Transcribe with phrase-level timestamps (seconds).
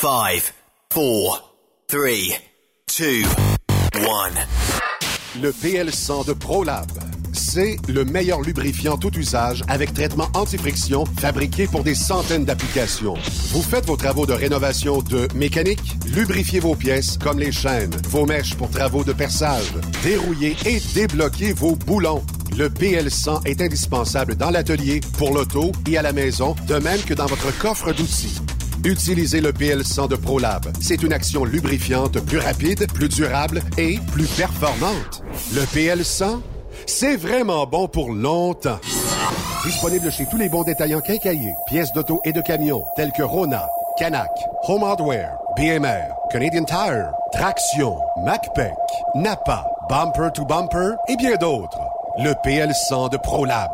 [0.00, 0.52] 5, 4,
[0.90, 1.54] 3,
[1.90, 2.06] 2,
[3.94, 5.40] 1.
[5.42, 6.86] Le PL100 de ProLab.
[7.32, 13.14] C'est le meilleur lubrifiant tout usage avec traitement anti-friction fabriqué pour des centaines d'applications.
[13.50, 18.24] Vous faites vos travaux de rénovation de mécanique, lubrifiez vos pièces comme les chaînes, vos
[18.24, 19.72] mèches pour travaux de perçage,
[20.04, 22.24] dérouillez et débloquez vos boulons.
[22.56, 27.14] Le PL100 est indispensable dans l'atelier, pour l'auto et à la maison, de même que
[27.14, 28.40] dans votre coffre d'outils.
[28.84, 30.66] Utilisez le PL100 de ProLab.
[30.80, 35.22] C'est une action lubrifiante plus rapide, plus durable et plus performante.
[35.52, 36.40] Le PL100,
[36.86, 38.78] c'est vraiment bon pour longtemps.
[39.64, 43.66] Disponible chez tous les bons détaillants quincaillés, pièces d'auto et de camions, tels que Rona,
[43.98, 44.30] Canac,
[44.68, 48.76] Home Hardware, BMR, Canadian Tire, Traction, MacPac,
[49.16, 51.80] Napa, Bumper to Bumper et bien d'autres.
[52.22, 53.72] Le PL100 de ProLab.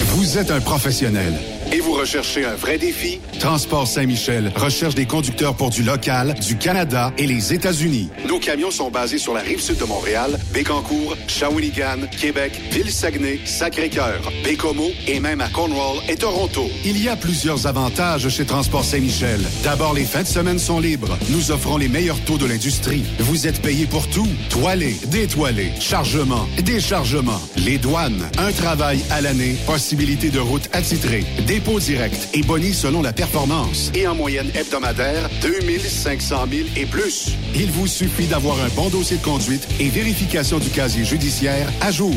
[0.00, 1.32] Vous êtes un professionnel
[1.72, 3.20] et vous recherchez un vrai défi?
[3.40, 8.08] Transport Saint-Michel recherche des conducteurs pour du local, du Canada et les États-Unis.
[8.28, 14.32] Nos camions sont basés sur la rive sud de Montréal, Bécancour, Shawinigan, Québec, Ville-Saguenay, Sacré-Cœur,
[14.44, 16.68] Bécomo et même à Cornwall et Toronto.
[16.84, 19.40] Il y a plusieurs avantages chez Transport Saint-Michel.
[19.62, 21.18] D'abord, les fins de semaine sont libres.
[21.30, 23.04] Nous offrons les meilleurs taux de l'industrie.
[23.20, 24.28] Vous êtes payé pour tout.
[24.50, 31.78] Toilé, détoilé, chargement, déchargement, les douanes, un travail à l'année, possibilité de route attitrée, dépôt
[31.78, 33.92] direct et boni selon la performance.
[33.94, 37.36] Et en moyenne hebdomadaire, 2500 000 et plus.
[37.54, 41.92] Il vous suffit d'avoir un bon dossier de conduite et vérification du casier judiciaire à
[41.92, 42.12] jour.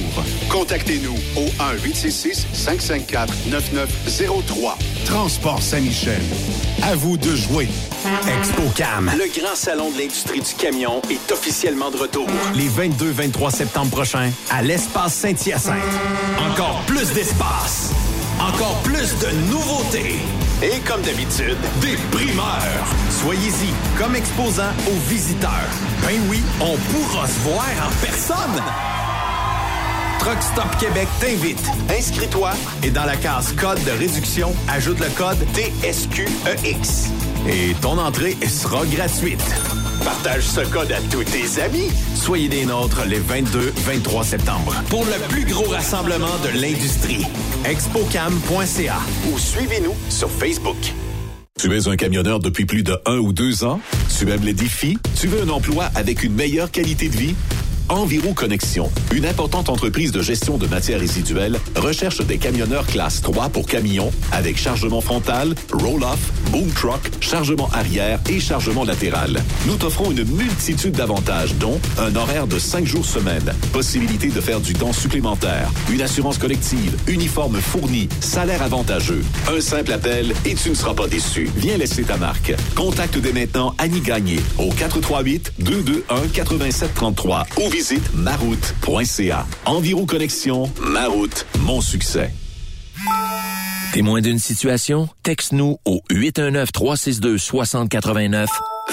[0.50, 1.46] Contactez-nous au
[1.86, 4.74] 1-866-554-9903.
[5.06, 6.24] Transport Saint-Michel.
[6.82, 7.68] À vous de jouer.
[8.40, 12.26] ExpoCam, le grand salon de l'industrie du camion, est officiellement de retour.
[12.56, 15.78] Les 22-23 septembre prochains, à l'espace Saint-Hyacinthe.
[16.40, 17.92] Encore plus d'espace.
[18.40, 20.20] Encore plus de nouveautés.
[20.62, 22.86] Et comme d'habitude, des primeurs.
[23.10, 25.52] Soyez-y comme exposant aux visiteurs.
[26.04, 28.64] Ben oui, on pourra se voir en personne.
[30.20, 31.64] Truck Stop Québec t'invite.
[31.90, 32.52] Inscris-toi
[32.84, 37.10] et dans la case code de réduction, ajoute le code TSQEX.
[37.50, 39.44] Et ton entrée sera gratuite.
[40.04, 41.90] Partage ce code à tous tes amis.
[42.14, 47.26] Soyez des nôtres les 22-23 septembre pour le plus gros rassemblement de l'industrie.
[47.66, 48.98] Expocam.ca
[49.32, 50.76] ou suivez-nous sur Facebook.
[51.58, 53.80] Tu es un camionneur depuis plus de un ou deux ans?
[54.18, 54.98] Tu aimes les défis?
[55.20, 57.36] Tu veux un emploi avec une meilleure qualité de vie?
[57.90, 63.50] Enviro Connexion, une importante entreprise de gestion de matières résiduelles, recherche des camionneurs classe 3
[63.50, 66.20] pour camions avec chargement frontal, roll-off,
[66.52, 69.42] boom truck, chargement arrière et chargement latéral.
[69.68, 74.60] Nous t'offrons une multitude d'avantages, dont un horaire de 5 jours semaine, possibilité de faire
[74.60, 79.24] du temps supplémentaire, une assurance collective, uniforme fourni, salaire avantageux.
[79.50, 81.50] Un simple appel et tu ne seras pas déçu.
[81.56, 82.54] Viens laisser ta marque.
[82.76, 89.46] Contacte dès maintenant Annie Gagné au 438 221 8733 ou visite maroute.ca.
[89.66, 92.32] Environ Connexion, Maroute, mon succès.
[93.94, 95.08] Témoin d'une situation?
[95.22, 98.48] Texte-nous au 819-362-6089,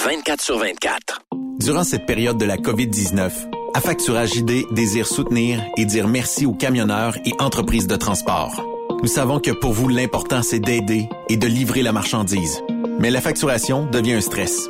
[0.05, 1.23] 24 sur 24.
[1.59, 3.31] Durant cette période de la COVID-19,
[3.73, 8.63] Affacturage ID désire soutenir et dire merci aux camionneurs et entreprises de transport.
[9.01, 12.61] Nous savons que pour vous, l'important, c'est d'aider et de livrer la marchandise.
[12.99, 14.69] Mais la facturation devient un stress.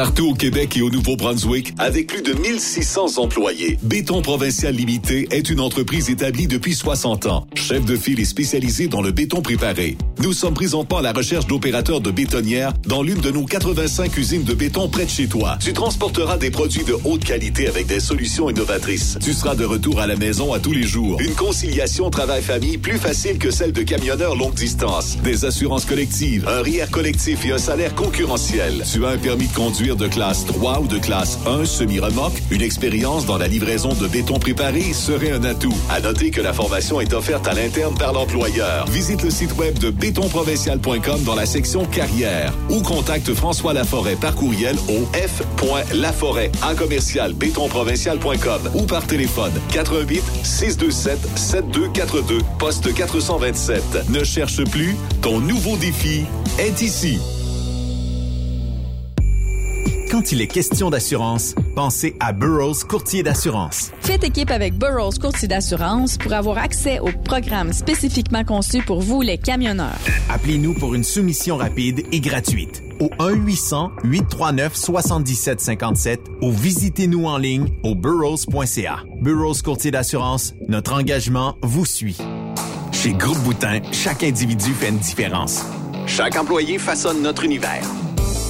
[0.00, 5.50] Partout au Québec et au Nouveau-Brunswick, avec plus de 1600 employés, Béton Provincial Limité est
[5.50, 7.46] une entreprise établie depuis 60 ans.
[7.54, 9.98] Chef de file et spécialisé dans le béton préparé.
[10.22, 14.42] Nous sommes présentement à la recherche d'opérateurs de bétonnières dans l'une de nos 85 usines
[14.42, 15.58] de béton près de chez toi.
[15.60, 19.18] Tu transporteras des produits de haute qualité avec des solutions innovatrices.
[19.22, 21.20] Tu seras de retour à la maison à tous les jours.
[21.20, 25.18] Une conciliation travail-famille plus facile que celle de camionneurs longue distance.
[25.22, 28.82] Des assurances collectives, un RIER collectif et un salaire concurrentiel.
[28.90, 32.62] Tu as un permis de conduire de classe 3 ou de classe 1 semi-remorque, une
[32.62, 35.74] expérience dans la livraison de béton préparé serait un atout.
[35.90, 38.86] À noter que la formation est offerte à l'interne par l'employeur.
[38.86, 44.34] Visite le site web de bétonprovincial.com dans la section carrière ou contacte François Laforêt par
[44.34, 54.10] courriel au f.laforêt en commercial bétonprovincial.com ou par téléphone 88 627 7242 poste 427.
[54.10, 56.24] Ne cherche plus, ton nouveau défi
[56.58, 57.18] est ici.
[60.10, 63.92] Quand il est question d'assurance, pensez à Burroughs Courtier d'assurance.
[64.00, 69.22] Faites équipe avec Burroughs Courtier d'assurance pour avoir accès aux programmes spécifiquement conçus pour vous,
[69.22, 70.00] les camionneurs.
[70.28, 79.04] Appelez-nous pour une soumission rapide et gratuite au 1-800-839-7757 ou visitez-nous en ligne au burrows.ca.
[79.20, 82.18] Burroughs Courtier d'assurance, notre engagement vous suit.
[82.90, 85.64] Chez Groupe Boutin, chaque individu fait une différence.
[86.06, 87.84] Chaque employé façonne notre univers.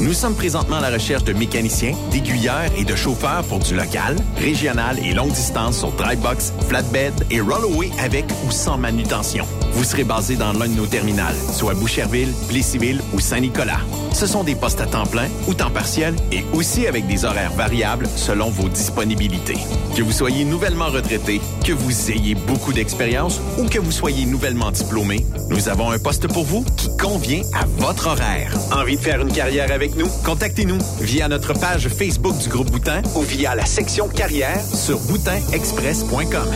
[0.00, 4.16] Nous sommes présentement à la recherche de mécaniciens, d'aiguilleurs et de chauffeurs pour du local,
[4.38, 9.44] régional et longue distance sur dry box, flatbed et rollaway avec ou sans manutention.
[9.72, 13.80] Vous serez basé dans l'un de nos terminales, soit Boucherville, Plessisville ou Saint-Nicolas.
[14.12, 17.52] Ce sont des postes à temps plein ou temps partiel et aussi avec des horaires
[17.52, 19.58] variables selon vos disponibilités.
[19.94, 24.70] Que vous soyez nouvellement retraité, que vous ayez beaucoup d'expérience ou que vous soyez nouvellement
[24.70, 28.52] diplômé, nous avons un poste pour vous qui convient à votre horaire.
[28.72, 30.08] Envie de faire une carrière avec nous?
[30.24, 36.48] Contactez-nous via notre page Facebook du groupe Boutin ou via la section carrière sur boutinexpress.com.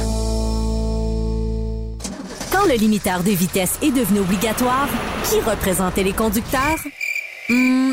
[2.53, 4.89] Quand le limiteur de vitesse est devenu obligatoire,
[5.25, 6.79] qui représentait les conducteurs?
[7.49, 7.93] Hmm,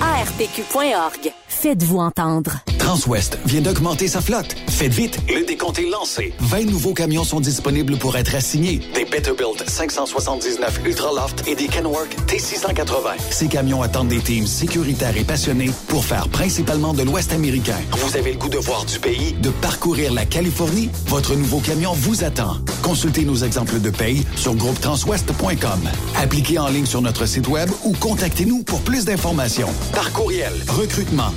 [0.00, 1.32] ARPQ.org.
[1.48, 2.52] Faites-vous entendre.
[2.80, 4.56] Transwest vient d'augmenter sa flotte.
[4.68, 6.32] Faites vite, le décompte est lancé.
[6.40, 8.80] 20 nouveaux camions sont disponibles pour être assignés.
[8.94, 13.20] Des Peterbilt 579 Ultraloft et des Kenworth T680.
[13.30, 17.76] Ces camions attendent des teams sécuritaires et passionnés pour faire principalement de l'Ouest américain.
[17.92, 20.88] Vous avez le goût de voir du pays, de parcourir la Californie?
[21.06, 22.56] Votre nouveau camion vous attend.
[22.82, 25.80] Consultez nos exemples de paye sur groupetranswest.com.
[26.16, 29.68] Appliquez en ligne sur notre site web ou contactez-nous pour plus d'informations.
[29.92, 31.30] Par courriel, recrutement,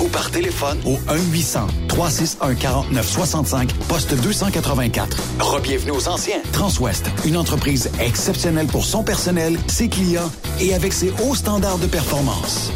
[0.00, 0.96] ou par téléphone au
[1.88, 5.16] 1-800-361-4965, poste 284.
[5.40, 6.40] Rebienvenue aux anciens.
[6.52, 10.30] Transwest, une entreprise exceptionnelle pour son personnel, ses clients
[10.60, 12.72] et avec ses hauts standards de performance.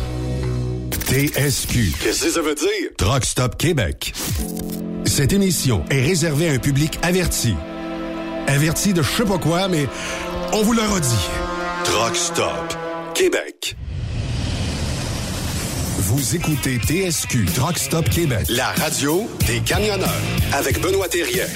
[1.06, 1.92] TSQ.
[2.02, 2.90] Qu'est-ce que ça veut dire?
[2.96, 4.14] Truck Stop Québec.
[5.04, 7.54] Cette émission est réservée à un public averti.
[8.46, 9.86] Averti de je sais pas quoi, mais
[10.52, 11.28] on vous le redit.
[11.84, 12.74] Truck Stop
[13.14, 13.76] Québec.
[16.06, 18.44] Vous écoutez TSQ Truck Stop Québec.
[18.50, 20.10] La radio des camionneurs
[20.52, 21.46] avec Benoît Thérien.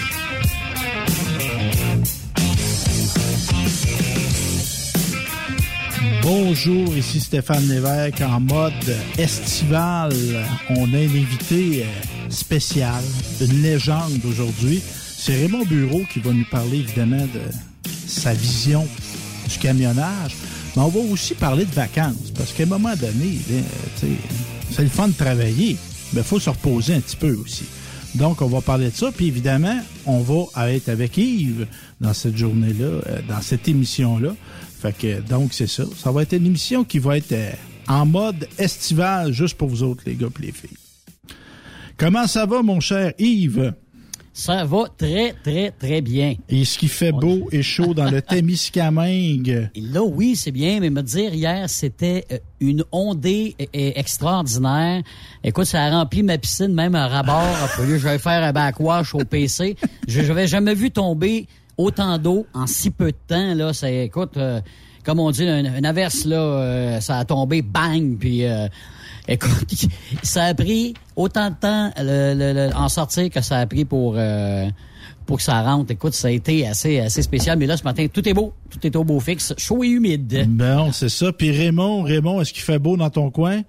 [6.22, 8.72] Bonjour, ici Stéphane Lévesque en mode
[9.18, 10.14] estival.
[10.70, 13.04] On a un invité euh, spécial,
[13.42, 14.82] une légende aujourd'hui.
[14.82, 18.88] C'est Raymond Bureau qui va nous parler évidemment de sa vision
[19.46, 20.36] du camionnage.
[20.76, 23.38] Mais on va aussi parler de vacances parce qu'à un moment donné,
[23.96, 24.06] sais,
[24.70, 25.76] c'est le fun de travailler,
[26.12, 27.64] mais il faut se reposer un petit peu aussi.
[28.14, 29.12] Donc, on va parler de ça.
[29.12, 31.66] Puis évidemment, on va être avec Yves
[32.00, 34.34] dans cette journée-là, euh, dans cette émission-là.
[34.80, 35.84] Fait que, donc, c'est ça.
[35.96, 37.50] Ça va être une émission qui va être euh,
[37.86, 40.76] en mode estival, juste pour vous autres, les gars et les filles.
[41.96, 43.72] Comment ça va, mon cher Yves?
[44.40, 46.36] Ça va très, très, très bien.
[46.48, 48.22] Et ce qui fait beau et chaud dans le
[48.82, 49.68] Témiscamingue.
[49.74, 53.92] Et là, oui, c'est bien, mais me dire hier, c'était euh, une ondée e- e-
[53.98, 55.02] extraordinaire.
[55.42, 57.42] Écoute, ça a rempli ma piscine, même un rabord.
[57.64, 59.74] Après, je vais faire un backwash au PC.
[60.06, 63.54] Je n'avais jamais vu tomber autant d'eau en si peu de temps.
[63.54, 64.60] Là, ça, écoute, euh,
[65.04, 68.44] comme on dit, une, une averse, là, euh, ça a tombé, bang, puis...
[68.44, 68.68] euh,
[69.28, 69.86] Écoute,
[70.22, 73.84] ça a pris autant de temps le, le- le- en sortir que ça a pris
[73.84, 74.66] pour euh,
[75.26, 75.90] pour que ça rentre.
[75.90, 77.58] Écoute, ça a été assez assez spécial.
[77.58, 80.46] Mais là, ce matin, tout est beau, tout est au beau fixe, chaud et humide.
[80.48, 81.30] Bon, c'est ça.
[81.32, 83.60] Puis Raymond, Raymond, est-ce qu'il fait beau dans ton coin?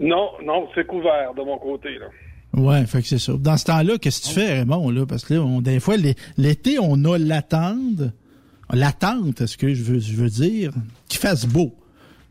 [0.00, 1.90] Non, non, c'est couvert de mon côté.
[1.98, 2.06] Là.
[2.60, 3.32] Ouais, fait que c'est ça.
[3.38, 5.06] Dans ce temps-là, qu'est-ce que tu fais, Raymond, là?
[5.06, 8.00] Parce que là, on, des fois, l'é- l'été, on a l'attente,
[8.72, 10.72] l'attente, est-ce que je veux, je veux dire,
[11.08, 11.74] qu'il fasse beau.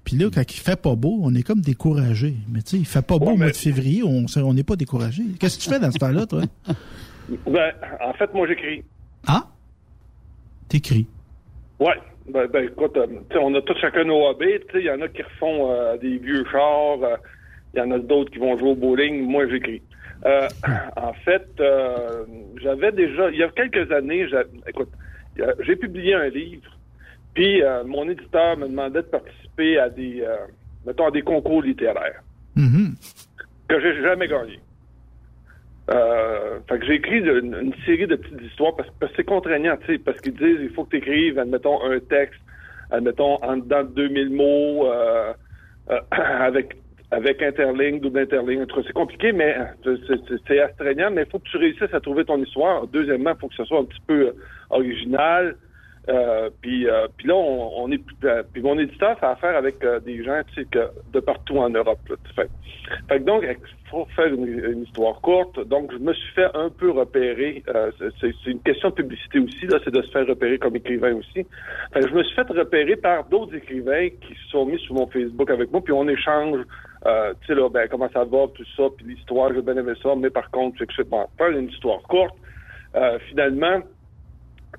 [0.03, 2.33] Puis là, quand il fait pas beau, on est comme découragé.
[2.51, 4.63] Mais tu sais, il fait pas beau au mois de février, on s- on n'est
[4.63, 5.23] pas découragé.
[5.39, 6.41] Qu'est-ce que tu fais dans ce temps-là, toi?
[7.47, 7.71] Ben,
[8.05, 8.83] en fait, moi, j'écris.
[9.27, 9.43] Ah?
[10.67, 11.07] T'écris?
[11.79, 11.95] Ouais.
[12.29, 13.07] Ben, ben écoute, euh,
[13.41, 14.59] on a tous chacun nos hobbies.
[14.75, 17.01] Il y en a qui refont euh, des vieux chars.
[17.03, 17.15] euh,
[17.73, 19.21] Il y en a d'autres qui vont jouer au bowling.
[19.23, 19.81] Moi, j'écris.
[20.95, 21.45] En fait,
[22.61, 24.25] j'avais déjà, il y a quelques années,
[24.67, 24.87] écoute,
[25.65, 26.69] j'ai publié un livre,
[27.33, 30.35] puis mon éditeur me demandait de participer à des, euh,
[30.85, 32.21] mettons, à des concours littéraires.
[32.55, 32.93] Mhm.
[33.67, 34.59] que j'ai jamais gagné.
[35.89, 39.23] Euh, fait que j'ai écrit une, une série de petites histoires parce, parce que c'est
[39.25, 42.39] contraignant, tu sais, parce qu'ils disent il faut que tu écrives, admettons, un texte,
[42.91, 45.33] admettons, en dedans de 2000 mots, euh,
[45.89, 46.77] euh, avec
[47.11, 48.65] avec interligne, double interligne.
[48.87, 49.55] C'est compliqué, mais
[50.47, 52.87] c'est- astreignant, mais il faut que tu réussisses à trouver ton histoire.
[52.87, 54.33] Deuxièmement, il faut que ce soit un petit peu
[54.71, 55.55] original.
[56.09, 59.99] Euh, puis, euh, là, on, on est euh, puis mon éditeur fait affaire avec euh,
[60.01, 61.99] des gens tu sais, que, de partout en Europe.
[62.09, 62.33] Là, tu
[63.07, 63.45] fait que donc,
[63.89, 65.59] faut faire une, histoire courte.
[65.67, 67.63] Donc, je me suis fait un peu repérer.
[67.73, 71.13] euh, c'est une question de publicité aussi, là, c'est de se faire repérer comme écrivain
[71.15, 71.45] aussi.
[71.93, 74.95] Fait que je me suis fait repérer par d'autres écrivains qui se sont mis sur
[74.95, 76.59] mon Facebook avec moi, puis on échange.
[77.05, 79.93] Euh, tu sais, là, ben, comment ça va, tout ça, puis l'histoire, j'ai bien aimé
[80.01, 82.35] ça, mais par contre, c'est que je sais pas une histoire courte.
[82.95, 83.81] Euh, finalement,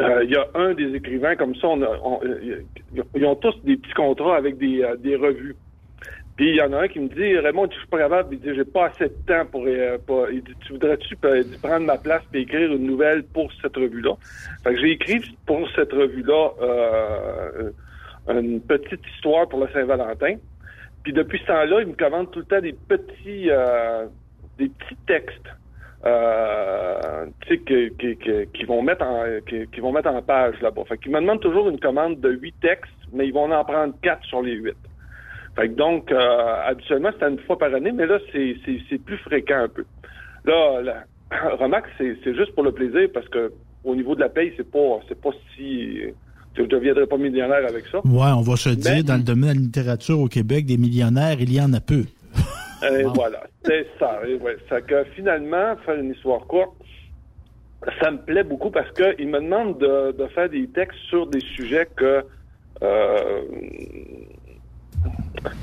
[0.00, 2.62] euh, il y a un des écrivains comme ça, on a- euh,
[3.14, 5.56] ils ont tous des petits contrats avec des, euh, des revues.
[6.36, 8.40] Puis il y en a un qui me dit Raymond, je suis pas capable, il
[8.40, 11.86] dit j'ai pas assez de temps pour, euh, pas- il dit tu voudrais-tu euh, prendre
[11.86, 14.14] ma place et écrire une nouvelle pour cette revue-là?
[14.64, 17.70] Fait que j'ai écrit pour cette revue-là euh,
[18.30, 20.36] une petite histoire pour le Saint-Valentin.
[21.04, 24.06] Puis depuis ce temps-là, il me commande tout le temps des petits euh,
[24.58, 25.46] des petits textes
[26.06, 30.20] euh, tu sais, que- que- que- qui vont mettre en qui, qui vont mettre en
[30.22, 30.82] page là-bas.
[30.88, 33.94] Fait qu'ils me demandent toujours une commande de huit textes, mais ils vont en prendre
[34.02, 34.76] quatre sur les huit.
[35.56, 38.98] Fait que donc, euh, habituellement, c'était une fois par année, mais là, c'est, c'est, c'est
[39.02, 39.84] plus fréquent un peu.
[40.44, 41.04] Là, la,
[41.56, 43.52] remarque, c'est, c'est juste pour le plaisir parce que
[43.84, 46.00] au niveau de la paye, c'est pas c'est pas si
[46.56, 47.98] je ne deviendrai pas millionnaire avec ça.
[48.04, 50.76] Ouais, on va se Mais- dire, dans le domaine de la littérature au Québec, des
[50.78, 52.04] millionnaires, il y en a peu.
[52.92, 54.20] Et voilà, c'est ça.
[54.26, 54.56] Et ouais.
[54.68, 56.74] Ça que finalement, faire une histoire courte,
[58.00, 61.26] ça me plaît beaucoup parce que il me demande de, de faire des textes sur
[61.26, 62.24] des sujets que
[62.82, 63.42] euh,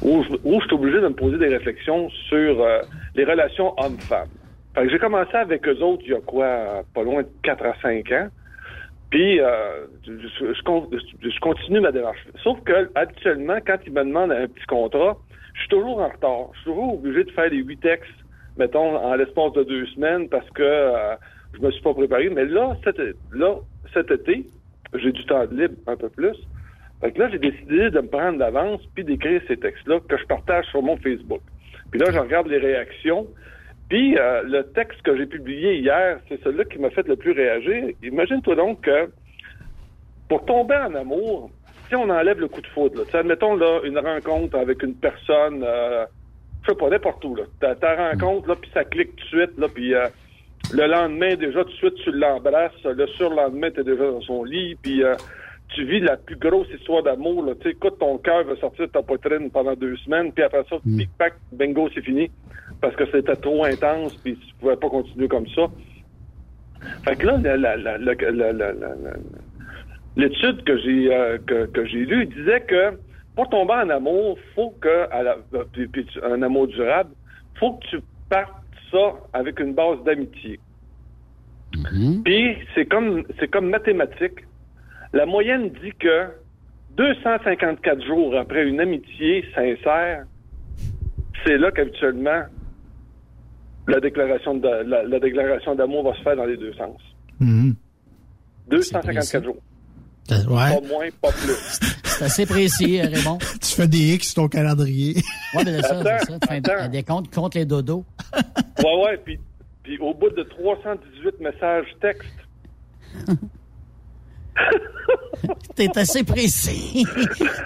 [0.01, 2.80] où, je, où je suis obligé de me poser des réflexions sur euh,
[3.16, 4.30] les relations hommes-femmes.
[4.75, 7.66] Fait que j'ai commencé avec eux autres il y a quoi, pas loin de 4
[7.66, 8.28] à 5 ans.
[9.10, 12.25] Puis, euh, je, je continue ma démarche.
[12.44, 15.18] Sauf que, habituellement, quand ils me demandent un petit contrat,
[15.53, 16.50] je suis toujours en retard.
[16.53, 18.12] Je suis toujours obligé de faire les huit textes,
[18.58, 21.15] mettons, en l'espace de deux semaines parce que euh,
[21.53, 22.29] je me suis pas préparé.
[22.29, 22.98] Mais là, cet,
[23.31, 23.55] là,
[23.93, 24.46] cet été,
[24.93, 26.38] j'ai du temps de libre un peu plus.
[27.01, 30.25] Fait que là, j'ai décidé de me prendre d'avance puis d'écrire ces textes-là que je
[30.25, 31.41] partage sur mon Facebook.
[31.89, 33.27] Puis là, je regarde les réactions.
[33.89, 37.31] Puis euh, le texte que j'ai publié hier, c'est celui-là qui m'a fait le plus
[37.31, 37.89] réagir.
[38.03, 39.12] Imagine-toi donc que
[40.29, 41.51] pour tomber en amour,
[41.91, 45.62] si on enlève le coup de foudre, là, admettons là, une rencontre avec une personne,
[45.67, 46.05] euh,
[46.63, 47.43] je sais pas, n'importe où, là.
[47.60, 50.07] Ta, ta rencontre, là, puis ça clique tout de suite, là, puis euh,
[50.74, 52.71] le lendemain, déjà, tout de suite, tu l'embrasses.
[52.86, 55.15] Le surlendemain, t'es déjà dans son lit, puis euh,
[55.75, 57.55] tu vis la plus grosse histoire d'amour, là.
[57.55, 60.63] Tu sais, écoute, ton cœur va sortir de ta poitrine pendant deux semaines, puis après
[60.69, 62.31] ça, pic-pac, bingo, c'est fini.
[62.79, 65.63] Parce que c'était trop intense, puis tu pouvais pas continuer comme ça.
[67.03, 67.77] Fait que là, la- la-
[70.15, 72.98] l'étude que j'ai euh, que, que j'ai lue disait que
[73.36, 77.12] pour tomber en amour, faut que à la, euh, puis- puis tu- un amour durable,
[77.60, 77.98] faut que tu
[78.30, 78.51] partes
[78.91, 80.60] ça avec une base d'amitié.
[82.25, 84.39] Puis c'est comme c'est comme mathématique.
[85.13, 86.27] La moyenne dit que
[86.98, 90.25] 254 jours après une amitié sincère,
[91.46, 92.44] c'est là qu'habituellement
[93.88, 97.00] la déclaration de la, la déclaration d'amour va se faire dans les deux sens.
[97.39, 97.75] Mhm.
[98.70, 99.58] 254 jours.
[100.50, 100.79] Ouais.
[100.79, 101.79] Pas moins, pas plus.
[102.03, 103.38] C'est assez précis, euh, Raymond.
[103.61, 105.15] Tu fais des X sur ton calendrier.
[105.55, 106.39] Ouais, mais c'est ça, Attends, c'est ça.
[106.39, 108.05] Tu fais un- des comptes contre les dodos.
[108.83, 109.39] Ouais, ouais, puis,
[109.83, 112.27] puis au bout de 318 messages textes,
[115.75, 117.05] T'es assez précis.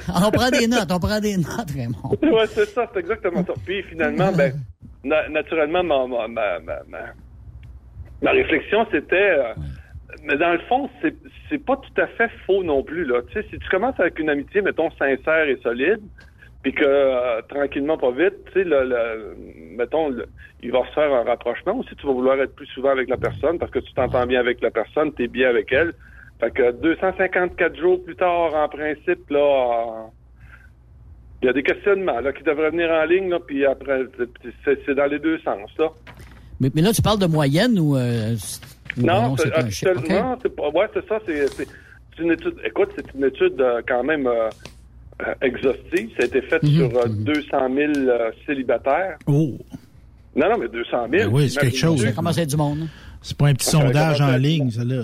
[0.08, 2.18] on prend des notes, on prend des notes, Raymond.
[2.22, 3.54] ouais, c'est ça, c'est exactement ça.
[3.66, 4.54] Puis finalement, ben,
[5.04, 7.14] na- naturellement, ma, ma, ma, ma, ma-
[8.22, 9.16] ma réflexion, c'était...
[9.16, 9.54] euh,
[10.26, 13.06] mais dans le fond, c'est pas tout à fait faux non plus.
[13.06, 13.22] Là.
[13.28, 16.02] Tu sais, si tu commences avec une amitié, mettons, sincère et solide,
[16.64, 19.36] puis que euh, tranquillement, pas vite, tu sais, le, le-
[19.78, 20.12] mettons,
[20.64, 21.96] il va se faire un rapprochement aussi.
[21.96, 24.62] Tu vas vouloir être plus souvent avec la personne parce que tu t'entends bien avec
[24.62, 25.94] la personne, tu es bien avec elle.
[26.40, 30.08] Fait que 254 jours plus tard, en principe, là,
[31.42, 34.02] il y a des questionnements là, qui devraient venir en ligne, là, puis après,
[34.66, 35.70] c'est dans les deux sens.
[35.78, 35.90] Là.
[36.60, 37.96] Mais, mais là, tu parles de moyenne ou...
[37.96, 38.36] euh,
[38.98, 40.70] Non, c'est actuellement, c'est pas.
[40.70, 41.20] Ouais, c'est ça.
[41.26, 42.56] C'est une étude.
[42.66, 44.50] Écoute, c'est une étude euh, quand même euh,
[45.22, 46.10] euh, exhaustive.
[46.18, 49.18] Ça a été fait Mhm, sur euh, 200 000 euh, célibataires.
[49.28, 49.58] Oh,
[50.36, 51.10] Non, non, mais 200 000.
[51.10, 52.02] Ben oui, c'est quelque chose.
[52.04, 52.80] Ça commence à être du monde.
[52.84, 52.88] hein?
[53.22, 55.02] c'est pas un petit sondage en ligne, ça, là.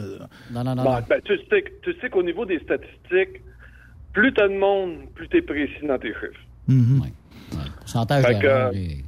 [0.51, 0.83] Non, non, non.
[0.83, 0.99] Bon, non.
[1.09, 3.41] ben, tu sais, tu sais qu'au niveau des statistiques,
[4.13, 6.39] plus t'as de monde, plus t'es précis dans tes chiffres.
[6.67, 7.01] Mhm.
[7.79, 9.03] Pourcentage Fait que, d'erreur, les-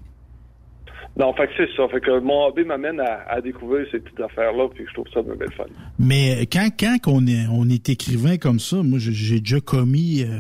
[1.18, 1.88] Non, fait que c'est ça.
[1.90, 5.34] Fait que mon hobby m'amène à, découvrir ces petites affaires-là, puis je trouve ça de
[5.34, 5.66] belle fun.
[6.00, 10.40] Mais quand, quand on, est, on est écrivain comme ça, moi, j'ai déjà commis euh,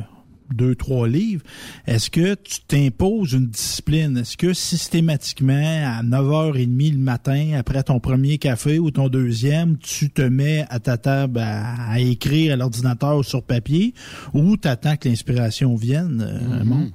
[0.51, 1.43] deux, trois livres.
[1.85, 4.17] Est-ce que tu t'imposes une discipline?
[4.17, 10.09] Est-ce que systématiquement, à 9h30 le matin, après ton premier café ou ton deuxième, tu
[10.09, 13.93] te mets à ta table à, écrire à l'ordinateur ou sur papier
[14.33, 16.91] ou tu attends que l'inspiration vienne, euh, mm-hmm.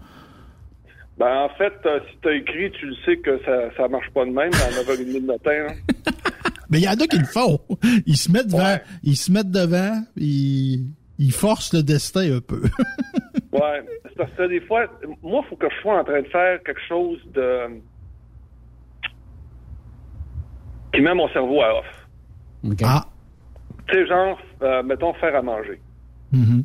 [1.19, 4.09] Ben, en fait, euh, si tu as écrit, tu le sais que ça, ça marche
[4.11, 5.67] pas de même à 9h30 le matin.
[5.69, 6.13] Hein.
[6.71, 7.59] Mais il y en a qui le font.
[8.07, 10.87] Ils se mettent devant, ils se mettent devant, ils,
[11.19, 12.63] ils forcent le destin un peu.
[13.53, 13.85] ouais.
[14.17, 14.87] Parce que des fois,
[15.23, 17.81] moi, il faut que je sois en train de faire quelque chose de.
[20.93, 22.77] qui met mon cerveau à off.
[22.85, 23.07] Ah.
[23.89, 25.81] Tu sais, genre, euh, mettons, faire à manger.
[26.33, 26.63] Mm-hmm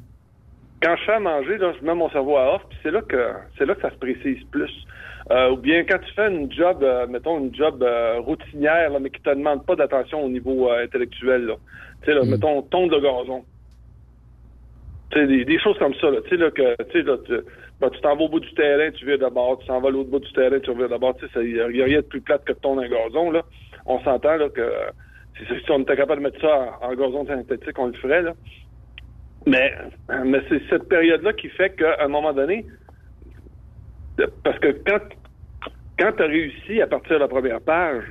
[0.84, 3.02] quand je fais à manger, là, je mets mon cerveau à off, puis c'est là
[3.02, 4.72] que c'est là que ça se précise plus.
[5.32, 9.10] Euh, ou bien quand tu fais une job, euh, mettons une job euh, routinière, mais
[9.10, 11.56] qui te demande pas d'attention au niveau intellectuel, là.
[12.02, 12.30] Tu sais, là, mm.
[12.30, 13.46] mettons, tondre le gazon.
[15.12, 16.18] Tu sais, des, choses comme ça, là.
[16.24, 17.34] Tu sais, là, que, tu sais, là, tu,
[17.80, 19.92] ben, tu t'en vas au bout du terrain, tu viens d'abord, tu t'en vas à
[19.92, 21.16] l'autre bout du terrain, tu reviens d'abord.
[21.16, 23.44] Tu sais, il n'y a, rien de plus plate que de tondre un gazon, là.
[23.86, 24.70] On s'entend, là, que
[25.38, 28.34] si, on était capable de mettre ça en, en gazon synthétique, on le ferait, là.
[29.46, 29.74] Mais,
[30.26, 32.66] mais c'est cette période-là qui fait qu'à un moment donné,
[34.44, 35.00] parce que quand,
[36.00, 38.04] quand tu as réussi à partir de la première page,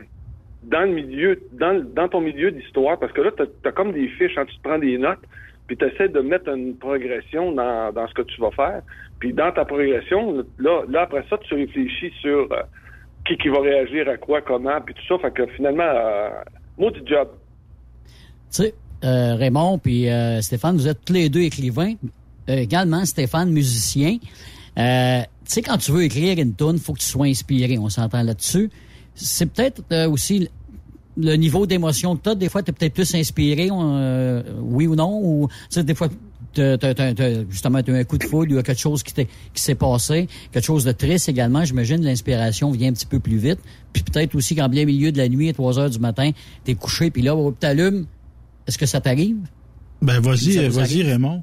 [0.62, 4.09] dans le milieu, dans, dans ton milieu d'histoire, parce que là, tu as, comme des
[4.09, 5.23] fiches, hein, tu te prends des notes,
[5.67, 8.83] puis tu de mettre une progression dans, dans ce que tu vas faire.
[9.21, 12.62] Puis dans ta progression, là, là après ça, tu réfléchis sur euh,
[13.27, 15.19] qui qui va réagir à quoi, comment, puis tout ça.
[15.19, 17.29] Fait que finalement, euh, du job.
[18.51, 21.94] Tu sais, euh, Raymond puis euh, Stéphane, vous êtes tous les deux écrivains.
[22.49, 24.18] Euh, également, Stéphane, musicien.
[24.76, 24.82] tu
[25.44, 27.78] sais, quand tu veux écrire une tune, faut que tu sois inspiré.
[27.78, 28.71] On s'entend là-dessus.
[29.14, 30.48] C'est peut-être aussi
[31.16, 32.35] le niveau d'émotion que tu as.
[32.35, 33.70] Des fois, tu es peut-être plus inspiré,
[34.62, 35.20] oui ou non.
[35.22, 36.09] Ou, tu sais, des fois,
[36.55, 39.27] justement, tu as un coup de foudre, a quelque chose qui, qui
[39.62, 41.64] s'est passé, quelque chose de triste également.
[41.64, 43.59] J'imagine l'inspiration vient un petit peu plus vite.
[43.92, 46.31] Puis peut-être aussi qu'en plein milieu de la nuit, à 3 heures du matin,
[46.64, 48.07] tu es couché, puis là, tu allumes,
[48.66, 49.37] est-ce que ça t'arrive?
[50.01, 51.42] Ben, vas-y, vas-y, Raymond.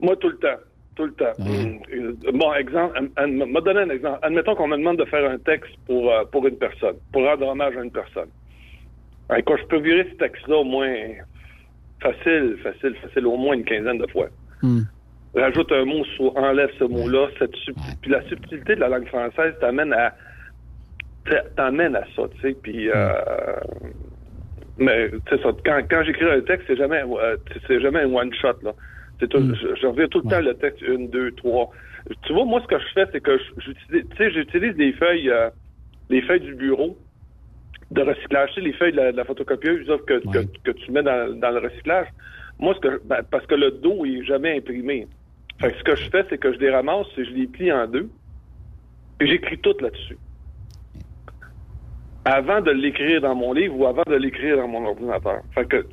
[0.00, 0.60] Moi, tout le temps.
[0.96, 1.32] Tout le temps.
[1.38, 2.38] Mm.
[2.38, 4.18] Bon, exemple, me donner un exemple.
[4.22, 7.46] Admettons qu'on me demande de faire un texte pour, euh, pour une personne, pour rendre
[7.46, 8.28] hommage à une personne.
[9.28, 10.92] Quand je peux virer ce texte-là au moins
[12.02, 14.28] facile, facile, facile, au moins une quinzaine de fois.
[14.62, 14.80] Mm.
[15.34, 16.04] Rajoute un mot,
[16.36, 17.28] enlève ce mot-là.
[18.02, 20.12] Puis la subtilité de la langue française t'amène à
[21.54, 22.56] t'amène à ça, tu sais.
[22.60, 23.12] Puis euh,
[24.78, 25.50] mais c'est ça.
[25.64, 28.72] Quand, quand j'écris un texte, c'est jamais euh, c'est jamais un one shot là.
[29.18, 29.54] C'est tout, mm.
[29.80, 31.70] je, reviens tout le temps le texte une, deux, trois.
[32.22, 35.50] Tu vois, moi ce que je fais, c'est que j'utilise, j'utilise des feuilles, euh,
[36.08, 36.96] les feuilles du bureau
[37.90, 41.02] de recyclage, tu sais, les feuilles de la, de photocopieuse que, que, que, tu mets
[41.02, 42.06] dans, dans le recyclage.
[42.58, 45.08] Moi, ce que ben, parce que le dos est jamais imprimé.
[45.60, 47.70] Fait que ce que je fais, c'est que je les ramasse, et je les plie
[47.70, 48.08] en deux,
[49.20, 50.16] et j'écris tout là-dessus
[52.24, 55.40] avant de l'écrire dans mon livre ou avant de l'écrire dans mon ordinateur.
[55.54, 55.86] Fait que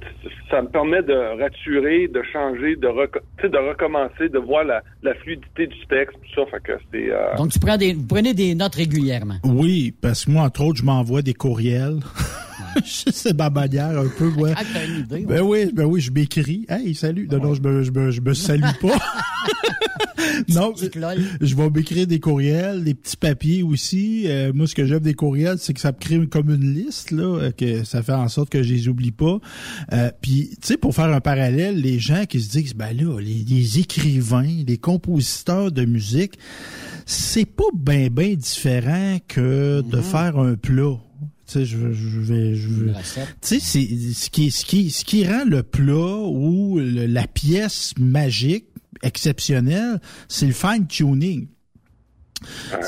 [0.50, 4.82] ça me permet de rassurer, de changer, de, de recommencer, de voir la,
[5.16, 6.52] fluidité du texte, tout ça.
[6.52, 7.12] Fait que c'est.
[7.12, 9.38] Euh, Donc tu prends des, vous prenez des notes régulièrement?
[9.44, 12.00] Oui, parce que moi entre autres, je m'envoie des courriels.
[12.86, 14.54] c'est ma manière un peu, ouais.
[14.56, 16.66] Ah, t'as une idée, Ben oui, ben oui, je m'écris.
[16.70, 17.28] Hey, salut.
[17.32, 18.98] Non, non, je me, je me, je me salue pas.
[20.50, 24.26] non, je vais m'écrire des courriels, des petits papiers aussi.
[24.28, 27.12] Euh, moi, ce que j'aime des courriels, c'est que ça me crée comme une liste,
[27.12, 29.40] là, euh, que ça fait en sorte que je les oublie pas.
[29.94, 33.20] Euh, Puis, tu sais, pour faire un parallèle, les gens qui se disent, ben là,
[33.20, 36.38] les, écrivains, les compositeurs de musique,
[37.06, 40.02] c'est pas bien, bien différent que de mm-hmm.
[40.02, 40.98] faire un plat.
[41.46, 42.92] Tu sais, je, je vais, je Tu
[43.42, 48.66] sais, c'est ce qui, ce qui, ce qui rend le plat ou la pièce magique
[49.04, 51.48] exceptionnelle, c'est le fine tuning.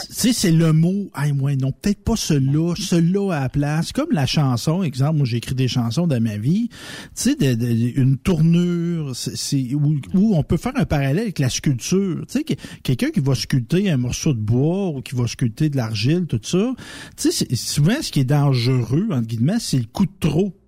[0.10, 3.92] Sais, c'est le mot, ah, moi, non, peut-être pas celui-là, celui-là à la place.
[3.92, 6.70] Comme la chanson, exemple, moi, j'ai écrit des chansons dans ma vie.
[7.16, 7.54] Tu sais,
[7.96, 12.26] une tournure, c'est, où, on peut faire un parallèle avec la sculpture.
[12.28, 15.78] Tu sais, quelqu'un qui va sculpter un morceau de bois ou qui va sculpter de
[15.78, 16.74] l'argile, tout ça.
[17.18, 20.59] Tu sais, souvent, ce qui est dangereux, entre guillemets, c'est le coup de trop.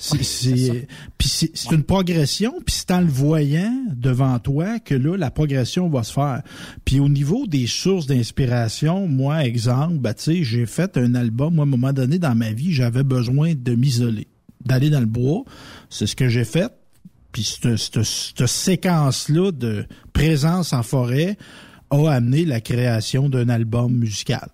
[0.00, 0.86] C'est
[1.20, 6.02] c'est une progression, puis c'est en le voyant devant toi que là la progression va
[6.02, 6.42] se faire.
[6.86, 11.54] Puis au niveau des sources d'inspiration, moi exemple, bah tu sais, j'ai fait un album
[11.54, 14.26] moi à un moment donné dans ma vie, j'avais besoin de m'isoler,
[14.64, 15.44] d'aller dans le bois,
[15.90, 16.72] c'est ce que j'ai fait.
[17.32, 19.84] Puis cette, cette, cette séquence là de
[20.14, 21.36] présence en forêt
[21.90, 24.48] a amené la création d'un album musical.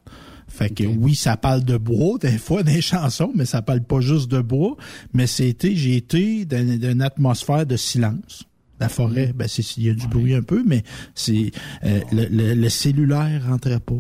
[0.56, 4.00] Fait que oui, ça parle de bois des fois les chansons, mais ça parle pas
[4.00, 4.76] juste de bois.
[5.12, 8.44] Mais c'était, j'ai été dans, dans une atmosphère de silence.
[8.80, 10.82] La forêt, ben c'est il y a du bruit un peu, mais
[11.14, 11.50] c'est
[11.84, 13.94] euh, le, le- le cellulaire rentrait pas.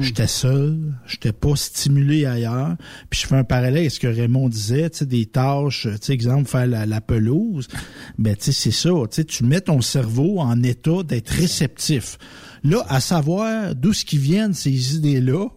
[0.00, 2.74] J'étais seul, j'étais pas stimulé ailleurs.
[3.08, 5.96] Puis je fais un parallèle avec ce que Raymond disait, tu sais, des tâches, tu
[6.00, 7.68] sais, exemple, faire la, la pelouse.
[8.18, 12.18] Ben, tu sais, c'est ça, tu sais, tu mets ton cerveau en état d'être réceptif.
[12.64, 15.48] Là, à savoir d'où ce qui viennent ces idées-là,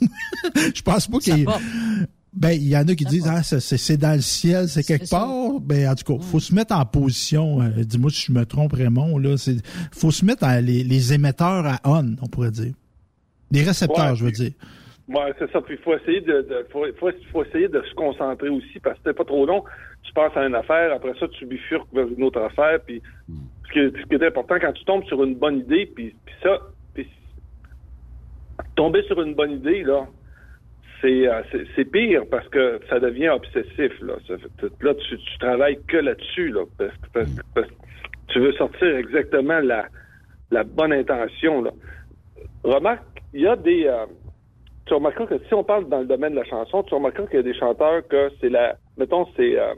[0.74, 1.46] je pense pas qu'il
[2.36, 4.82] ben, il y en a qui disent, ah, ça, c'est c'est dans le ciel, c'est
[4.82, 5.60] quelque part.
[5.60, 7.62] Ben, en tout cas, faut se mettre en position.
[7.62, 9.18] euh, Dis-moi si je me trompe, Raymond.
[9.18, 9.56] Là, c'est,
[9.92, 12.72] faut se mettre en- les, les émetteurs à on, on pourrait dire.
[13.52, 14.50] Les récepteurs, Ouais, je veux dire.
[15.08, 15.60] Ouais, c'est ça.
[15.60, 16.86] Puis il faut essayer de, de- faut,
[17.32, 19.64] faut, essayer de se concentrer aussi parce que c'est pas trop long.
[20.02, 22.80] Tu penses à une affaire, après ça tu bifurques vers une autre affaire.
[22.86, 23.02] Puis
[23.66, 26.16] ce, qui est, ce qui est important quand tu tombes sur une bonne idée, puis,
[26.24, 26.60] puis ça,
[28.76, 30.06] tomber sur une bonne idée là,
[31.00, 34.16] c'est euh, c'est- c'est pire parce que ça devient obsessif là.
[34.80, 37.74] Là tu, tu travailles que là-dessus là parce, parce parce que
[38.28, 39.88] tu veux sortir exactement la
[40.50, 41.72] la bonne intention là.
[42.62, 43.86] Remarque, il y a des.
[43.86, 44.06] euh,
[44.86, 47.36] tu remarqueras que si on parle dans le domaine de la chanson, tu remarqueras qu'il
[47.36, 48.76] y a des chanteurs que c'est la.
[48.98, 49.58] Mettons, c'est.
[49.58, 49.74] euh,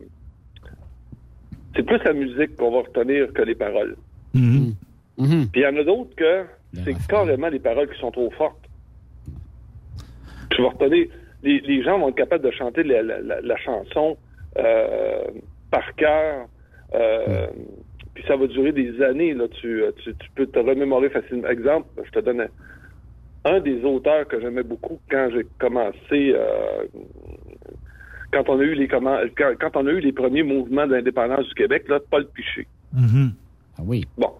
[1.74, 3.96] c'est plus la musique qu'on va retenir que les paroles.
[4.34, 4.72] Mm-hmm.
[5.50, 6.44] Puis il y en a d'autres que
[6.84, 8.64] c'est carrément les paroles qui sont trop fortes.
[10.50, 11.06] Tu vas retenir.
[11.42, 14.16] Les, les gens vont être capables de chanter la, la- la- la chanson
[14.58, 15.24] euh,
[15.70, 16.46] par cœur.
[16.94, 17.46] euh,
[18.14, 19.34] Puis ça va durer des années.
[19.34, 19.44] Là.
[19.60, 21.48] Tu, tu, tu peux te remémorer facilement.
[21.48, 22.48] Exemple, je te donne un,
[23.46, 26.32] un des auteurs que j'aimais beaucoup quand j'ai commencé.
[26.35, 26.85] euh,
[28.32, 31.46] quand on a eu les comment, quand, quand on a eu les premiers mouvements d'indépendance
[31.48, 32.66] du Québec, là, Paul Piché.
[33.78, 34.04] Ah oui.
[34.18, 34.32] Bon.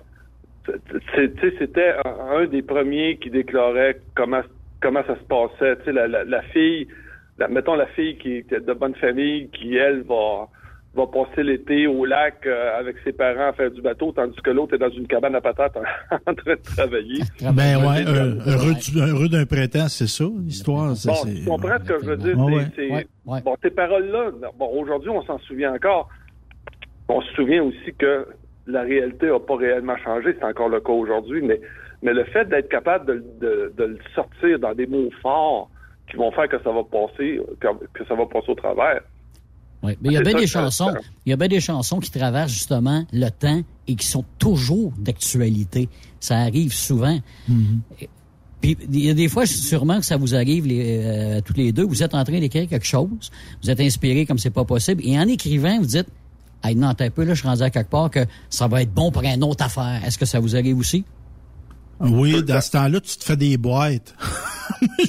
[0.67, 4.43] C'est- tu sais, C'était un, un des premiers qui déclarait comment,
[4.83, 5.77] comment ça se passait.
[5.79, 6.89] Tu sais, La, la, la fille,
[7.39, 10.49] la, mettons la fille qui était de bonne famille, qui, elle, va,
[10.97, 14.51] va passer l'été au lac euh, avec ses parents à faire du bateau, tandis que
[14.51, 15.83] l'autre est dans une cabane à patates en,
[16.31, 17.21] en train de travailler.
[17.41, 20.89] Ben ouais, euh, heureux, du- heureux d'un printemps, c'est ça, l'histoire.
[20.89, 22.37] Bon, tu comprends ce que je veux dire?
[22.49, 23.07] Ouais, ouais.
[23.43, 26.09] Bon, ces paroles-là, bon, aujourd'hui, on s'en souvient encore.
[27.09, 28.27] On se souvient aussi que
[28.67, 31.61] la réalité n'a pas réellement changé, c'est encore le cas aujourd'hui, mais,
[32.03, 35.71] mais le fait d'être capable de, de- de le sortir dans des mots forts
[36.11, 39.01] qui vont faire que ça va passer, que, que ça va passer au travers.
[39.87, 40.93] Mais il y a bien des chansons,
[41.25, 44.93] il y a bien des chansons qui traversent justement le temps et qui sont toujours
[44.99, 45.89] d'actualité.
[46.21, 47.19] Ça arrive souvent.
[48.61, 51.73] Puis il y a des fois, sûrement que ça vous arrive les, euh, tous les
[51.73, 51.85] deux.
[51.85, 53.31] Vous êtes en train d'écrire quelque chose,
[53.63, 56.09] vous êtes inspiré comme c'est pas possible, et en écrivant, vous dites,
[56.65, 58.93] hey, non, un peu, là, je suis rendu à quelque part que ça va être
[58.93, 60.01] bon pour une autre affaire.
[60.05, 61.05] Est-ce que ça vous arrive aussi?
[62.01, 64.15] Oui, dans ce temps-là, tu te fais des boîtes.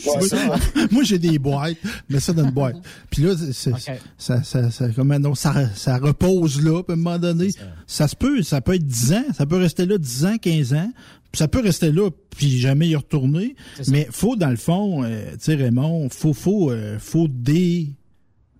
[0.06, 0.58] Moi,
[0.92, 1.78] moi, j'ai des boîtes,
[2.10, 2.78] mais ça dans une boîte.
[3.10, 3.72] Puis là, c'est,
[4.18, 7.50] ça, ça, ça, comment, non, ça, ça repose là, puis à un moment donné.
[7.86, 8.08] Ça.
[8.08, 10.92] se peut, ça peut être 10 ans, ça peut rester là 10 ans, 15 ans.
[11.32, 13.56] Puis ça peut rester là, puis jamais y retourner.
[13.88, 17.90] Mais faut, dans le fond, euh, tu sais, Raymond, faut, faut, euh, faut des,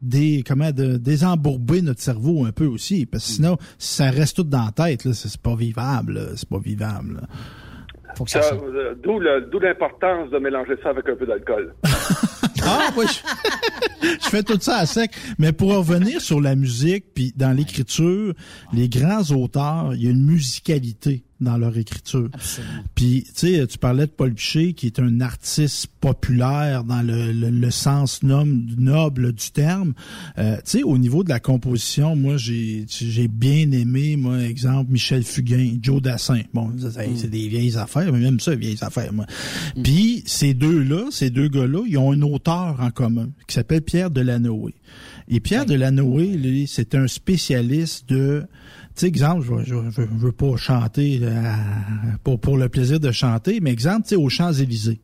[0.02, 3.06] des, comment, de, désembourber notre cerveau un peu aussi.
[3.06, 6.22] Parce que sinon, si ça reste tout dans la tête, là, c'est pas vivable, là.
[6.36, 7.22] c'est pas vivable.
[7.22, 7.28] là.
[8.36, 11.74] Euh, d'où l'importance de mélanger ça avec un peu d'alcool.
[12.70, 15.12] Ah, oui, je, je fais tout ça à sec.
[15.40, 18.34] Mais pour revenir sur la musique, puis dans l'écriture,
[18.74, 22.30] les grands auteurs, il y a une musicalité dans leur écriture.
[22.96, 27.32] Puis, tu sais, tu parlais de Paul Piché, qui est un artiste populaire dans le,
[27.32, 29.94] le, le sens noble du terme.
[30.38, 34.92] Euh, tu sais, au niveau de la composition, moi, j'ai j'ai bien aimé, moi, exemple,
[34.92, 36.42] Michel Fugain, Joe Dassin.
[36.54, 39.26] Bon, ça, c'est des vieilles affaires, mais même ça, vieilles affaires, moi.
[39.84, 44.10] Puis, ces deux-là, ces deux gars-là, ils ont un auteur en commun qui s'appelle Pierre
[44.10, 44.74] Delanoë.
[45.30, 48.46] Et Pierre Delanoë, lui, c'est un spécialiste de...
[48.98, 51.54] Tu sais, exemple, je, je, je veux pas chanter euh,
[52.24, 55.02] pour, pour le plaisir de chanter, mais exemple, tu sais, aux Champs-Élysées.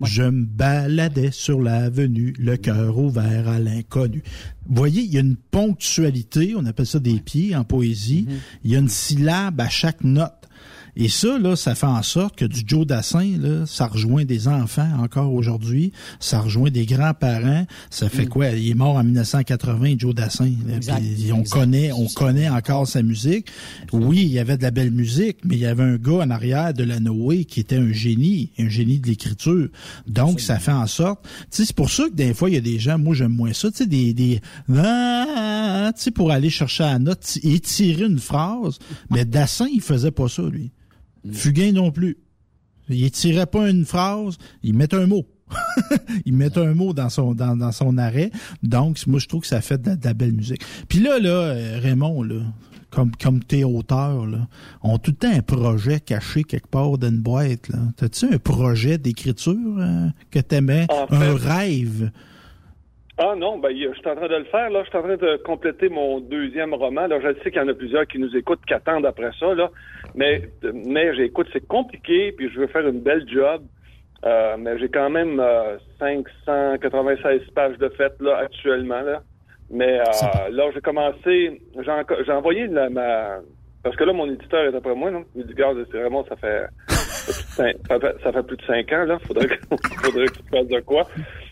[0.00, 4.22] Je me baladais sur l'avenue, le cœur ouvert à l'inconnu.
[4.68, 8.28] Vous voyez, il y a une ponctualité, on appelle ça des pieds en poésie.
[8.62, 10.48] Il y a une syllabe à chaque note.
[10.96, 14.48] Et ça, là, ça fait en sorte que du Joe Dassin, là, ça rejoint des
[14.48, 17.66] enfants encore aujourd'hui, ça rejoint des grands-parents.
[17.90, 18.48] Ça fait quoi?
[18.50, 20.52] Il est mort en 1980, Joe Dassin.
[20.74, 21.52] Exact, puis on exact.
[21.52, 23.48] connaît, on connaît encore sa musique.
[23.92, 26.30] Oui, il y avait de la belle musique, mais il y avait un gars en
[26.30, 29.68] arrière de la Noé qui était un génie, un génie de l'écriture.
[30.06, 32.78] Donc, ça fait en sorte, c'est pour ça que des fois, il y a des
[32.78, 34.40] gens, moi, j'aime moins ça, tu sais, des, des,
[34.74, 38.78] ah, pour aller chercher la note, étirer une phrase.
[39.10, 40.70] Mais Dassin, il faisait pas ça, lui.
[41.32, 42.18] Fugain non plus.
[42.88, 45.26] Il étirait pas une phrase, il mettait un mot.
[46.24, 48.30] il met un mot dans son dans, dans, son arrêt.
[48.62, 50.62] Donc, moi, je trouve que ça fait de, la belle musique.
[50.88, 52.42] Puis là, là, euh, Raymond, là,
[52.90, 54.48] comme, comme tes auteurs, là,
[54.82, 57.68] ont tout le temps un projet caché quelque part dans une boîte.
[57.68, 57.78] Là.
[57.96, 60.86] T'as-tu un projet d'écriture euh, que t'aimais?
[61.10, 62.10] un rêve?
[63.18, 64.68] Ah non, ben je suis en train de le faire.
[64.68, 67.06] Là, je suis en train de compléter mon deuxième roman.
[67.06, 69.54] Là, je sais qu'il y en a plusieurs qui nous écoutent, qui attendent après ça.
[69.54, 69.70] Là,
[70.14, 73.62] mais mais j'écoute, c'est compliqué, puis je veux faire une belle job.
[74.24, 75.42] Euh, mais j'ai quand même
[75.98, 79.22] 596 euh, pages de fête là actuellement là.
[79.70, 83.40] Mais euh, là, j'ai commencé, j'ai envoyé la, ma
[83.86, 85.24] parce que là, mon éditeur est après moi, non?
[85.36, 89.04] Il dit, regarde, c'est vraiment, ça fait, ça fait, ça fait plus de cinq ans,
[89.04, 89.16] là.
[89.20, 89.46] Faudrait,
[90.02, 91.06] faudrait que tu fasses de quoi.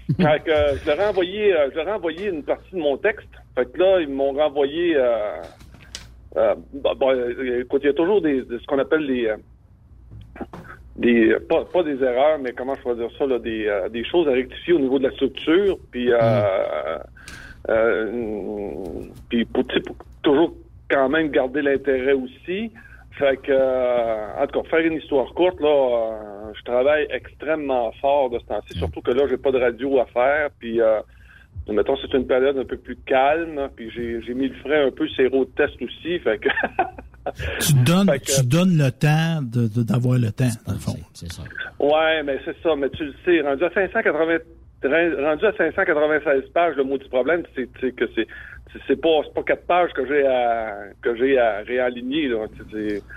[0.16, 2.80] Fait que, euh, je leur ai envoyé, euh, je leur ai envoyé une partie de
[2.80, 3.28] mon texte.
[3.54, 5.40] Fait que là, ils m'ont renvoyé, euh,
[6.36, 7.12] euh bon,
[7.60, 9.32] écoute, il y a toujours des, ce qu'on appelle des,
[10.96, 14.28] des, pas, pas des erreurs, mais comment je pourrais dire ça, là, des, des choses
[14.28, 15.78] à rectifier au niveau de la structure.
[15.90, 16.98] Puis, euh,
[18.12, 19.10] mm.
[19.30, 20.54] puis pour, pour toujours
[20.90, 22.72] quand même garder l'intérêt aussi.
[23.18, 27.92] Fait que, euh, en tout cas, faire une histoire courte, là, euh, je travaille extrêmement
[28.00, 31.00] fort de ce temps-ci, surtout que là, j'ai pas de radio à faire, puis, euh,
[31.68, 35.06] mettons, c'est une période un peu plus calme, puis j'ai mis le frein un peu
[35.16, 36.48] ces road tests aussi, fait que...
[37.60, 40.96] tu donnes, tu donnes le temps d'avoir le temps, dans le fond.
[41.12, 41.42] C'est ça.
[41.78, 44.38] Ouais, mais c'est ça, mais tu le sais, rendu à 580,
[44.88, 48.26] rendu à 596 pages, le mot du problème, c'est que c'est
[48.88, 52.46] c'est pas pas quatre pages que j'ai à que j'ai à réaligner là.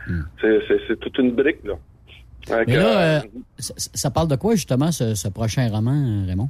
[0.07, 0.21] Hmm.
[0.39, 1.75] C'est toute une brique là.
[2.49, 3.19] Mais là, euh,
[3.57, 6.49] ça, parle de quoi justement ce, prochain roman, Raymond?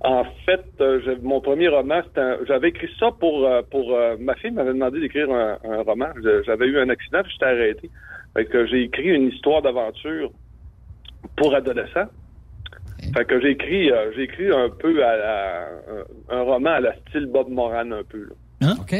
[0.00, 2.02] En fait, euh, mon premier roman,
[2.46, 6.08] j'avais écrit ça pour euh, pour ma fille m'avait demandé d'écrire un, roman.
[6.44, 7.90] J'avais eu un accident, puis j'étais arrêté.
[8.34, 10.30] Fait que j'ai écrit une histoire d'aventure
[11.36, 12.08] pour adolescents.
[13.14, 15.68] Fait que j'ai écrit, euh, j'ai écrit un peu à,
[16.30, 18.20] un, roman à la style Bob Moran un peu.
[18.20, 18.34] Là.
[18.62, 18.74] Hein?
[18.80, 18.94] OK.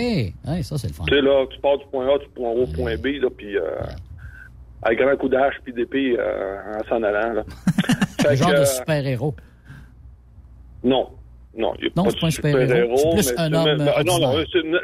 [0.62, 1.04] ça, c'est le fun.
[1.06, 3.56] Tu sais, là, tu pars du point A du point au point B, là, puis
[3.56, 3.62] euh,
[4.82, 7.32] avec grand coup d'âge puis d'épée euh, en s'en allant.
[7.32, 7.44] Là.
[8.20, 9.34] fait genre de super-héros.
[10.84, 11.08] Non.
[11.56, 12.96] Non, il a pas de super-héros.
[12.96, 13.78] C'est plus un homme.
[13.78, 14.34] Mais, non, non,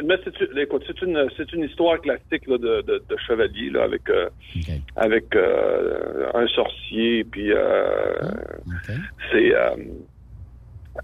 [0.04, 3.84] mais c'est, écoute, c'est une, c'est une histoire classique là, de, de, de chevalier là,
[3.84, 4.28] avec, euh,
[4.96, 8.14] avec euh, un sorcier, puis euh,
[9.30, 9.52] c'est.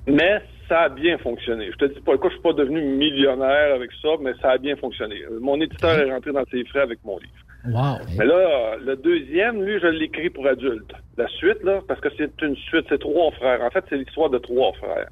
[0.06, 1.70] Mais ça a bien fonctionné.
[1.72, 4.58] Je te dis pas, écoute, je suis pas devenu millionnaire avec ça, mais ça a
[4.58, 5.16] bien fonctionné.
[5.40, 7.32] Mon éditeur est rentré dans ses frais avec mon livre.
[7.66, 7.98] Wow.
[8.16, 10.92] Mais là, le deuxième, lui, je l'écris pour adultes.
[11.16, 13.62] La suite, là, parce que c'est une suite, c'est trois frères.
[13.62, 15.08] En fait, c'est l'histoire de trois frères.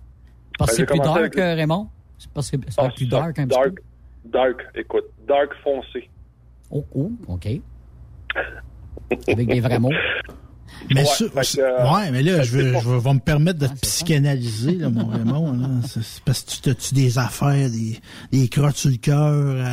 [0.59, 1.39] Parce que c'est plus dark, avec...
[1.39, 1.89] Euh, Raymond?
[2.19, 4.31] C'est parce que c'est ah, plus dark un dark, petit peu?
[4.31, 6.09] Dark, écoute, dark foncé.
[6.71, 7.47] Oh, oh OK.
[9.29, 9.91] avec des vrais mots.
[10.95, 14.91] Mais ouais, ouais, mais là, je, veux, je vais me permettre de te psychanalyser, là,
[14.91, 15.53] mon Raymond.
[15.53, 15.69] Là.
[16.25, 17.99] parce que tu as-tu des affaires, des,
[18.31, 19.65] des crottes sur le cœur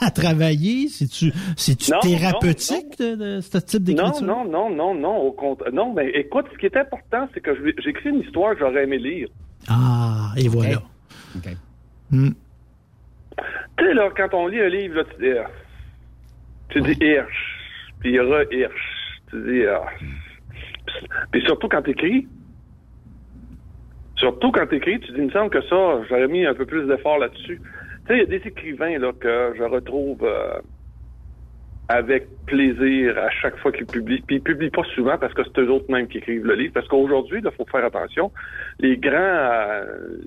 [0.00, 0.88] à, travailler?
[0.88, 4.22] C'est-tu c'est-tu thérapeutique De, ce type d'écriture?
[4.22, 5.72] Non, non, non, non, non, au contraire.
[5.72, 7.50] Non, mais écoute, ce qui est important, c'est que
[7.82, 9.28] j'écris une histoire que j'aurais aimé lire.
[9.68, 10.82] Ah, et voilà.
[12.10, 12.30] Hmm.
[13.78, 15.50] Tu sais, là, quand on lit un livre, là, tu dis, ah.
[16.68, 19.20] tu dis Hirsch, puis re-Hirsch.
[19.30, 19.84] Tu dis, ah.
[21.32, 22.28] Puis surtout quand tu écris.
[24.16, 26.66] Surtout quand tu écris, tu dis, il me semble que ça, j'aurais mis un peu
[26.66, 27.60] plus d'effort là-dessus.
[27.60, 30.60] Tu sais, il y a des écrivains là, que je retrouve euh,
[31.88, 34.22] avec plaisir à chaque fois qu'ils publient.
[34.26, 36.72] Puis ils publient pas souvent parce que c'est eux autres même qui écrivent le livre.
[36.72, 38.32] Parce qu'aujourd'hui, il faut faire attention.
[38.78, 40.18] Les grands euh,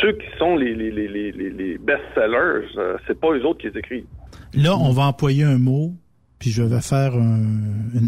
[0.00, 4.06] ceux qui sont les, best-sellers, euh, c'est pas eux autres qui les écrivent.
[4.54, 5.92] Là, on va employer un mot,
[6.38, 7.42] puis je vais faire un,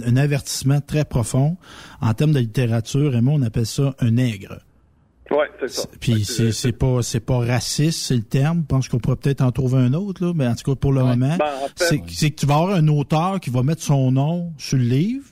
[0.06, 1.56] un, avertissement très profond.
[2.00, 4.58] En termes de littérature, et moi, on appelle ça un nègre.
[5.30, 5.88] Ouais, c'est ça.
[6.00, 8.60] Puis c'est c'est pas c'est pas raciste, c'est le terme.
[8.62, 10.92] Je pense qu'on pourrait peut-être en trouver un autre là, mais en tout cas pour
[10.92, 14.52] le moment, ben, c'est que tu vas avoir un auteur qui va mettre son nom
[14.56, 15.26] sur le livre,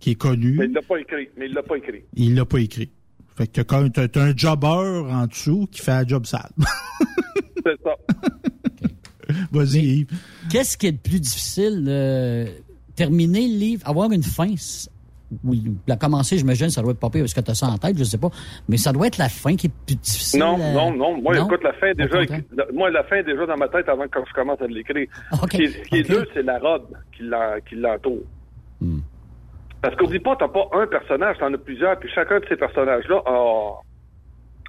[0.00, 0.56] qui est connu.
[0.58, 1.28] Mais il l'a pas écrit.
[1.36, 2.02] Mais il l'a pas écrit.
[2.14, 2.90] Il l'a pas écrit.
[3.36, 4.66] Fait que t'as as un jobber
[5.10, 6.50] en dessous qui fait un job sale.
[7.64, 7.94] c'est ça.
[9.52, 10.06] Vas-y, Yves.
[10.50, 11.84] Qu'est-ce qui est le plus difficile?
[11.88, 12.46] Euh,
[12.96, 14.52] terminer le livre, avoir une fin,
[15.44, 17.76] oui, la commencer, j'imagine, ça doit être pas pire parce que tu as ça en
[17.76, 18.30] tête, je sais pas.
[18.68, 20.40] Mais ça doit être la fin qui est plus difficile.
[20.40, 21.20] Non, non, non.
[21.20, 22.18] Moi, écoute, la fin déjà,
[22.72, 25.08] moi, la fin est déjà dans ma tête avant que je commence à l'écrire.
[25.32, 26.86] Ce qui est, dur, c'est la robe
[27.16, 28.24] qui l'entoure.
[28.80, 29.00] Hmm.
[29.82, 33.22] Parce qu'oublie pas, t'as pas un personnage, t'en as plusieurs, puis chacun de ces personnages-là
[33.26, 33.80] a,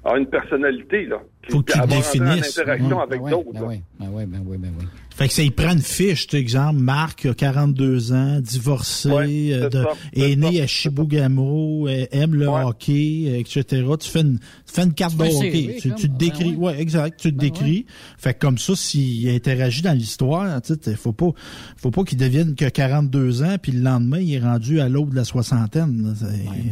[0.04, 1.20] a une personnalité, là.
[1.50, 2.58] Faut que tu définisses.
[2.58, 3.52] interaction avec d'autres.
[3.52, 4.86] Ben oui, ben oui, ben oui, ben oui.
[5.20, 9.68] Fait que ça, il prend une fiche, tu exemple, Marc a 42 ans, divorcé, euh,
[9.68, 13.84] de, est, né à Chibougamau, euh, aime le hockey, etc.
[14.00, 15.76] Tu fais une, tu fais une carte de hockey.
[15.78, 16.80] Tu, te décris, ouais.
[16.80, 17.84] exact, tu te ben décris.
[18.16, 21.32] Fait que comme ça, s'il interagit dans l'histoire, tu sais, faut pas,
[21.76, 25.10] faut pas qu'il devienne que 42 ans, puis le lendemain, il est rendu à l'aube
[25.10, 26.16] de la soixantaine.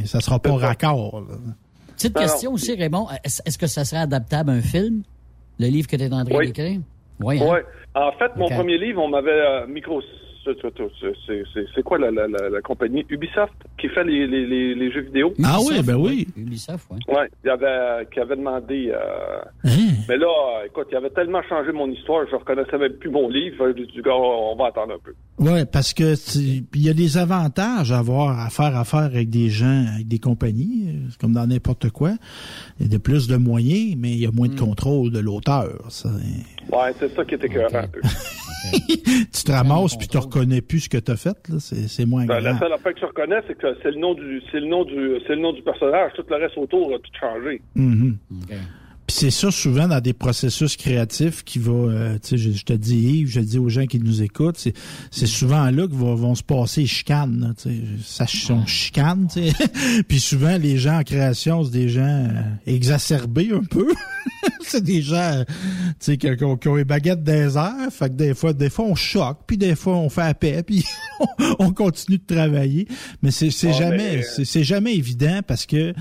[0.07, 1.23] Ça sera pas raccord.
[1.97, 3.09] Petite question aussi, Raymond.
[3.25, 5.03] Est-ce que ça serait adaptable à un film?
[5.59, 6.81] Le livre que tu es en train d'écrire?
[7.21, 7.41] Oui.
[7.41, 7.63] Hein?
[7.95, 10.01] En fait, mon premier livre, on m'avait euh, micro.
[10.45, 13.05] C'est quoi la, la, la, compagnie?
[13.11, 15.35] Ubisoft qui fait les, les, les, jeux vidéo?
[15.45, 16.27] Ah oui, ben oui.
[16.39, 16.99] Ubisoft, oui.
[17.09, 18.91] Oui, il avait, qui avait demandé.
[18.95, 19.95] Euh, hein?
[20.09, 23.69] Mais là, écoute, il avait tellement changé mon histoire, je reconnaissais même plus mon livre.
[23.77, 25.13] Je dit, on va attendre un peu.
[25.39, 29.51] Oui, parce que il y a des avantages à avoir à faire affaire avec des
[29.51, 32.13] gens, avec des compagnies, euh, comme dans n'importe quoi.
[32.81, 34.67] Il y a de plus de moyens, mais il y a moins de hmm.
[34.67, 35.69] contrôle de l'auteur.
[36.73, 38.01] Oui, c'est ça qui était écœurant un peu.
[38.89, 41.57] tu te ramasses puis tu reconnais plus ce que tu as fait, là.
[41.61, 44.43] C'est, moins ben, La seule affaire que je reconnais, c'est que c'est le nom du
[44.51, 46.13] c'est le nom du c'est le nom du personnage.
[46.15, 47.63] Tout le reste autour a tout changé.
[47.77, 48.15] Mm-hmm.
[49.09, 52.75] Puis c'est ça souvent dans des processus créatifs qui va, euh, tu sais, je, te
[52.75, 54.75] dis Yves, je dis aux gens qui nous écoutent, c'est,
[55.11, 60.03] c'est souvent là que vont, se passer chicanes, tu sais, ça sont chicane, tu sais.
[60.09, 63.95] Puis souvent les gens en création, c'est des gens euh, exacerbés un peu.
[64.61, 65.55] c'est des gens, tu
[66.01, 68.95] sais, qui, qui, ont les baguettes des airs, fait que des fois, des fois on
[68.95, 70.85] choque, puis des fois on fait à paix, puis
[71.59, 72.87] on continue de travailler.
[73.23, 75.95] Mais c'est, c'est jamais, c'est, c'est jamais évident parce que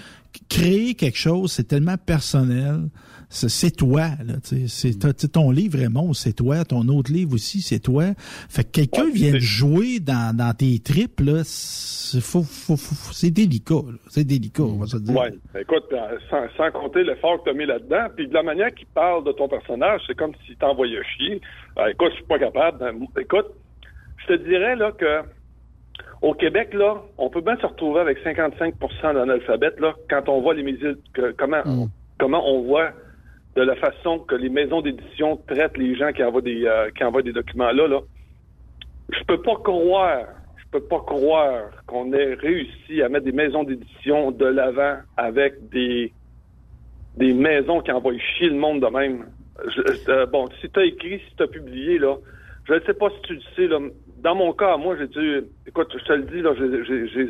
[0.50, 2.90] créer quelque chose, c'est tellement personnel.
[3.30, 4.36] C'est toi, là.
[4.42, 6.64] C'est ton livre, Raymond, c'est toi.
[6.64, 8.06] Ton autre livre aussi, c'est toi.
[8.18, 13.82] Fait que quelqu'un vient jouer dans, dans tes tripes, là, c'est faut, faut, faut, délicat.
[14.08, 15.14] C'est délicat, on va se dire.
[15.14, 15.34] Ouais.
[15.60, 18.74] Écoute, euh, sans, sans compter l'effort que tu as mis là-dedans, puis de la manière
[18.74, 21.42] qu'il parle de ton personnage, c'est comme s'il t'envoyait chier.
[21.78, 22.80] Euh, écoute, je suis pas capable.
[23.20, 23.48] Écoute,
[24.20, 25.24] je te dirais là que
[26.22, 30.54] au Québec, là, on peut bien se retrouver avec 55% d'analphabètes, là, quand on voit
[30.54, 30.94] les médias,
[31.38, 31.90] comment, mm.
[32.18, 32.92] comment on voit
[33.56, 37.04] de la façon que les maisons d'édition traitent les gens qui envoient des, euh, qui
[37.04, 38.02] envoient des documents là, là.
[39.10, 40.26] Je peux pas croire,
[40.58, 45.70] je peux pas croire qu'on ait réussi à mettre des maisons d'édition de l'avant avec
[45.70, 46.12] des,
[47.16, 49.26] des maisons qui envoient chier le monde de même.
[50.10, 52.16] Euh, bon, si tu as écrit, si tu as publié, là,
[52.66, 53.80] je ne sais pas si tu le sais, là,
[54.22, 55.44] dans mon cas, moi, j'ai dû.
[55.66, 57.30] Écoute, je te le dis, là, j'ai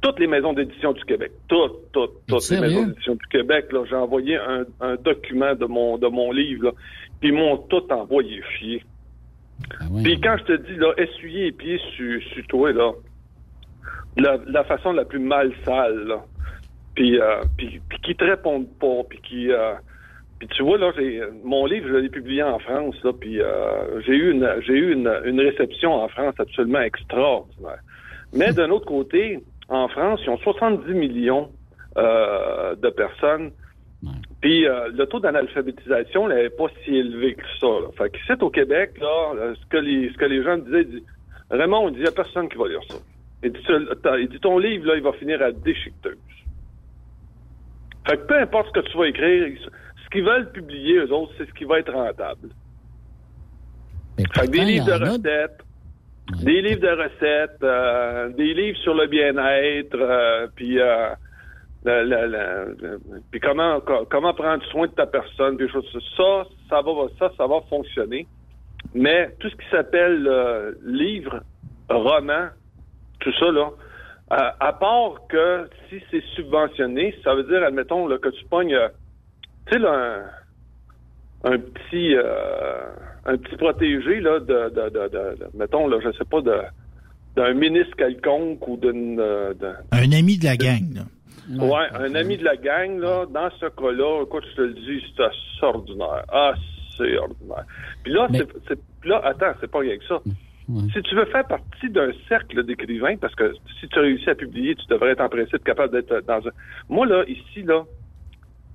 [0.00, 3.84] toutes les maisons d'édition du Québec, toutes, toutes, toutes les maisons d'édition du Québec, là,
[3.88, 6.72] j'ai envoyé un, document de mon de mon livre, là,
[7.20, 8.84] puis ils m'ont tout envoyé chier.
[9.80, 12.92] Ah puis quand je te dis, là, essuyer les pieds sur, sur toi, là,
[14.16, 16.24] la, façon la plus mal sale, là,
[16.94, 19.50] puis, euh, puis, qui te répondent pas, puis qui...
[19.50, 19.74] Euh,
[20.38, 24.00] puis tu vois, là, j'ai mon livre, je l'ai publié en France, là, puis euh,
[24.02, 27.80] j'ai eu une j'ai eu une, une, réception en France absolument extraordinaire.
[28.34, 31.50] Mais d'un autre côté, en France, ils ont 70 millions
[31.96, 33.52] euh, de personnes.
[34.42, 37.66] Puis euh, le taux d'analphabétisation n'est pas si élevé que ça.
[37.66, 37.88] Là.
[37.96, 41.02] Fait qu'ici au Québec, là, ce que les ce que les gens disaient, ils
[41.50, 42.96] Raymond, on dit il n'y a personne qui va lire ça.
[43.42, 46.18] Il dit, il dit ton livre, là, il va finir à déchiqueteuse.
[48.06, 49.48] Fait que peu importe ce que tu vas écrire,
[50.06, 52.48] ce qu'ils veulent publier, eux autres, c'est ce qui va être rentable.
[54.34, 55.62] Fait des livres de recettes,
[56.42, 61.10] des livres de recettes, euh, des livres sur le bien-être, euh, puis euh,
[63.30, 67.46] puis comment comment prendre soin de ta personne, puis choses ça, ça va ça, ça
[67.46, 68.26] va fonctionner.
[68.94, 71.40] Mais tout ce qui s'appelle livre,
[71.88, 72.48] roman,
[73.20, 73.70] tout ça là,
[74.30, 78.76] à part que si c'est subventionné, ça veut dire, admettons là, que tu pognes
[79.66, 80.22] tu sais, là,
[81.44, 82.80] un, petit euh,
[83.24, 86.60] un petit protégé, là, de, de, de, de, mettons, là, je sais pas, de
[87.36, 89.20] d'un ministre quelconque ou d'une...
[89.20, 89.52] Euh,
[89.92, 91.02] un ami de la gang, là.
[91.48, 95.04] Ouais, un ami de la gang, là, dans ce cas-là, écoute, je te le dis,
[95.16, 96.24] c'est ordinaire.
[96.32, 96.54] Ah,
[96.96, 97.64] c'est ordinaire.
[98.02, 98.26] Puis là,
[98.66, 100.20] c'est, là, attends, c'est pas rien que ça.
[100.92, 104.74] Si tu veux faire partie d'un cercle d'écrivains, parce que si tu réussis à publier,
[104.74, 106.50] tu devrais être en principe capable d'être dans un...
[106.88, 107.84] Moi, là, ici, là,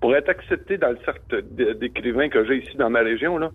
[0.02, 1.44] pour être accepté dans le cercle
[1.80, 3.52] d'écrivains que j'ai ici dans ma région, là,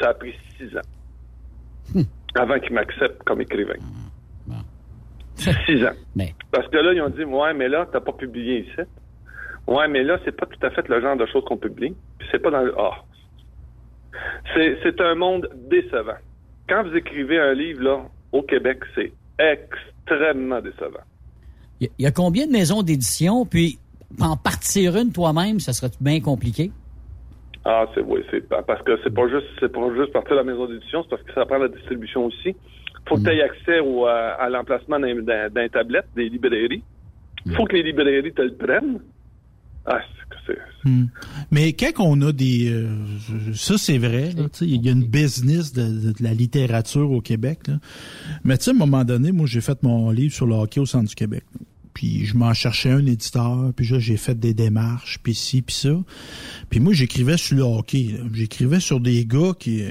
[0.00, 2.02] ça a pris six ans hmm.
[2.34, 3.76] avant qu'ils m'acceptent comme écrivain.
[5.36, 5.92] Six ans.
[6.50, 8.88] Parce que là, ils ont dit, ouais, mais là, t'as pas publié ici.
[9.68, 11.94] Ouais, mais là, c'est pas tout à fait le genre de choses qu'on publie.
[12.18, 12.74] Puis c'est pas dans le.
[12.76, 13.04] Ah.
[14.54, 16.16] C'est un monde décevant.
[16.68, 18.02] Quand vous écrivez un livre, là,
[18.32, 21.04] au Québec, c'est extrêmement décevant.
[21.80, 23.46] Il y, a combien de maisons d'édition?
[23.46, 23.78] Puis
[24.20, 26.70] en partir une toi-même, ça serait bien compliqué?
[27.64, 30.44] Ah, c'est oui, c'est parce que c'est pas juste c'est pas juste partir de la
[30.44, 32.54] maison d'édition, c'est parce que ça prend la distribution aussi.
[33.06, 36.82] Faut que tu aies accès au, euh, à l'emplacement d'un, tablette, des librairies.
[37.56, 39.00] Faut que les librairies te le prennent.
[39.86, 40.00] Ah,
[40.46, 41.06] c'est, c'est- Hmm.
[41.50, 42.70] Mais quand on a des...
[42.70, 42.86] euh,
[43.54, 44.30] ça, c'est vrai.
[44.36, 47.66] là, tu sais, Il y a une business de, de- de la littérature au Québec.
[47.66, 47.74] là.
[48.44, 50.78] Mais tu sais, à un moment donné, moi, j'ai fait mon livre sur le hockey
[50.80, 51.42] au centre du Québec.
[51.98, 55.74] Puis je m'en cherchais un éditeur, puis là, j'ai fait des démarches, puis ci, puis
[55.74, 55.90] ça.
[56.70, 58.14] Puis moi, j'écrivais sur le hockey.
[58.32, 59.82] J'écrivais sur des gars qui,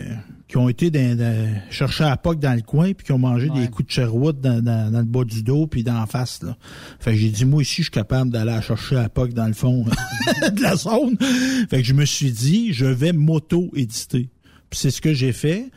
[0.47, 3.49] qui ont été dans, dans- chercher à POC dans le coin, puis qui ont mangé
[3.49, 6.41] des coups de Sherwood dans, dans- dans le bas du dos, puis d'en face.
[6.43, 6.55] Là.
[7.01, 9.53] Fait que j'ai dit, moi ici, je suis capable d'aller chercher à POC dans le
[9.53, 9.83] fond
[10.53, 11.17] de la zone.
[11.69, 14.29] Fait que je me suis dit, je vais m'auto-éditer.
[14.69, 15.71] Puis c'est ce que j'ai fait.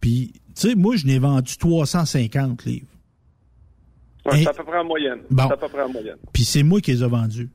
[0.00, 2.86] Puis, tu sais, moi, je n'ai vendu 350 livres.
[4.26, 5.20] Ouais, Et- c'est à peu près en moyenne.
[5.30, 5.44] Bon.
[5.46, 6.16] C'est à peu près en moyenne.
[6.32, 7.50] Puis c'est moi qui les ai vendus.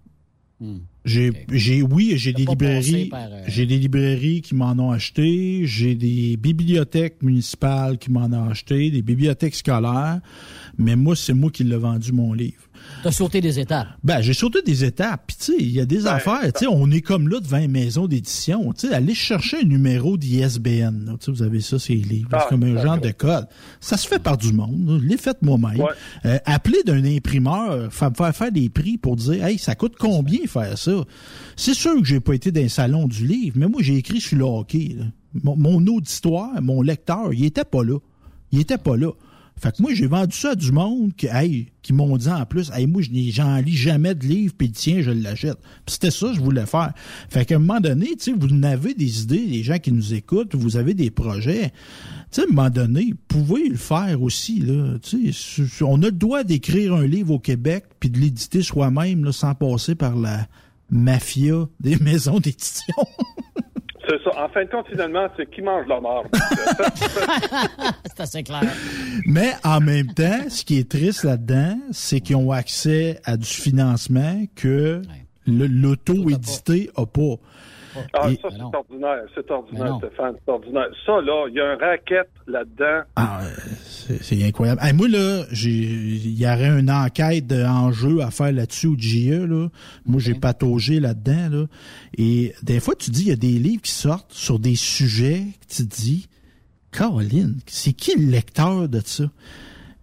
[1.05, 5.93] J'ai, j'ai, oui, j'ai des librairies, euh, j'ai des librairies qui m'en ont acheté, j'ai
[5.93, 10.19] des bibliothèques municipales qui m'en ont acheté, des bibliothèques scolaires,
[10.77, 12.63] mais moi, c'est moi qui l'ai vendu mon livre.
[13.03, 13.87] T'as sauté des étapes.
[14.03, 15.23] Ben, j'ai sauté des étapes.
[15.27, 16.53] Puis, tu sais, il y a des affaires.
[16.53, 18.71] Tu sais, on est comme là devant une maison d'édition.
[18.73, 21.17] Tu sais, allez chercher un numéro d'ISBN.
[21.19, 22.29] Tu sais, vous avez ça, c'est les livres.
[22.31, 23.47] Ah, c'est comme un genre de code.
[23.81, 24.87] Ça se fait par du monde.
[24.87, 24.99] là.
[25.01, 25.79] Je l'ai fait moi-même.
[25.79, 25.89] Ouais.
[26.25, 30.39] Euh, appelez d'un imprimeur, fa- faire faire des prix pour dire, hey, ça coûte combien
[30.47, 31.03] faire ça?
[31.55, 34.21] C'est sûr que j'ai pas été dans un salon du livre, mais moi, j'ai écrit
[34.21, 34.95] sur le hockey.
[34.97, 35.05] là.
[35.43, 37.97] Mon, mon auditoire, mon lecteur, il était pas là.
[38.51, 39.11] Il était pas là.
[39.59, 42.45] Fait que moi, j'ai vendu ça à du monde qui, hey, qui m'ont dit en
[42.45, 45.57] plus, hey, moi, j'en lis jamais de livre, puis tiens, je l'achète.
[45.87, 46.93] C'était ça je voulais faire.
[47.29, 50.13] Fait qu'à un moment donné, tu sais, vous n'avez des idées, les gens qui nous
[50.13, 51.71] écoutent, vous avez des projets.
[52.31, 54.97] Tu sais, à un moment donné, vous pouvez le faire aussi, là.
[55.01, 55.33] Tu
[55.81, 59.95] on a le droit d'écrire un livre au Québec, puis de l'éditer soi-même, sans passer
[59.95, 60.47] par la
[60.91, 62.95] mafia des maisons d'édition.
[64.07, 64.43] C'est ça.
[64.43, 66.27] En fin de compte, finalement, c'est qui mange la marde.
[68.05, 68.63] C'est assez clair.
[69.25, 73.45] Mais en même temps, ce qui est triste là-dedans, c'est qu'ils ont accès à du
[73.45, 75.01] financement que
[75.45, 77.35] l'auto-édité n'a pas.
[78.13, 79.23] Ah, Et- ça, c'est ordinaire.
[79.35, 79.97] C'est ordinaire.
[79.97, 80.35] Stéphane.
[80.45, 80.87] C'est ordinaire.
[81.05, 83.01] Ça, là, il y a un racket là-dedans.
[83.15, 84.81] Ah, euh, c'est incroyable.
[84.83, 89.29] Hey, moi, là, j'ai, il y aurait une enquête d'enjeu à faire là-dessus au GIE,
[89.47, 89.67] là.
[90.05, 91.65] Moi, j'ai pataugé là-dedans, là.
[92.17, 95.43] Et des fois, tu dis, il y a des livres qui sortent sur des sujets
[95.67, 96.27] que tu dis,
[96.91, 99.25] Caroline, c'est qui le lecteur de ça?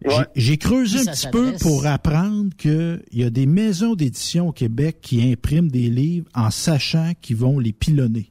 [0.07, 4.53] J'ai- J'ai creusé un petit peu pour apprendre qu'il y a des maisons d'édition au
[4.53, 8.31] Québec qui impriment des livres en sachant qu'ils vont les pilonner.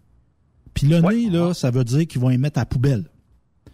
[0.74, 3.05] Pilonner, là, ça veut dire qu'ils vont les mettre à poubelle.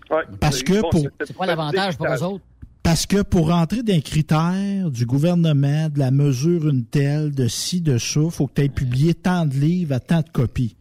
[0.09, 0.23] Ouais.
[0.39, 2.43] Parce que Bon, pour- c'est- quoi l'avantage pour eux autres?
[2.83, 7.81] Parce que pour rentrer d'un critère du gouvernement, de la mesure une telle, de ci,
[7.81, 10.75] de ça, faut que tu aies publié tant de livres à tant de copies.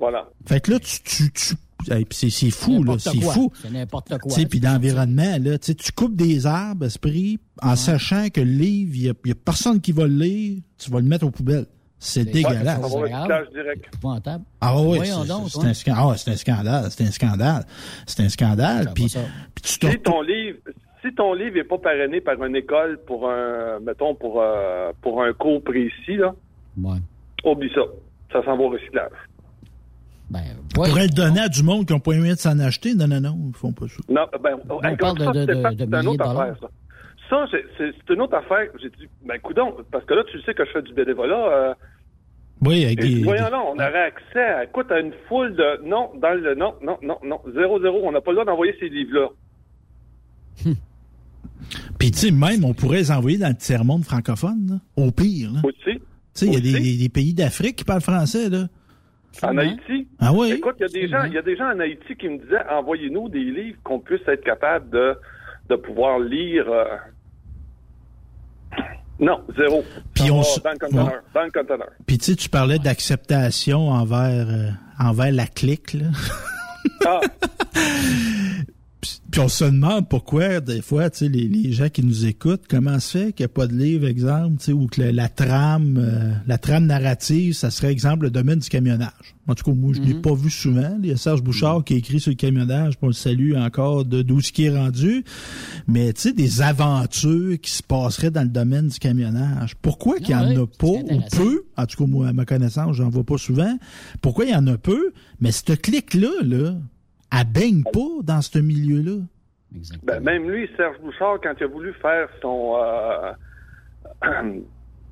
[0.00, 0.28] Voilà.
[0.46, 0.98] Fait que là, tu...
[1.02, 1.54] tu, tu
[2.10, 3.50] c'est, c'est fou, là, c'est fou.
[3.54, 4.32] C'est n'importe quoi.
[4.32, 8.92] Tu sais, puis l'environnement, là, tu coupes des arbres, esprit, en sachant que le livre,
[8.94, 11.66] il y a, personne qui va le lire, tu vas le mettre aux poubelles.
[11.98, 12.80] C'est dégueulasse.
[14.60, 16.10] Ah oui, c'est, un scandale.
[16.10, 16.90] Ah, c'est un scandale.
[16.90, 17.66] C'est un scandale.
[18.06, 18.92] C'est un scandale.
[18.94, 19.06] Puis,
[19.54, 20.58] puis tu te Si ton livre,
[21.02, 25.22] si ton livre est pas parrainé par une école pour un, mettons, pour, euh, pour
[25.22, 26.34] un cours précis, là,
[27.44, 27.82] oublie ça.
[28.32, 29.10] Ça s'en va au recyclage.
[30.30, 30.40] Ben,
[30.74, 32.94] pourrais le donner à du monde qui n'ont pas eu moyen de s'en acheter.
[32.94, 33.96] Non, non, non, ils font pas ça.
[34.08, 36.32] Non, ben, On hey, parle comme de- ça, de- de c'est une milliers autre de
[36.32, 36.56] dollars.
[36.60, 36.68] ça.
[37.30, 37.46] Ça,
[37.78, 38.68] c'est- une autre affaire.
[38.82, 41.34] J'ai dit, ben, coudon, parce que là, tu sais que je fais du bénévolat.
[41.48, 41.74] euh,
[42.62, 46.10] Oui, avec des- voyons là, on aurait accès à, écoute, à une foule de, non,
[46.20, 48.88] dans le, non, non, non, non, zéro, zéro, on n'a pas le droit d'envoyer ces
[48.88, 49.28] livres-là.
[51.98, 54.66] Puis, tu sais, même, on pourrait les envoyer dans le tiers-monde francophone,
[54.96, 55.50] là, au pire.
[55.52, 55.60] Là.
[55.64, 55.98] Aussi.
[55.98, 56.00] Tu
[56.34, 58.66] sais, il y a des pays d'Afrique qui parlent français, là.
[59.42, 60.08] En Haïti?
[60.20, 60.52] Ah oui?
[60.52, 62.38] Écoute, il y a des gens, il y a des gens en Haïti qui me
[62.38, 65.16] disaient, envoyez-nous des livres qu'on puisse être capable de,
[65.68, 66.64] de pouvoir lire.
[66.68, 66.84] euh.
[69.20, 69.84] Non, zéro.
[70.14, 71.12] Puis on dans le conteneur, ouais.
[71.34, 71.88] dans le conteneur.
[72.06, 76.06] Puis, tu sais, tu parlais d'acceptation envers, euh, envers la clique, là.
[77.06, 77.20] Ah.
[79.30, 82.64] Puis- on se demande pourquoi, des fois, tu sais, les, les gens qui nous écoutent,
[82.68, 85.12] comment se fait qu'il n'y a pas de livre, exemple, tu sais, ou que la,
[85.12, 89.34] la trame, euh, la trame narrative, ça serait, exemple, le domaine du camionnage.
[89.46, 90.96] En tout cas, moi, je ne l'ai pas vu souvent.
[91.02, 94.06] Il y a Serge Bouchard qui a écrit sur le camionnage, pour le salue encore
[94.06, 95.22] de d'où ce qui est rendu.
[95.86, 99.74] Mais, tu sais, des aventures qui se passeraient dans le domaine du camionnage.
[99.82, 102.96] Pourquoi qu'il n'y en a pas, ou peu, en tout cas, moi, à ma connaissance,
[102.96, 103.78] j'en vois pas souvent.
[104.22, 105.12] Pourquoi il y en a peu?
[105.40, 106.76] Mais cette clique-là, là,
[107.40, 109.20] elle baigne pas dans ce milieu-là.
[110.04, 112.76] Ben, même lui, Serge Bouchard, quand il a voulu faire son.
[112.82, 113.32] euh,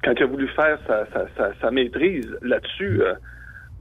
[0.05, 3.15] quand il a voulu faire sa, sa, sa, sa maîtrise là-dessus, euh,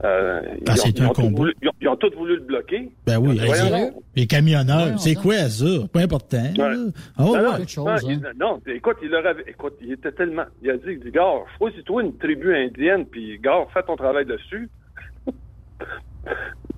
[0.04, 1.36] Euh, Ah, ils, c'est ont, ils un ont tous combo.
[1.36, 2.90] voulu, ils ont- ils ont tous voulu le bloquer.
[3.06, 4.02] Ben oui, hey, donc.
[4.16, 5.64] les camionneurs, c'est quoi ça?
[5.92, 6.42] Pas important.
[6.58, 6.90] Ouais.
[7.16, 7.38] Ah ouais.
[7.38, 8.00] non, non, quelque chose, non, hein.
[8.08, 11.10] il- non, écoute, il leur avait, écoute, il était tellement, il a dit, il dit,
[11.12, 14.68] gars, choisis-toi une tribu indienne, puis gars, fais ton travail dessus.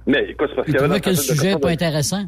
[0.07, 2.25] Mais écoute, parce Il qu'il y avait que le sujet n'est pas intéressant.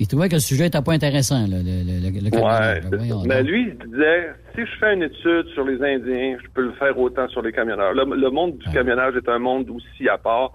[0.00, 2.36] Il trouvait que le sujet n'était pas intéressant, là, le, le, le.
[2.36, 6.48] Ouais, Ben, mais lui, il disait, si je fais une étude sur les Indiens, je
[6.54, 7.94] peux le faire autant sur les camionneurs.
[7.94, 10.52] Le, le monde du camionnage est un monde aussi à part.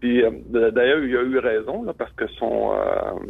[0.00, 0.30] Puis euh,
[0.72, 3.20] d'ailleurs, il a eu raison là, parce que son euh,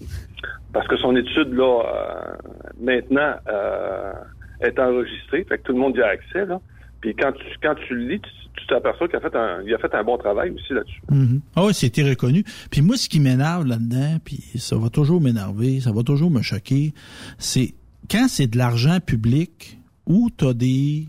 [0.73, 2.37] parce que son étude là euh,
[2.81, 4.13] maintenant euh,
[4.61, 6.61] est enregistrée, fait que tout le monde y a accès là.
[7.01, 8.21] Puis quand tu quand tu le lis,
[8.57, 11.01] tu t'aperçois qu'il a fait un il a fait un bon travail aussi là-dessus.
[11.11, 11.41] Mhm.
[11.57, 12.45] Ah oui, c'était reconnu.
[12.71, 16.43] Puis moi, ce qui m'énerve là-dedans, puis ça va toujours m'énerver, ça va toujours me
[16.43, 16.93] choquer,
[17.39, 17.75] c'est
[18.11, 21.07] quand c'est de l'argent public où tu as des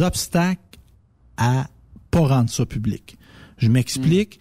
[0.00, 0.60] obstacles
[1.36, 1.68] à
[2.10, 3.16] pas rendre ça public.
[3.58, 4.40] Je m'explique.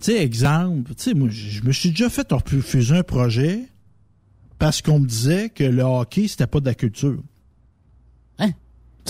[0.00, 3.68] Tu sais, exemple, tu sais, moi, je je me suis déjà fait refuser un projet
[4.58, 7.22] parce qu'on me disait que le hockey, c'était pas de la culture.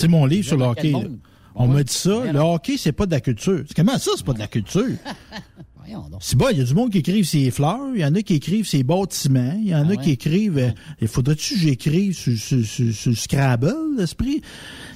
[0.01, 0.91] C'est mon livre sur le hockey.
[0.91, 0.99] là.
[1.55, 1.75] On Ouais.
[1.75, 3.63] m'a dit ça, le hockey, c'est pas de la culture.
[3.67, 4.85] C'est Comment ça, c'est pas de la culture?
[6.21, 8.21] C'est bon, il y a du monde qui écrivent ses fleurs, il y en a
[8.21, 10.13] qui écrivent ses bâtiments, il y en a Ah qui ouais?
[10.13, 10.69] écrivent euh,
[11.01, 14.41] il faudrait-tu que j'écrive sur, sur, sur, sur Scrabble, l'esprit?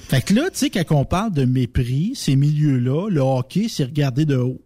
[0.00, 3.84] Fait que là, tu sais, quand on parle de mépris, ces milieux-là, le hockey, c'est
[3.84, 4.62] regarder de haut.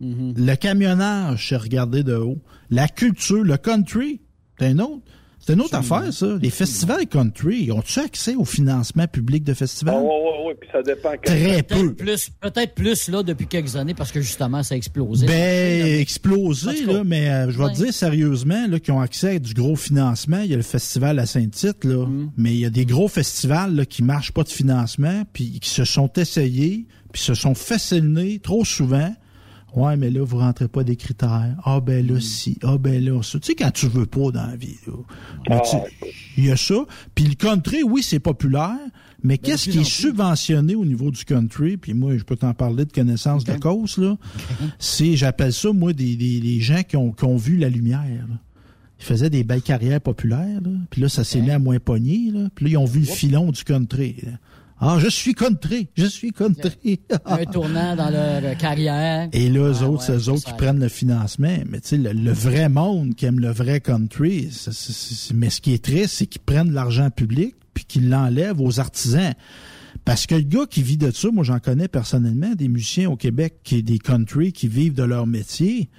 [0.00, 0.34] Mm-hmm.
[0.46, 2.38] Le camionnage, c'est regarder de haut.
[2.70, 4.20] La culture, le country,
[4.60, 5.02] c'est un autre.
[5.40, 6.38] C'est une autre affaire, ça.
[6.42, 9.94] Les festivals country, ont-tu accès au financement public de festivals?
[9.94, 11.12] Ouais, ouais, ouais, puis ça dépend.
[11.22, 11.94] Très peu.
[11.94, 15.26] Peut-être plus, peut-être plus là depuis quelques années parce que justement ça a explosé.
[15.26, 17.72] Ben, explosé, là, mais euh, je vais ouais.
[17.72, 20.62] te dire sérieusement, là, qui ont accès à du gros financement, il y a le
[20.62, 22.30] festival à Saint-Tite, là, Mm.
[22.36, 25.70] mais il y a des gros festivals là, qui marchent pas de financement, puis qui
[25.70, 27.54] se sont essayés, puis se sont
[28.02, 29.14] nez trop souvent.
[29.76, 31.54] Ouais, mais là, vous rentrez pas des critères.
[31.64, 32.58] Ah ben là, si.
[32.62, 33.38] Ah ben là, ça.
[33.38, 34.94] Tu sais, quand tu veux pas dans la vie, là.
[35.50, 35.84] Mais tu- Ah,
[36.38, 36.84] il y a ça.
[37.14, 38.78] Puis le country, oui, c'est populaire,
[39.22, 41.76] mais Ben, qu'est-ce qui est subventionné au niveau du country?
[41.76, 44.16] Puis moi, je peux t'en parler de connaissance de cause, là.
[44.78, 48.26] C'est, j'appelle ça, moi, des, des, des gens qui ont, qui ont vu la lumière,
[48.28, 48.36] là.
[49.00, 50.70] Ils faisaient des belles carrières populaires, là.
[50.90, 52.48] Puis là, ça s'est mis à moins pogner, là.
[52.54, 54.32] Puis là, ils ont vu le filon du country, là.
[54.80, 57.00] Ah, je suis country, je suis country.
[57.24, 59.28] un tournant dans leur euh, carrière.
[59.32, 61.56] Et là, eux Ah, autres, ouais, eux autres qui prennent le financement.
[61.68, 64.48] Mais tu sais, le, le vrai monde qui aime le vrai country,
[65.34, 69.34] mais ce qui est triste, c'est qu'ils prennent l'argent public puis qu'ils l'enlèvent aux artisans.
[70.04, 73.16] Parce que le gars qui vit de ça, moi j'en connais personnellement, des musiciens au
[73.16, 75.90] Québec, qui des country, qui vivent de leur métier,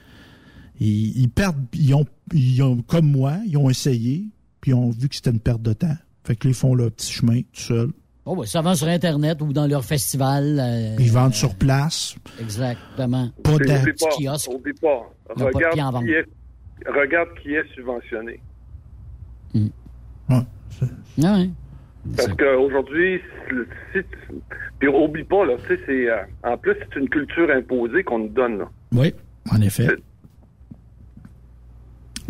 [0.79, 4.29] ils, ils perdent, ils ont, ils ont, comme moi, ils ont essayé,
[4.61, 5.97] puis ils ont vu que c'était une perte de temps.
[6.23, 7.91] Fait que là, ils font leur petit chemin tout seuls.
[8.31, 10.59] Oh, ouais, ça vend sur Internet ou dans leur festival.
[10.59, 12.15] euh, Ils vendent sur place.
[12.39, 13.29] Exactement.
[13.43, 14.51] Pas oublie petit kiosque.
[14.53, 15.01] oublie pas.
[15.35, 16.25] Regarde qui, est,
[16.87, 18.39] regarde qui est subventionné.
[19.55, 20.37] Ouais.
[21.23, 21.49] Ah ouais.
[22.15, 23.19] Parce qu'aujourd'hui,
[23.93, 24.35] si, tu-
[24.77, 28.19] puis oublie pas, là, tu sais, c'est, euh, en plus, c'est une culture imposée qu'on
[28.19, 28.69] nous donne, là.
[28.91, 29.11] Oui,
[29.51, 29.87] en effet.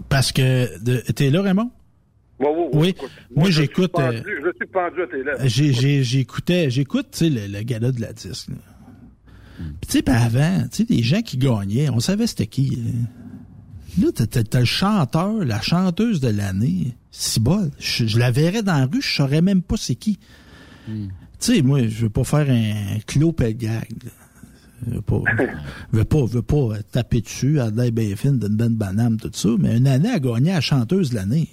[0.08, 1.70] Parce que de- t'es là, Raymond?
[2.39, 2.87] Ouais, ouais, ouais, Oui.
[2.89, 5.39] écoute, Moi, j'écoute, suis euh, pendu- Je suis pendu à tes lèvres.
[5.45, 8.49] J'ai, j'ai, j'écoutais, j'écoute, tu sais, le, le gala de la disque.
[8.49, 8.55] là.
[9.57, 12.69] Puis tu sais, puis avant, tu sais, des gens qui gagnaient, on savait c'était qui.
[13.99, 16.95] Là, Là, t'as, le chanteur, la chanteuse de l'année.
[17.11, 17.69] C'est bol.
[17.79, 20.17] Je, je la verrais dans la rue, je saurais même pas c'est qui.
[20.87, 20.95] Tu
[21.39, 23.35] sais, moi, je veux pas faire un clos.
[24.87, 25.21] Je veux pas,
[25.91, 29.49] je veux pas, veux pas taper dessus à la bien fine d'une banane, tout ça,
[29.59, 31.49] mais une année, elle a gagné la chanteuse de l'année.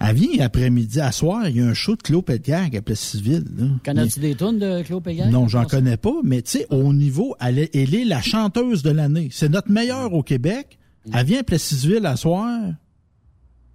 [0.00, 3.44] Elle vient après-midi, à soir, il y a un show de Claude Pelgag à Plessisville.
[3.56, 3.66] là.
[3.84, 5.30] Connais-tu des tunes de Claude Péguin?
[5.30, 8.82] Non, j'en connais pas, mais tu sais, au niveau, elle est, elle est la chanteuse
[8.82, 9.28] de l'année.
[9.30, 10.78] C'est notre meilleure au Québec.
[11.12, 12.60] Elle vient à Plessisville à soir.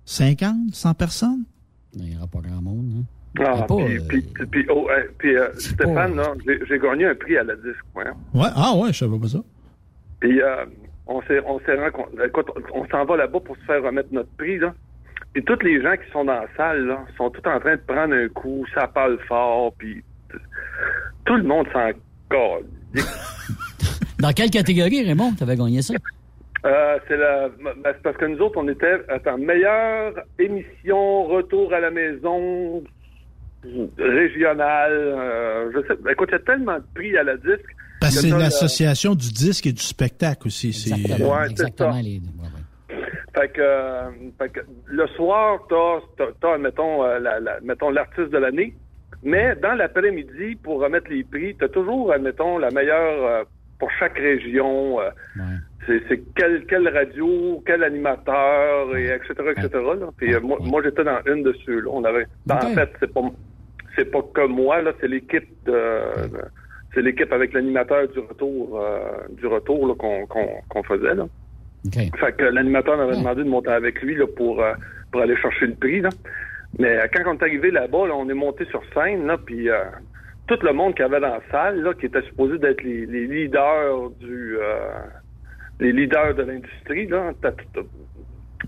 [0.05, 1.43] 50, 100 personnes?
[1.93, 2.91] Il n'y aura pas grand monde.
[2.99, 3.03] Hein?
[3.45, 4.21] Ah, pas, puis, euh, puis,
[4.51, 8.05] puis, oh, euh, puis, euh, Stéphane, j'ai, gagné un prix à la disque, ouais.
[8.33, 9.39] Ouais, ah ouais, je savais pas ça.
[10.19, 10.65] Puis euh,
[11.07, 12.27] on s'est on s'est rencontrés.
[12.27, 14.73] Écoute, on s'en va là-bas pour se faire remettre notre prix, là.
[15.33, 17.81] Puis tous les gens qui sont dans la salle, là, sont tous en train de
[17.87, 20.03] prendre un coup, ça parle fort, puis
[21.25, 21.91] tout le monde s'en
[22.29, 22.65] colle.
[24.19, 25.93] Dans quelle catégorie, Raymond, t'avais gagné ça?
[26.65, 31.71] Euh, c'est la, ben, c'est parce que nous autres, on était, attends, meilleure émission, retour
[31.73, 32.83] à la maison,
[33.97, 37.65] régionale, euh, je sais, écoute, il y a tellement de prix à la disque.
[38.01, 40.73] Parce que c'est l'association du disque et du spectacle aussi.
[40.73, 42.01] C'est, Exactement, Ouais, c'est exactement ça.
[42.01, 42.27] les deux.
[42.39, 42.58] Ouais, ouais.
[43.39, 45.65] Fait que, euh, fait que le soir,
[46.41, 48.73] t'as, mettons, euh, la, la- mettons, l'artiste de l'année.
[49.23, 53.43] Mais dans l'après-midi, pour remettre les prix, t'as toujours, mettons, la meilleure, euh,
[53.79, 54.99] pour chaque région.
[54.99, 55.09] Euh,
[56.07, 59.69] c'est quel, quel radio, quel animateur, et etc., etc.
[59.73, 60.09] Là.
[60.17, 61.89] Puis, moi, moi j'étais dans une de ceux-là.
[61.91, 62.25] On avait,
[62.57, 63.21] En fait, c'est pas
[63.95, 65.99] c'est pas que moi, là, c'est l'équipe de,
[66.93, 68.81] c'est l'équipe avec l'animateur du retour
[69.31, 71.25] du retour qu'on qu'on faisait là.
[71.91, 74.63] Fait que l'animateur m'avait demandé de monter avec lui là, pour,
[75.11, 76.01] pour aller chercher le prix.
[76.01, 76.09] Là.
[76.77, 79.69] Mais quand on est arrivé là-bas, là, on est monté sur scène, là, puis
[80.49, 84.09] tout le monde qui avait dans la salle, là, qui était supposé d'être les, leaders
[84.19, 84.89] du euh,
[85.79, 87.31] les leaders de l'industrie, là.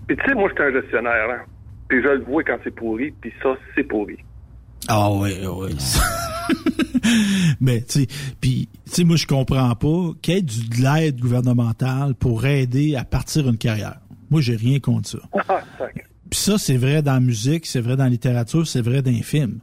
[0.06, 1.42] Puis tu sais, moi j'étais un gestionnaire, hein.
[1.88, 4.18] Puis je le vois quand c'est pourri, puis ça, c'est pourri.
[4.88, 5.76] Ah oui, oui.
[7.60, 8.06] Mais tu sais,
[8.40, 12.96] puis tu sais, moi je comprends pas qu'il y ait de l'aide gouvernementale pour aider
[12.96, 13.98] à partir une carrière.
[14.30, 15.18] Moi, j'ai rien contre ça.
[15.46, 15.60] Ah,
[16.30, 19.10] puis ça, c'est vrai dans la musique, c'est vrai dans la littérature, c'est vrai dans
[19.10, 19.58] les films.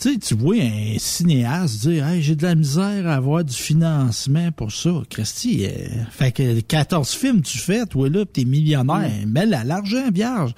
[0.00, 3.54] Tu sais, tu vois un cinéaste dire hey, j'ai de la misère à avoir du
[3.54, 4.90] financement pour ça.
[5.10, 9.30] Christy, euh, fait que 14 films tu fais, toi là, t'es millionnaire, mm.
[9.30, 10.54] mets l'argent, vierge.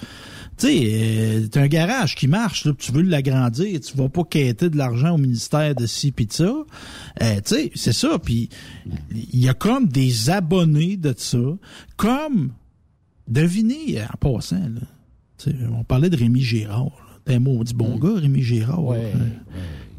[0.61, 4.25] Tu sais, euh, t'as un garage qui marche, là, tu veux l'agrandir, tu vas pas
[4.25, 6.53] quêter de l'argent au ministère de ci pis de ça.
[7.23, 8.19] Euh, tu sais, c'est ça.
[8.19, 8.51] Puis
[9.11, 11.39] il y a comme des abonnés de ça,
[11.97, 12.53] comme
[13.27, 15.53] devinez en passant là.
[15.73, 17.21] on parlait de Rémi Girard.
[17.27, 18.01] Un maudit bon mm.
[18.01, 18.93] gars, Rémi Girard.
[18.93, 19.13] Euh,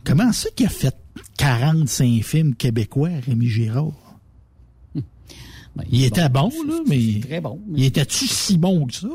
[0.03, 0.95] comment c'est qu'il a fait
[1.39, 3.93] 45 films québécois, Rémi Girard?
[5.73, 7.21] Ben, il, était bon, là, mais.
[7.21, 7.57] Très bon.
[7.73, 9.07] Il était-tu si bon que ça?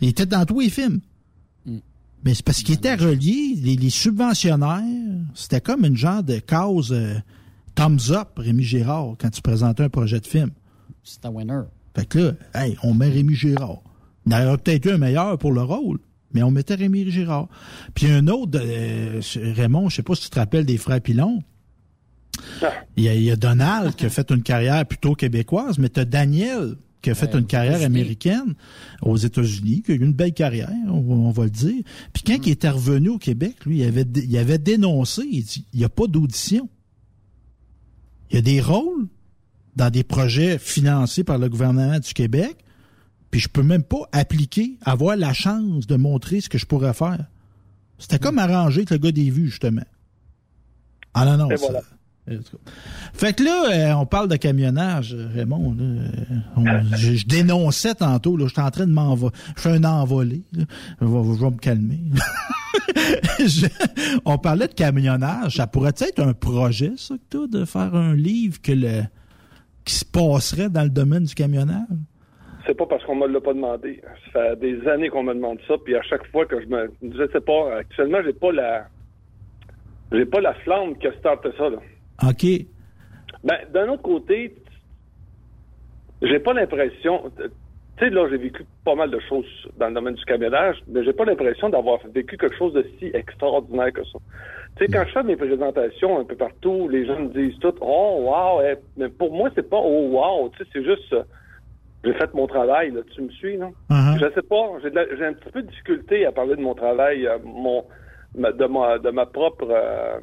[0.00, 1.00] Il était dans tous les films.
[1.66, 1.78] Mm.
[2.24, 4.82] Mais c'est parce qu'il était relié, les, subventionnaires,
[5.34, 7.14] c'était comme une genre de cause euh,
[7.74, 10.50] thumbs up, Rémi Girard, quand tu présentais un projet de film.
[11.02, 11.62] C'était un winner.
[11.94, 13.82] Fait que là, hey, on met Rémi Girard.
[14.26, 15.98] Il y aurait peut-être eu un meilleur pour le rôle
[16.32, 17.48] mais on mettait Rémi Girard.
[17.94, 19.20] Puis un autre, euh,
[19.56, 21.42] Raymond, je sais pas si tu te rappelles des frères Pilon.
[22.62, 22.72] Ah.
[22.96, 26.76] Il, y a, Donald qui a fait une carrière plutôt québécoise, mais tu as Daniel
[27.02, 28.54] qui a fait une carrière américaine
[29.02, 31.82] aux États-Unis, qui a eu une belle carrière, on, va le dire.
[32.12, 32.42] Puis quand mm.
[32.44, 35.84] il était revenu au Québec, lui, il avait, il avait dénoncé, il dit, il n'y
[35.84, 36.68] a pas d'audition.
[38.30, 39.08] Il y a des rôles
[39.76, 42.56] dans des projets financés par le gouvernement du Québec,
[43.30, 46.94] puis je peux même pas appliquer, avoir la chance de montrer ce que je pourrais
[46.94, 47.24] faire.
[47.98, 49.84] C'était comme arrangé avec le gars des vues, justement.
[51.14, 51.48] Ah non, non.
[53.12, 55.76] Fait que là, euh, on parle de camionnage, Raymond.
[56.96, 59.34] je, dénonçais tantôt, là, j'étais en train de m'envoler.
[59.56, 60.42] Je fais un envolé.
[60.54, 62.00] Je, vais, me calmer.
[64.24, 65.56] on parlait de camionnage.
[65.56, 69.02] Ça pourrait être un projet, ça, que toi, de faire un livre que le,
[69.84, 71.86] qui se passerait dans le domaine du camionnage?
[72.66, 74.00] c'est pas parce qu'on me l'a pas demandé.
[74.32, 76.92] Ça fait des années qu'on me demande ça, puis à chaque fois que je me,
[77.02, 78.86] je sais pas, actuellement j'ai pas la,
[80.12, 81.78] j'ai pas la flamme qui a starté ça là.
[82.26, 82.44] Ok.
[83.44, 84.54] Ben d'un autre côté,
[86.22, 89.46] j'ai pas l'impression, tu sais là j'ai vécu pas mal de choses
[89.78, 93.06] dans le domaine du camionnage, mais j'ai pas l'impression d'avoir vécu quelque chose de si
[93.14, 94.18] extraordinaire que ça.
[94.76, 97.74] Tu sais, quand je fais mes présentations un peu partout, les gens me disent tout,
[97.80, 101.14] oh wow, eh, mais pour moi c'est pas oh wow, tu sais, c'est juste
[102.04, 103.00] j'ai fait mon travail, là.
[103.14, 103.72] Tu me suis, non?
[103.90, 104.18] Uh-huh.
[104.18, 104.70] Je sais pas.
[104.82, 107.84] J'ai un petit peu de difficulté à parler de mon travail, euh, mon,
[108.34, 109.68] de, ma, de ma propre.
[109.70, 110.18] Euh,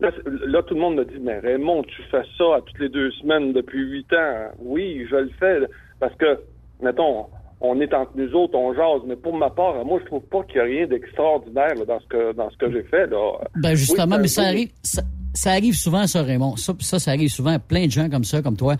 [0.00, 3.10] là, tout le monde me dit, mais Raymond, tu fais ça à toutes les deux
[3.12, 4.50] semaines depuis huit ans.
[4.58, 5.60] Oui, je le fais
[6.00, 6.38] parce que,
[6.82, 7.26] mettons,
[7.60, 10.42] on est entre nous autres, on jase, mais pour ma part, moi, je trouve pas
[10.44, 13.06] qu'il y a rien d'extraordinaire dans ce que dans ce que j'ai fait.
[13.06, 13.38] Là.
[13.56, 16.56] Ben justement, mais ça arrive, ça, arrive souvent, ça, Raymond.
[16.56, 17.58] Ça, ça, ça arrive souvent.
[17.58, 18.76] Plein de gens comme ça, comme toi,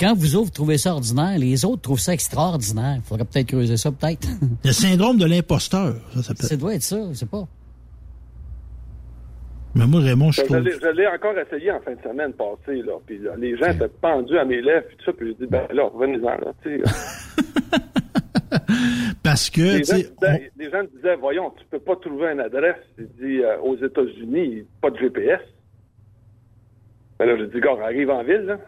[0.00, 2.96] quand vous autres trouvez ça ordinaire, les autres trouvent ça extraordinaire.
[2.96, 4.28] Il faudrait peut-être creuser ça, peut-être.
[4.64, 6.46] Le syndrome de l'imposteur, ça s'appelle.
[6.46, 7.46] Ça doit être ça, je sais pas.
[9.78, 10.68] Mais moi, Raymond, je ben, trouve...
[10.82, 12.94] Je l'ai encore essayé en fin de semaine passée, là.
[13.06, 15.68] Puis les gens étaient pendus à mes lèvres, puis tout ça, puis je dis, ben
[15.72, 16.82] là, revenez-en, là, tu sais.
[19.22, 19.60] Parce que...
[19.60, 23.40] Les gens, disaient, les gens, disaient, voyons, tu peux pas trouver une adresse, il dit,
[23.40, 25.42] euh, aux États-Unis, pas de GPS.
[27.20, 28.58] Ben là, je dis, gars, arrive en ville, là.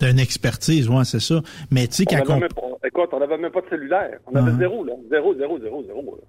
[0.00, 1.42] T'as une expertise, ouais, c'est ça.
[1.70, 2.40] Mais tu sais, quand on...
[2.84, 4.18] Écoute, on n'avait même pas de cellulaire.
[4.26, 4.94] On avait zéro, là.
[5.10, 6.18] Zéro, zéro, zéro, zéro.
[6.20, 6.26] Là.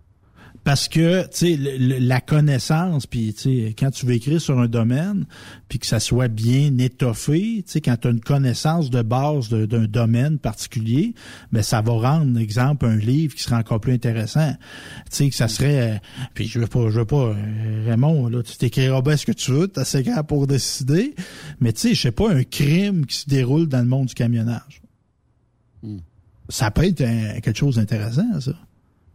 [0.68, 4.68] Parce que, tu sais, la connaissance, puis tu sais, quand tu veux écrire sur un
[4.68, 5.26] domaine,
[5.70, 9.48] puis que ça soit bien étoffé, tu sais, quand tu as une connaissance de base
[9.48, 11.14] d'un domaine particulier,
[11.54, 14.52] ben ça va rendre, exemple, un livre qui sera encore plus intéressant.
[15.10, 15.98] Tu sais, que ça serait, euh,
[16.34, 19.32] puis je veux pas, je veux pas, euh, Raymond, là, tu t'écriras bien ce que
[19.32, 21.16] tu veux, t'as assez grand pour décider,
[21.62, 24.16] mais tu sais, je sais pas, un crime qui se déroule dans le monde du
[24.16, 24.82] camionnage.
[25.82, 26.00] Hmm.
[26.50, 28.52] Ça peut être quelque chose d'intéressant, ça.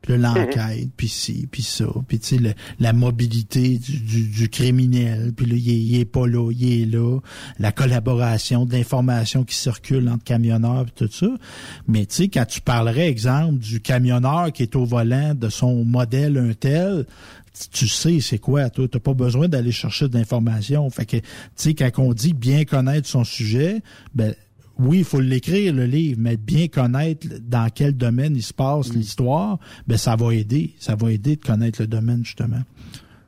[0.02, 5.46] Puis l'enquête, puis ci, puis ça, puis tu sais, la mobilité du, du, criminel, puis
[5.46, 7.20] là, il est, pas là, il est là,
[7.60, 11.28] la collaboration de l'information qui circule entre camionneurs, puis tout ça.
[11.86, 15.84] Mais tu sais, quand tu parlerais, exemple, du camionneur qui est au volant de son
[15.84, 17.06] modèle un tel,
[17.70, 18.88] tu sais c'est quoi, toi.
[18.88, 20.88] T'as pas besoin d'aller chercher de l'information.
[20.90, 21.24] Fait que, tu
[21.56, 23.82] sais, quand on dit bien connaître son sujet,
[24.14, 24.34] ben
[24.78, 28.92] oui, il faut l'écrire, le livre, mais bien connaître dans quel domaine il se passe
[28.92, 28.96] mm.
[28.96, 30.70] l'histoire, ben ça va aider.
[30.78, 32.62] Ça va aider de connaître le domaine, justement.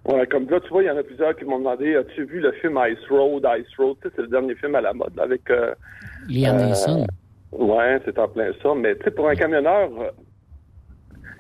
[0.07, 2.41] Ouais, comme là, tu vois, il y en a plusieurs qui m'ont demandé As-tu vu
[2.41, 5.49] le film Ice Road Ice Road, c'est le dernier film à la mode avec.
[5.51, 5.75] Euh,
[6.29, 7.07] Liam Neeson.
[7.55, 8.75] Euh, ouais, c'est en plein ça.
[8.75, 10.11] Mais tu sais, pour un camionneur, euh,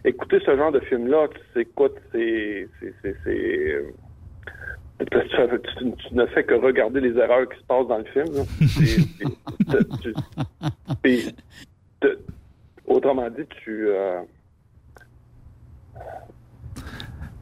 [0.05, 2.68] écouter ce genre de film-là, tu sais quoi, c'est.
[4.99, 8.26] Tu, ne fais que regarder les erreurs qui se passent dans le film.
[12.86, 14.20] autrement dit, tu, euh,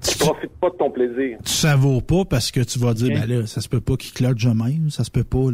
[0.03, 1.39] tu profites pas de ton plaisir.
[1.45, 4.13] Tu savoures pas parce que tu vas dire, ben là, ça se peut pas qu'il
[4.13, 5.39] cloche même, ça se peut pas.
[5.39, 5.53] Bon,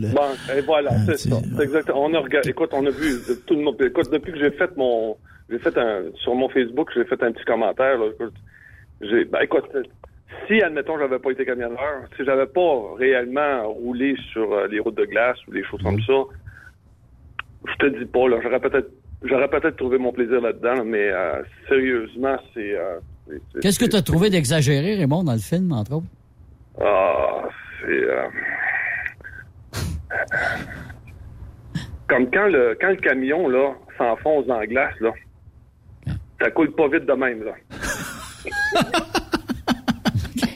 [0.57, 1.41] et voilà, ah, c'est ça.
[1.61, 2.05] exactement.
[2.05, 3.77] On a regardé, écoute, on a vu tout le monde.
[3.83, 5.17] Écoute, depuis que j'ai fait mon,
[5.51, 7.99] j'ai fait un, sur mon Facebook, j'ai fait un petit commentaire.
[7.99, 8.07] Là,
[9.01, 9.65] j'ai, ben, écoute,
[10.47, 14.97] si, admettons, j'avais pas été camionneur, si j'avais pas réellement roulé sur euh, les routes
[14.97, 16.03] de glace ou des choses comme mhm.
[16.03, 16.23] ça,
[17.67, 18.91] je te dis pas, là, j'aurais peut-être
[19.23, 23.61] j'aurais peut-être trouvé mon plaisir là-dedans, mais euh, sérieusement, euh, c'est.
[23.61, 26.07] Qu'est-ce que tu as trouvé d'exagéré, Raymond, dans le film, entre autres?
[26.81, 27.49] Ah,
[27.81, 28.07] c'est.
[32.09, 35.13] Comme quand le quand le camion là s'enfonce dans la glace, là,
[36.41, 37.53] ça coule pas vite de même, là.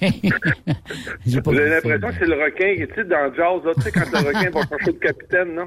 [1.26, 4.26] J'ai l'impression que c'est le requin, tu sais, dans Jazz, là, tu sais, quand le
[4.26, 5.66] requin va chercher le capitaine, non?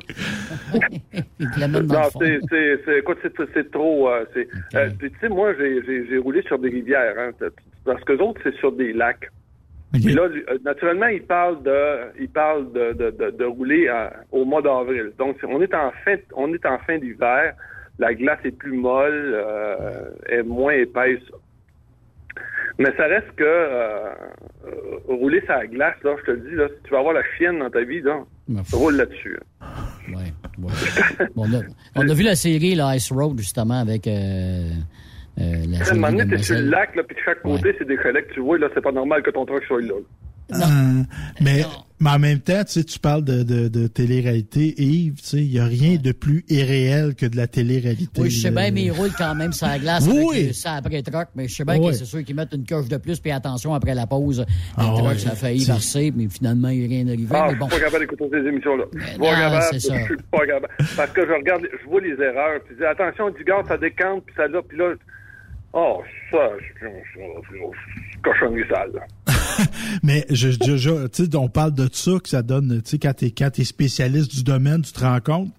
[1.84, 2.40] non, c'est,
[2.86, 3.18] c'est, écoute,
[3.54, 7.32] c'est, trop, euh, c'est, euh, tu sais, moi, j'ai, roulé sur des rivières, hein,
[7.86, 9.30] parce que autres, c'est sur des lacs.
[9.94, 13.90] Puis là, euh, naturellement, il parle de, il parle de, de, de, rouler
[14.34, 15.14] au mois d'avril.
[15.18, 17.54] Donc, on est en fin, on est en fin d'hiver.
[18.00, 19.42] La glace est plus molle,
[20.28, 21.22] est moins épaisse
[22.78, 24.10] mais ça reste que euh,
[24.66, 24.72] euh,
[25.08, 27.24] rouler sur la glace, là, je te le dis, là, si tu vas avoir la
[27.38, 28.24] chienne dans ta vie, là,
[28.74, 29.38] roule là-dessus.
[30.10, 30.34] Ouais,
[31.36, 31.62] on, a,
[31.96, 34.08] on, a, vu la série là, Ice Road, justement, avec...
[34.08, 34.70] Euh,
[35.40, 37.76] euh, la à un moment donné, t'es sur le lac, là, puis de chaque côté,
[37.78, 39.96] c'est des collègues que tu vois, là, c'est pas normal que ton truc soit là.
[40.54, 41.04] Euh,
[41.42, 41.64] mais,
[42.00, 45.38] mais en même temps, tu sais, tu parles de, de, de télé-réalité, Yves, tu sais,
[45.38, 48.22] il n'y a rien de plus irréel que de la télé-réalité.
[48.22, 50.44] Oui, je sais bien, mais ils roulent quand même sur la glace oui.
[50.44, 52.90] avec ça après truck, mais je sais bien que c'est sûr qu'ils mettent une coche
[52.90, 56.28] de plus, puis attention, après la pause, ah, le truck, ça a failli verser, mais
[56.28, 57.28] finalement, il n'y a rien arrivé.
[57.32, 57.68] Ah, mais bon.
[57.68, 58.84] je suis pas capable d'écouter ces émissions-là.
[58.94, 60.74] Je suis pas capable, je suis pas capable.
[60.98, 63.78] Parce que je regarde, je vois les erreurs, puis je dis, attention, du gars, ça
[63.78, 64.94] décante, puis ça là, puis là,
[65.72, 69.35] oh, ça, je suis cochonnerie sale, là.
[70.04, 73.00] Mais je, je, je tu sais, on parle de ça que ça donne, tu sais,
[73.00, 75.52] quand t'es quand es spécialiste du domaine, tu te rends compte.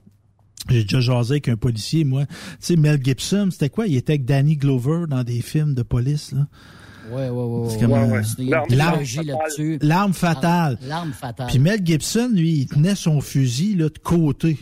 [0.68, 2.26] J'ai déjà jasé avec un policier, moi.
[2.26, 3.86] Tu sais, Mel Gibson, c'était quoi?
[3.86, 6.46] Il était avec Danny Glover dans des films de police, là.
[7.12, 7.68] Ouais, ouais, ouais.
[7.68, 7.78] ouais,
[9.80, 10.76] L'arme fatale.
[10.82, 11.46] L'arme fatale.
[11.46, 14.58] Puis Mel Gibson, lui, il tenait son fusil là, de côté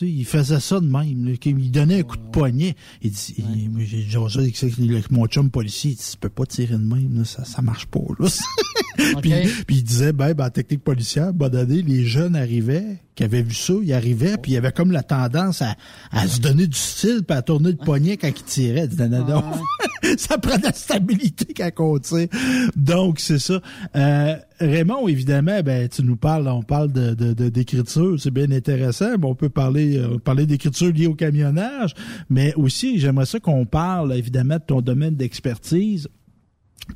[0.00, 1.34] il faisait ça de même.
[1.44, 2.74] Il donnait un coup de poignet.
[3.02, 5.02] Il dit, ouais.
[5.10, 8.00] mon chum policier, il dit, tu peux pas tirer de même, ça, ça marche pas.
[9.20, 9.32] puis,
[9.68, 13.72] il disait, ben, ben, technique policière, bonne année, les jeunes arrivaient, qui avaient vu ça,
[13.82, 15.74] ils arrivaient, puis il avait comme la tendance à,
[16.12, 18.84] à se donner du style, puis à tourner le poignet quand il tirait.
[18.84, 19.42] Il disait, non, non,
[20.16, 22.28] ça prend de la stabilité quand on tire.
[22.76, 23.60] Donc, c'est ça.
[23.96, 29.18] Euh, Raymond, évidemment, ben, tu nous parles, on parle de, de, d'écriture, c'est bien intéressant.
[29.18, 31.94] Bon, on peut parler, euh, parler d'écriture liée au camionnage,
[32.30, 36.06] mais aussi, j'aimerais ça qu'on parle, évidemment, de ton domaine d'expertise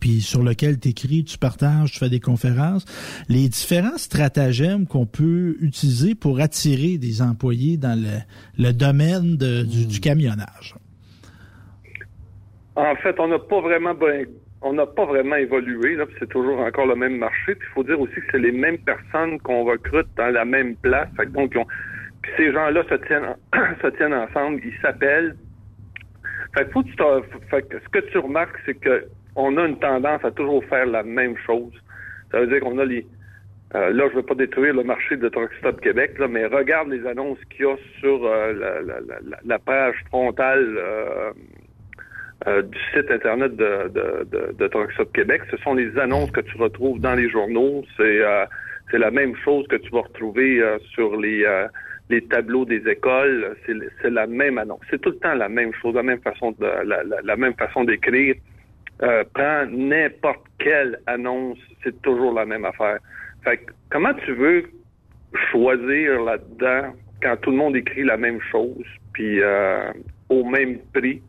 [0.01, 2.85] puis sur lequel tu écris, tu partages, tu fais des conférences,
[3.29, 10.01] les différents stratagèmes qu'on peut utiliser pour attirer des employés dans le, domaine du, du,
[10.01, 10.75] camionnage.
[12.75, 13.95] En fait, on n'a pas vraiment
[14.65, 17.55] on n'a pas vraiment évolué, là, c'est toujours encore le même marché.
[17.55, 20.77] Puis il faut dire aussi que c'est les mêmes personnes qu'on recrute dans la même
[20.77, 21.09] place.
[21.31, 21.57] donc,
[22.23, 23.35] puis ces gens-là se tiennent,
[23.83, 25.37] se tiennent ensemble, ils s'appellent.
[26.57, 29.07] Fait faut que tu fait ce que tu remarques, c'est que
[29.37, 31.73] on a une tendance à toujours faire la même chose.
[32.31, 33.07] Ça veut dire qu'on a les.
[33.75, 36.89] Euh, là, je ne veux pas détruire le marché de Truck Québec, là, mais regarde
[36.89, 38.83] les annonces qu'il y a sur euh,
[39.45, 45.43] la, page frontale euh, du site internet de, de, de, Québec.
[45.51, 47.83] Ce sont les annonces que tu retrouves dans les journaux.
[47.97, 48.21] C'est
[48.91, 50.63] c'est la même chose que tu vas retrouver
[50.93, 51.47] sur les
[52.11, 54.81] les tableaux des écoles, c'est la même annonce.
[54.91, 57.85] C'est tout le temps la même chose, la même façon de la, la, même façon
[57.85, 58.35] d'écrire.
[59.03, 62.99] Euh, prends n'importe quelle annonce, c'est toujours la même affaire.
[63.43, 64.65] Fait que, comment tu veux
[65.51, 69.93] choisir là-dedans quand tout le monde écrit la même chose, puis euh,
[70.29, 71.21] au même prix?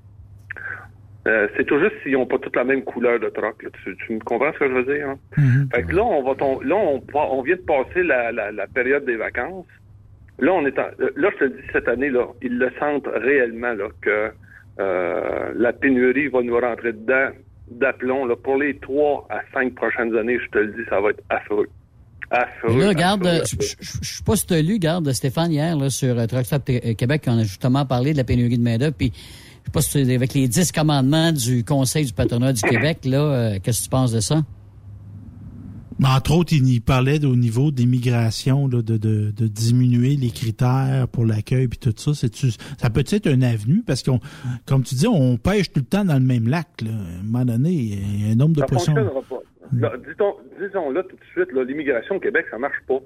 [1.26, 3.66] Euh, c'est tout juste s'ils n'ont pas toute la même couleur de troc.
[3.84, 5.10] Tu, me comprends ce que je veux dire?
[5.10, 5.20] Hein?
[5.38, 5.74] Mm-hmm.
[5.74, 9.16] Fait que là, on va là, on, on, vient de passer la, la, période des
[9.16, 9.66] vacances.
[10.40, 13.88] Là, on est là, je te dis cette année, là, ils le sentent réellement là,
[14.02, 14.32] que
[14.80, 17.30] euh, la pénurie va nous rentrer dedans
[17.80, 18.26] d'aplomb.
[18.26, 21.24] Là, pour les trois à cinq prochaines années, je te le dis, ça va être
[21.30, 21.68] affreux.
[22.32, 22.80] Affreux.
[22.80, 26.18] Là, regarde, je ne sais pas si tu as lu, garde Stéphane hier là, sur
[26.18, 29.66] euh, Truck Stop Québec, on a justement parlé de la pénurie de main-d'œuvre, puis je
[29.66, 33.60] sais pas si avec les dix commandements du Conseil du patronat du Québec, là, euh,
[33.62, 34.42] qu'est-ce que tu penses de ça?
[36.04, 41.08] Entre autres, il y parlait au niveau des migrations, de, de, de, diminuer les critères
[41.12, 42.12] pour l'accueil puis tout ça.
[42.14, 44.20] C'est ça peut être une avenue parce qu'on,
[44.66, 46.68] comme tu dis, on pêche tout le temps dans le même lac.
[46.82, 46.92] Là.
[46.92, 48.94] À un moment donné, il y a un nombre de poissons.
[49.72, 53.00] Disons-le tout de suite, l'immigration au Québec, ça marche pas.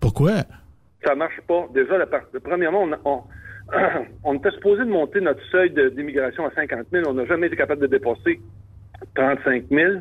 [0.00, 0.44] Pourquoi?
[1.04, 1.68] Ça marche pas.
[1.74, 2.06] Déjà, la,
[2.42, 3.22] premièrement, on,
[4.24, 7.08] on, était supposé de monter notre seuil d'immigration à 50 000.
[7.08, 8.40] On n'a jamais été capable de dépasser
[9.14, 9.92] 35 000.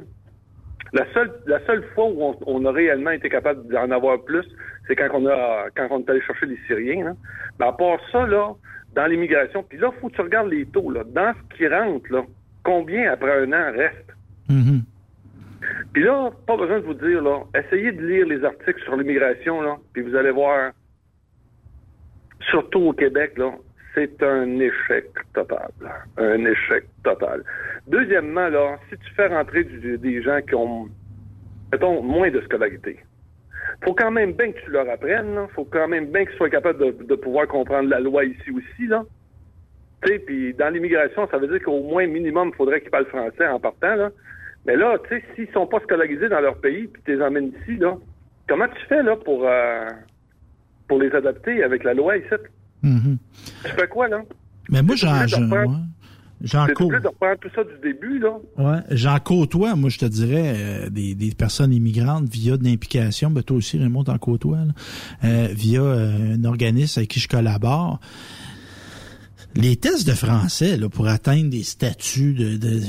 [0.94, 4.46] La seule, la seule fois où on, a réellement été capable d'en avoir plus,
[4.88, 7.16] c'est quand on a quand on est allé chercher les Syriens.
[7.60, 8.54] Mais à part ça, là,
[8.94, 10.92] dans l'immigration, puis là, il faut que tu regardes les taux.
[10.92, 11.04] Là.
[11.04, 12.24] Dans ce qui rentre, là,
[12.64, 14.14] combien après un an reste?
[14.50, 14.82] Mm-hmm.
[15.94, 19.62] Puis là, pas besoin de vous dire, là, essayez de lire les articles sur l'immigration,
[19.62, 20.72] là, puis vous allez voir,
[22.52, 23.52] surtout au Québec, là,
[23.94, 25.70] c'est un échec total.
[26.18, 27.44] Un échec total.
[27.88, 30.88] Deuxièmement, là, si tu fais rentrer des gens qui ont,
[31.72, 33.00] mettons, moins de scolarité,
[33.84, 35.48] faut quand même bien que tu leur apprennes, là.
[35.54, 39.04] faut quand même bien qu'ils soient capables de, pouvoir comprendre la loi ici aussi, là.
[40.04, 43.06] Tu sais, puis dans l'immigration, ça veut dire qu'au moins minimum, il faudrait qu'ils parlent
[43.06, 44.12] français en partant, là.
[44.66, 47.52] Mais là, tu sais, s'ils sont pas scolarisés dans leur pays, puis tu les emmènes
[47.62, 47.98] ici, là,
[48.48, 49.90] comment tu fais, là, pour, euh,
[50.88, 52.28] pour les adapter avec la loi ici?
[52.84, 53.18] Mm-hmm.
[53.66, 54.22] Tu fais quoi, là?
[54.70, 55.26] Mais moi, j'en...
[56.44, 57.00] J'en côtoie.
[57.00, 58.38] de reprendre tout ça du début, là?
[58.58, 58.80] Ouais.
[58.92, 63.30] J'en côtoie, moi, je te dirais, euh, des, des, personnes immigrantes via de l'implication.
[63.30, 64.74] Ben, toi aussi, Raymond, t'en côtoies, là,
[65.24, 68.02] euh, via euh, un organisme avec qui je collabore.
[69.56, 72.58] Les tests de français, là, pour atteindre des statuts de...
[72.58, 72.82] de,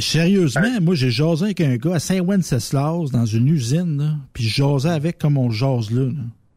[0.00, 4.62] sérieusement, moi, j'ai jasé avec un gars à Saint-Wenceslas, dans une usine, là, puis je
[4.62, 6.06] jasais avec comme on jase là.
[6.06, 6.12] là.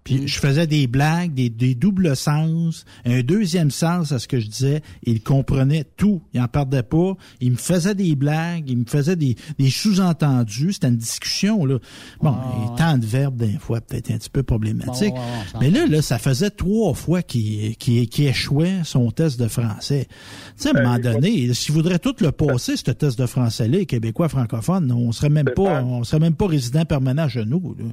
[0.07, 4.39] Puis je faisais des blagues, des, des, doubles sens, un deuxième sens à ce que
[4.39, 4.81] je disais.
[5.03, 6.21] Il comprenait tout.
[6.33, 7.17] Il en perdait pas.
[7.41, 10.71] Il me faisait des blagues, il me faisait des, des sous-entendus.
[10.71, 11.79] C'était une discussion, là.
[12.21, 15.13] Bon, ah, tant de verbes d'un fois, peut-être un petit peu problématique.
[15.59, 17.75] Mais là, là, ça faisait trois fois qu'il
[18.17, 20.07] échouait son test de français.
[20.55, 23.25] Tu sais, à un moment ben, donné, s'il voudrait tout le passer, ce test de
[23.25, 27.75] français-là, Québécois francophones, on serait même pas, on serait même pas résident permanent chez nous,
[27.77, 27.83] là.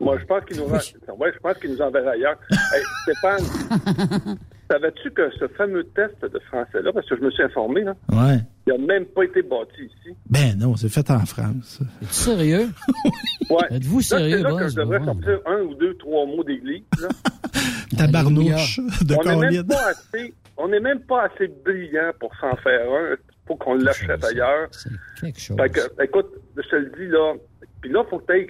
[0.00, 2.38] Moi, je pense qu'il nous, ouais, je pense qu'il nous enverra ailleurs.
[2.50, 4.38] hey, Stéphane,
[4.70, 8.38] savais-tu que ce fameux test de français-là, parce que je me suis informé, là, ouais.
[8.66, 10.16] il n'a même pas été bâti ici.
[10.30, 11.80] Ben non, c'est fait en France.
[12.02, 12.68] Es-tu sérieux?
[13.50, 13.76] ouais.
[13.76, 14.36] Êtes-vous sérieux?
[14.36, 16.84] C'est là que je devrais sortir un ou deux, trois mots d'église.
[17.96, 22.54] Tabarnouche de on n'est même pas assez, On n'est même pas assez brillant pour s'en
[22.56, 24.68] faire un, pour qu'on l'achète ailleurs.
[24.70, 24.90] C'est
[25.20, 25.56] quelque chose.
[25.56, 27.34] Fait que, écoute, je te le dis, là,
[27.80, 28.48] puis là, il faut que tu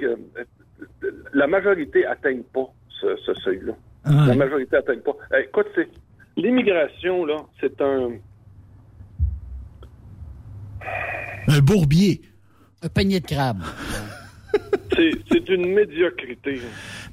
[1.34, 3.74] la majorité n'atteigne pas ce, seuil-là.
[4.04, 5.16] Ah la majorité n'atteigne pas.
[5.34, 5.88] Eh, écoute, c'est
[6.36, 8.10] l'immigration, là, c'est un.
[11.48, 12.22] Un bourbier.
[12.82, 13.62] Un panier de crabe.
[14.96, 16.60] c'est une médiocrité.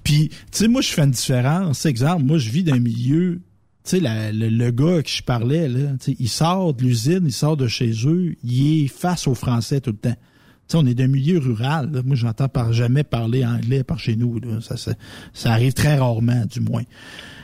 [0.04, 1.86] Puis, tu sais, moi, je fais une différence.
[1.86, 3.42] Exemple, moi, je vis d'un milieu
[3.84, 7.56] tu sais, le, le, gars qui je parlais, là, il sort de l'usine, il sort
[7.56, 10.18] de chez eux, il est face aux Français tout le temps
[10.74, 11.90] on est d'un milieu rural.
[12.06, 14.40] Moi, j'entends par jamais parler anglais par chez nous.
[14.62, 14.76] Ça,
[15.34, 16.84] ça, arrive très rarement, du moins.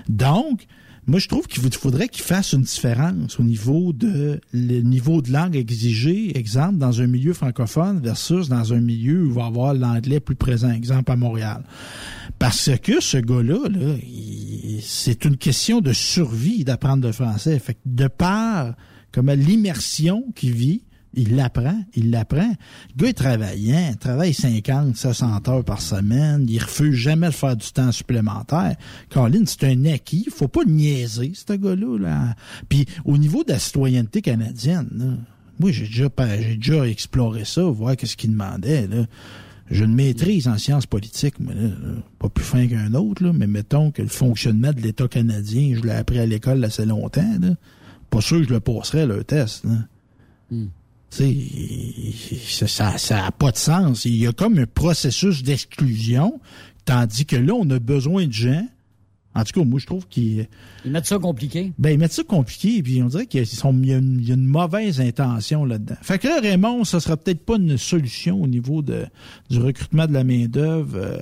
[0.09, 0.65] Donc,
[1.07, 5.32] moi, je trouve qu'il faudrait qu'il fasse une différence au niveau de le niveau de
[5.32, 9.74] langue exigé, exemple, dans un milieu francophone versus dans un milieu où il va avoir
[9.74, 11.63] l'anglais plus présent, exemple à Montréal.
[12.39, 17.57] Parce que ce gars-là, -là, c'est une question de survie d'apprendre le français.
[17.59, 18.76] Fait de part
[19.11, 20.84] comme l'immersion qu'il vit,
[21.14, 22.53] il l'apprend, il l'apprend.
[22.95, 27.34] Le gars est travaillant, il travaille 50, 60 heures par semaine, il refuse jamais de
[27.34, 28.76] faire du temps supplémentaire.
[29.09, 31.97] Colin, c'est un acquis, faut pas niaiser, ce gars-là.
[31.97, 32.36] Là.
[32.70, 35.20] Puis au niveau de la citoyenneté canadienne,
[35.59, 36.09] moi j'ai déjà
[36.39, 38.88] j'ai déjà exploré ça, voir qu'est-ce qu'il demandait.
[38.88, 39.05] Là.
[39.70, 41.70] J'ai une maîtrise en sciences politiques, moi, là,
[42.20, 45.88] pas plus fin qu'un autre, là, mais mettons que le fonctionnement de l'État canadien, je
[45.88, 47.39] l'ai appris à l'école assez longtemps.
[47.39, 47.55] Là.
[48.09, 49.64] Pas sûr que je le passerais, le test.
[49.64, 49.72] Là.
[50.51, 50.68] Hmm.
[51.16, 52.14] Tu
[52.47, 54.05] sais, ça n'a ça pas de sens.
[54.05, 56.39] Il y a comme un processus d'exclusion,
[56.86, 58.68] tandis que là, on a besoin de gens.
[59.34, 60.47] En tout cas, moi, je trouve qu'ils...
[60.84, 61.72] Ils mettent ça compliqué.
[61.78, 64.36] Ben, ils mettent ça compliqué, puis on dirait qu'il y, a une, il y a
[64.36, 65.95] une mauvaise intention là-dedans.
[66.01, 69.05] Fait que là, Raymond, ça sera peut-être pas une solution au niveau de,
[69.49, 70.97] du recrutement de la main-d'œuvre.
[70.97, 71.18] euh,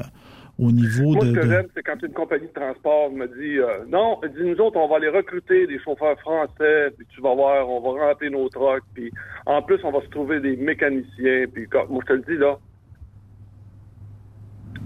[0.60, 1.30] au niveau Moi, de.
[1.30, 4.43] ce que de- j'aime, c'est quand une compagnie de transport me dit euh, Non, dit,
[4.43, 8.07] nous autres, on va aller recruter des chauffeurs français, puis tu vas voir, on va
[8.07, 9.12] remplir nos trucks, puis
[9.45, 12.57] en plus, on va se trouver des mécaniciens, puis moi, je te le dis, là,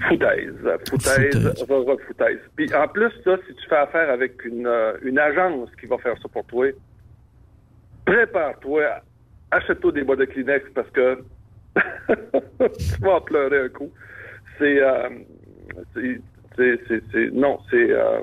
[0.07, 0.53] foutaise,
[0.89, 2.05] foutaise, Foutaise.
[2.07, 2.39] foutaise.
[2.55, 5.97] Puis en plus, ça, si tu fais affaire avec une, euh, une agence qui va
[5.97, 6.67] faire ça pour toi,
[8.05, 8.83] prépare-toi,
[9.51, 11.19] achète-toi des bois de Kleenex parce que
[11.75, 13.89] tu vas en pleurer un coup.
[14.57, 15.09] C'est, euh,
[15.95, 18.19] c'est, c'est, non, c'est, euh,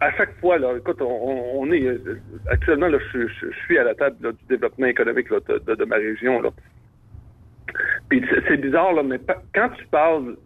[0.00, 2.18] à chaque fois, là, écoute, on, on est, euh,
[2.50, 5.58] actuellement, là, je, je- je suis à la table là, du développement économique là, de,
[5.58, 6.50] de- de ma région, là.
[8.08, 9.18] Puis c'est, bizarre, là, mais
[9.54, 10.36] quand tu parles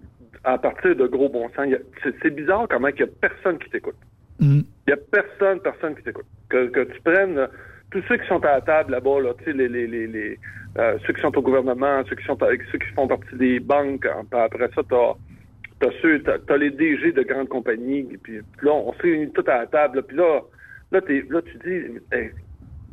[0.45, 1.77] à partir de gros bon sens, y
[2.23, 3.97] c'est, bizarre comment il n'y a personne qui t'écoute.
[4.41, 4.61] Mm.
[4.87, 6.27] Il n'y a personne, personne qui t'écoute.
[6.49, 7.49] Que, que tu prennes
[7.91, 10.39] tous ceux qui sont à la table là-bas, là, tu sais, les, les, les, les,
[10.79, 13.61] euh, ceux qui sont au gouvernement, ceux qui sont avec ceux qui font partie des
[13.61, 14.07] banques.
[14.07, 15.13] hein, après ça, t'as
[15.81, 18.05] t'as ceux, t'as, t'as les DG de grandes compagnies.
[18.23, 19.97] Puis, puis là, on se réunit tout à la table.
[19.97, 20.41] là, Puis là,
[20.93, 22.31] là, t'es, là, tu dis, hey,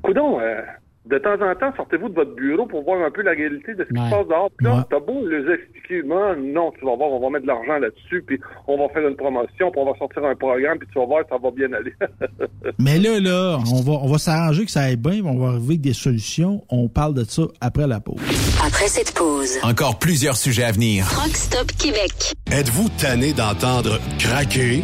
[0.03, 0.61] coudon, euh,
[1.05, 3.83] de temps en temps, sortez-vous de votre bureau pour voir un peu la réalité de
[3.87, 4.05] ce qui Ouais.
[4.09, 4.49] se passe dehors.
[4.57, 4.81] Puis là, Ouais.
[4.89, 8.23] t'as beau les expliquer, non, non, tu vas voir, on va mettre de l'argent là-dessus,
[8.25, 11.05] puis on va faire une promotion, puis on va sortir un programme, puis tu vas
[11.05, 11.93] voir, ça va bien aller.
[12.79, 15.65] Mais là, là, on va, on va s'arranger que ça aille bien, on va arriver
[15.75, 16.63] avec des solutions.
[16.69, 18.19] On parle de ça après la pause.
[18.65, 21.05] Après cette pause, Encore plusieurs sujets à venir.
[21.07, 22.33] Truck Stop Québec.
[22.51, 24.83] Êtes-vous tanné d'entendre craquer,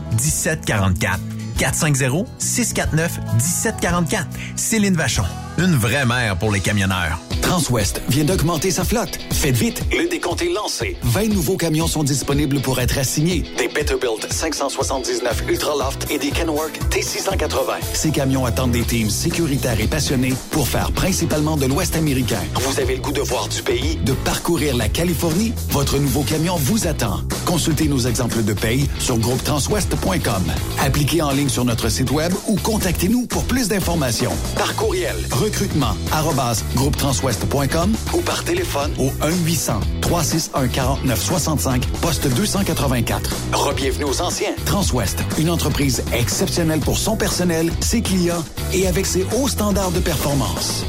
[0.11, 1.19] 1744.
[1.57, 4.25] 450-649-1744.
[4.55, 5.23] Céline Vachon.
[5.57, 7.19] Une vraie mère pour les camionneurs.
[7.41, 9.17] Transwest vient d'augmenter sa flotte.
[9.31, 10.95] Faites vite, le décompte est lancé.
[11.03, 13.43] 20 nouveaux camions sont disponibles pour être assignés.
[13.57, 17.81] Des Peterbilt 579 Ultraloft et des Kenworth T680.
[17.93, 22.39] Ces camions attendent des teams sécuritaires et passionnés pour faire principalement de l'Ouest américain.
[22.55, 25.53] Vous avez le goût de voir du pays, de parcourir la Californie?
[25.71, 27.21] Votre nouveau camion vous attend.
[27.45, 30.43] Consultez nos exemples de paye sur groupetranswest.com.
[30.79, 34.33] Appliquez en ligne sur notre site web ou contactez-nous pour plus d'informations.
[34.55, 43.35] Par courriel, recrutement, arrobas, groupetranswest.com ou par téléphone au 1-800-361-4965, poste 284.
[43.53, 44.53] Rebienvenue aux anciens.
[44.65, 49.99] Transwest, une entreprise exceptionnelle pour son personnel, ses clients et avec ses hauts standards de
[49.99, 50.85] performance.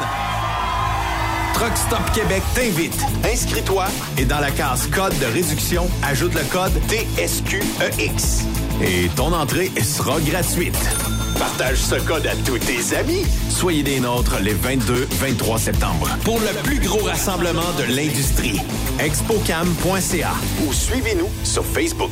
[1.53, 2.97] Truck Stop Québec t'invite.
[3.25, 3.87] Inscris-toi
[4.17, 8.45] et dans la case code de réduction, ajoute le code TSQEX.
[8.81, 11.20] Et ton entrée sera gratuite.
[11.41, 13.25] Partage ce code à tous tes amis.
[13.49, 18.59] Soyez des nôtres les 22-23 septembre pour le plus gros rassemblement de l'industrie.
[18.99, 20.33] Expocam.ca
[20.63, 22.11] ou suivez-nous sur Facebook.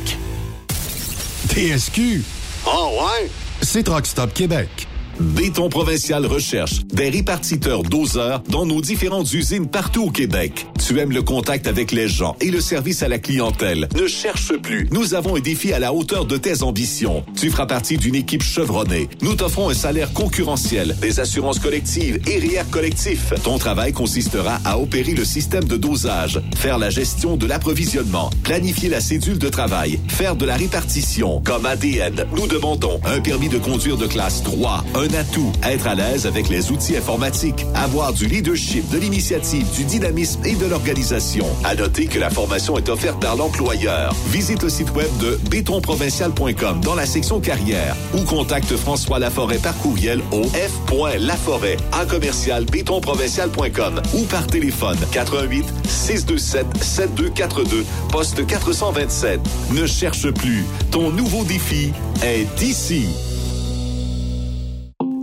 [1.48, 2.24] TSQ.
[2.66, 3.30] Oh ouais?
[3.62, 4.89] C'est Truck Stop Québec.
[5.20, 10.66] Béton Provincial recherche des répartiteurs doseurs dans nos différentes usines partout au Québec.
[10.86, 13.86] Tu aimes le contact avec les gens et le service à la clientèle.
[13.94, 14.88] Ne cherche plus.
[14.90, 17.22] Nous avons un défi à la hauteur de tes ambitions.
[17.38, 19.10] Tu feras partie d'une équipe chevronnée.
[19.20, 23.34] Nous t'offrons un salaire concurrentiel, des assurances collectives et RIER collectif.
[23.44, 28.88] Ton travail consistera à opérer le système de dosage, faire la gestion de l'approvisionnement, planifier
[28.88, 31.42] la cédule de travail, faire de la répartition.
[31.44, 35.94] Comme ADN, nous demandons un permis de conduire de classe 3, un atout, être à
[35.94, 41.46] l'aise avec les outils informatiques, avoir du leadership, de l'initiative, du dynamisme et de l'organisation.
[41.64, 44.14] À noter que la formation est offerte par l'employeur.
[44.28, 49.76] Visite le site web de bétonprovincial.com dans la section carrière ou contacte François Laforêt par
[49.78, 59.40] courriel au f.laforêt en commercial bétonprovincial.com ou par téléphone 88 627 7242 poste 427.
[59.72, 60.64] Ne cherche plus.
[60.90, 61.92] Ton nouveau défi
[62.22, 63.06] est ici.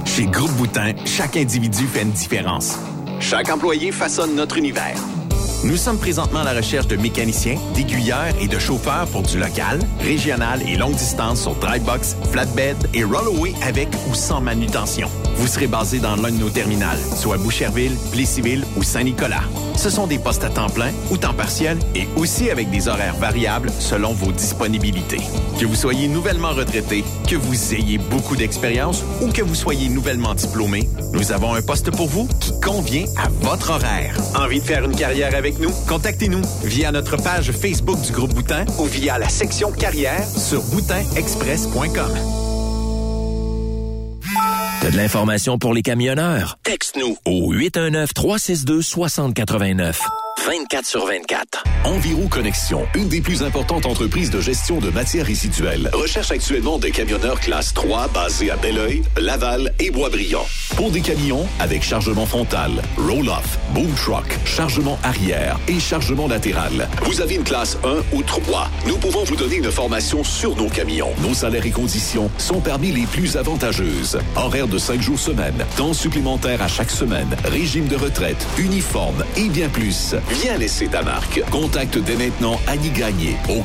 [0.05, 2.77] Chez Groupe Boutin, chaque individu fait une différence.
[3.19, 4.99] Chaque employé façonne notre univers.
[5.63, 9.79] Nous sommes présentement à la recherche de mécaniciens, d'aiguilleurs et de chauffeurs pour du local,
[9.99, 15.09] régional et longue distance sur dry box, flatbed et rollaway avec ou sans manutention.
[15.35, 19.43] Vous serez basé dans l'un de nos terminales, soit Boucherville, Plessisville ou Saint-Nicolas.
[19.75, 23.15] Ce sont des postes à temps plein ou temps partiel et aussi avec des horaires
[23.15, 25.21] variables selon vos disponibilités.
[25.59, 30.33] Que vous soyez nouvellement retraité, que vous ayez beaucoup d'expérience ou que vous soyez nouvellement
[30.33, 34.17] diplômé, nous avons un poste pour vous qui convient à votre horaire.
[34.35, 35.71] Envie de faire une carrière avec nous?
[35.87, 42.11] Contactez-nous via notre page Facebook du groupe Boutin ou via la section carrière sur boutinexpress.com.
[44.81, 46.59] T'as de l'information pour les camionneurs?
[46.63, 50.01] Texte-nous au 819-362-6089.
[50.45, 51.63] 24 sur 24.
[51.83, 56.91] Enviro Connexion, une des plus importantes entreprises de gestion de matières résiduelles, recherche actuellement des
[56.91, 60.45] camionneurs classe 3 basés à Belleuil, Laval et Boisbriand.
[60.75, 66.87] Pour des camions avec chargement frontal, roll-off, boom truck, chargement arrière et chargement latéral.
[67.03, 68.69] Vous avez une classe 1 ou 3.
[68.85, 71.11] Nous pouvons vous donner une formation sur nos camions.
[71.21, 74.19] Nos salaires et conditions sont parmi les plus avantageuses.
[74.35, 79.49] Horaire de 5 jours semaine, temps supplémentaire à chaque semaine, régime de retraite, uniforme et
[79.49, 80.15] bien plus.
[80.29, 81.41] Viens laisser ta marque.
[81.51, 83.61] Contacte dès maintenant Annie Gagné au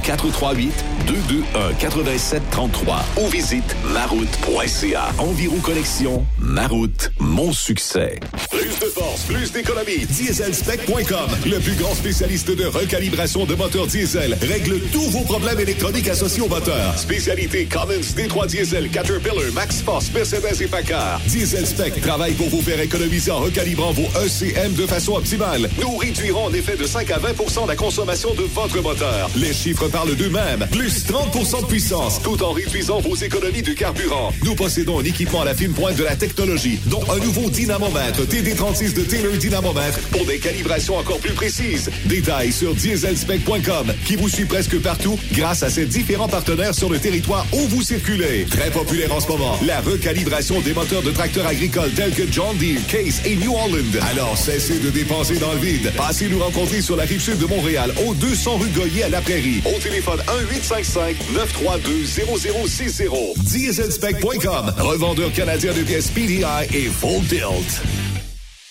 [1.02, 5.10] 438-221-8733 ou visite maroute.ca.
[5.18, 8.20] Environ Collection, Maroute, mon succès.
[8.50, 10.06] Plus de force, plus d'économie.
[10.06, 16.08] Dieselspec.com, le plus grand spécialiste de recalibration de moteurs diesel, règle tous vos problèmes électroniques
[16.08, 16.96] associés au moteur.
[16.98, 21.20] Spécialité Cummins, D3 Diesel, Caterpillar, Max Force, Mercedes et Packard.
[21.26, 25.68] Dieselspec travaille pour vous faire économiser en recalibrant vos ECM de façon optimale.
[25.80, 29.30] Nous réduirons en effet de 5 à 20% la consommation de votre moteur.
[29.36, 30.66] Les chiffres parlent d'eux-mêmes.
[30.70, 34.32] Plus 30% de puissance, tout en réduisant vos économies de carburant.
[34.44, 38.22] Nous possédons un équipement à la fine pointe de la technologie, dont un nouveau dynamomètre
[38.26, 41.90] TD36 de Taylor Dynamomètre pour des calibrations encore plus précises.
[42.06, 46.98] Détails sur dieselspec.com qui vous suit presque partout grâce à ses différents partenaires sur le
[46.98, 48.46] territoire où vous circulez.
[48.50, 52.56] Très populaire en ce moment, la recalibration des moteurs de tracteurs agricoles tels que John
[52.58, 53.98] Deere, Case et New Holland.
[54.10, 55.92] Alors cessez de dépenser dans le vide.
[55.96, 59.20] Passez nous rencontrer sur la rive sud de Montréal, au 200 rue Goyer à la
[59.20, 59.62] Prairie.
[59.64, 60.20] Au téléphone
[60.82, 63.38] 1-855-932-0060.
[63.44, 67.82] Dieselspec.com, revendeur canadien de pièces PDI et Full Tilt.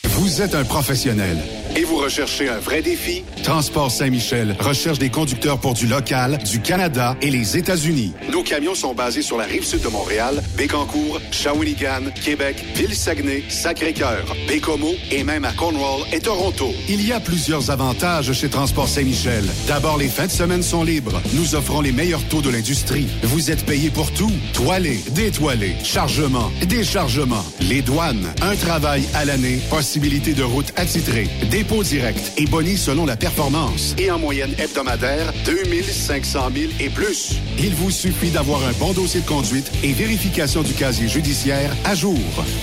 [0.04, 1.38] Vous êtes un professionnel.
[1.76, 3.24] Et vous recherchez un vrai défi?
[3.44, 8.14] Transport Saint-Michel recherche des conducteurs pour du local, du Canada et les États-Unis.
[8.32, 14.36] Nos camions sont basés sur la rive sud de Montréal, Bécancour, Shawinigan, Québec, Ville-Saguenay, Sacré-Cœur,
[14.48, 16.74] Bécomo et même à Cornwall et Toronto.
[16.90, 19.46] Il y a plusieurs avantages chez Transport Saint-Michel.
[19.68, 21.22] D'abord, les fins de semaine sont libres.
[21.34, 23.08] Nous offrons les meilleurs taux de l'industrie.
[23.24, 24.32] Vous êtes payé pour tout.
[24.54, 31.28] Toilé, détoilé, chargement, déchargement, les douanes, un travail à l'année, possibilité de route attitrée,
[31.62, 33.94] dépôt direct et boni selon la performance.
[34.00, 37.36] Et en moyenne hebdomadaire, 2500 000 et plus.
[37.60, 41.94] Il vous suffit d'avoir un bon dossier de conduite et vérification du casier judiciaire à
[41.94, 42.18] jour.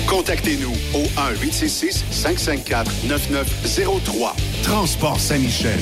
[0.09, 1.05] Contactez-nous au
[1.45, 4.33] 1-866-554-9903.
[4.65, 5.79] Transport Saint-Michel.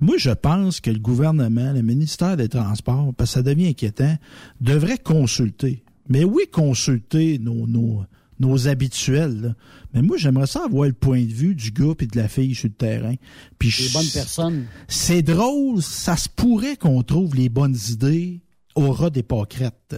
[0.00, 4.16] Moi, je pense que le gouvernement, le ministère des Transports, parce que ça devient inquiétant,
[4.62, 5.84] devrait consulter.
[6.08, 8.04] Mais oui, consulter nos, nos,
[8.40, 9.40] nos habituels.
[9.42, 9.48] Là.
[9.94, 12.54] Mais moi, j'aimerais ça avoir le point de vue du gars et de la fille
[12.54, 13.14] sur le terrain.
[13.58, 14.66] Puis Les bonnes personnes.
[14.86, 18.40] C'est drôle, ça se pourrait qu'on trouve les bonnes idées
[18.76, 19.96] au ras des pâquerettes.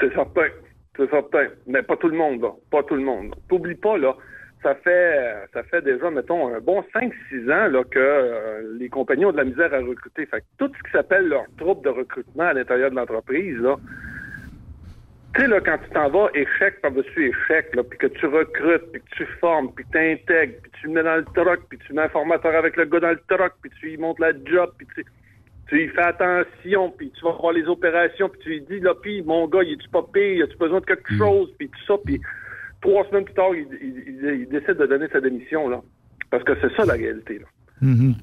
[0.00, 0.48] C'est certain.
[0.96, 1.46] C'est certain.
[1.66, 2.52] Mais pas tout le monde, là.
[2.70, 3.34] Pas tout le monde.
[3.48, 4.14] T'oublies pas, là.
[4.62, 7.12] Ça fait, ça fait déjà, mettons, un bon 5-6
[7.52, 10.26] ans là, que euh, les compagnies ont de la misère à recruter.
[10.26, 13.76] Fait que tout ce qui s'appelle leur troupe de recrutement à l'intérieur de l'entreprise, là,
[15.36, 18.90] tu sais, là, quand tu t'en vas échec par-dessus échec, là, puis que tu recrutes,
[18.90, 21.78] puis que tu formes, puis tu intègres, puis tu le mets dans le truck, puis
[21.86, 24.32] tu mets un formateur avec le gars dans le truck, puis tu lui montes la
[24.32, 25.04] job, puis tu,
[25.68, 28.94] tu y fais attention, puis tu vas voir les opérations, puis tu lui dis, là,
[28.94, 31.94] puis mon gars, il est-tu pas pire, as-tu besoin de quelque chose, puis tout ça,
[32.02, 32.18] puis
[32.80, 35.82] trois semaines plus tard, il, il, il, décide de donner sa démission, là.
[36.30, 37.46] Parce que c'est ça, la réalité, là.
[37.82, 38.14] Mm-hmm.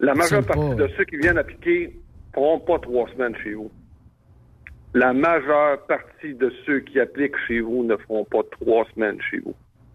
[0.00, 1.94] La majeure partie de ceux qui viennent appliquer
[2.34, 3.70] feront pas trois semaines chez vous.
[4.94, 9.38] La majeure partie de ceux qui appliquent chez vous ne feront pas trois semaines chez
[9.38, 9.54] vous.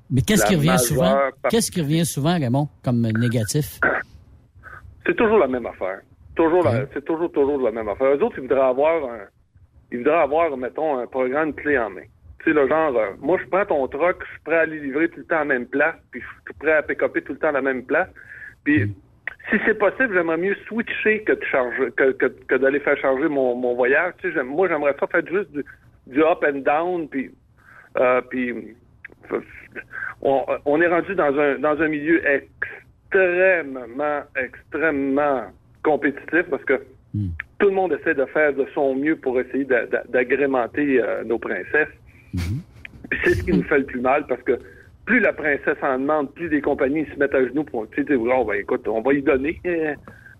[0.09, 1.15] Mais qu'est-ce qui revient souvent?
[1.41, 3.79] partie- Qu'est-ce qui revient souvent, Raymond, comme négatif?
[5.05, 5.99] C'est toujours la même affaire.
[6.35, 8.07] Toujours c'est toujours, toujours la même affaire.
[8.15, 9.19] Eux autres, ils voudraient avoir un,
[9.91, 12.01] ils voudraient avoir, mettons, un programme clé en main.
[12.39, 14.79] Tu sais, le genre, euh, moi, je prends ton truck, je suis prêt à aller
[14.79, 17.33] livrer tout le temps à la même place, puis je suis prêt à pick-upper tout
[17.33, 18.07] le temps à la même place.
[18.63, 18.93] Puis,
[19.49, 23.27] si c'est possible, j'aimerais mieux switcher que de charger, que, que, que d'aller faire charger
[23.27, 24.13] mon, mon voyage.
[24.21, 25.63] Tu sais, moi, j'aimerais ça faire juste du,
[26.07, 27.31] du up and down, puis,
[27.97, 28.53] euh, puis,
[30.21, 35.43] on, on est rendu dans un, dans un milieu extrêmement, extrêmement
[35.83, 36.81] compétitif parce que
[37.59, 41.23] tout le monde essaie de faire de son mieux pour essayer d'a- d'a- d'agrémenter euh,
[41.23, 41.87] nos princesses.
[43.09, 44.59] Puis c'est ce qui nous fait le plus mal parce que
[45.05, 48.15] plus la princesse en demande, plus les compagnies se mettent à genoux pour, tu sais,
[48.15, 49.59] oh, ben, écoute, on va y donner.
[49.65, 49.93] Euh,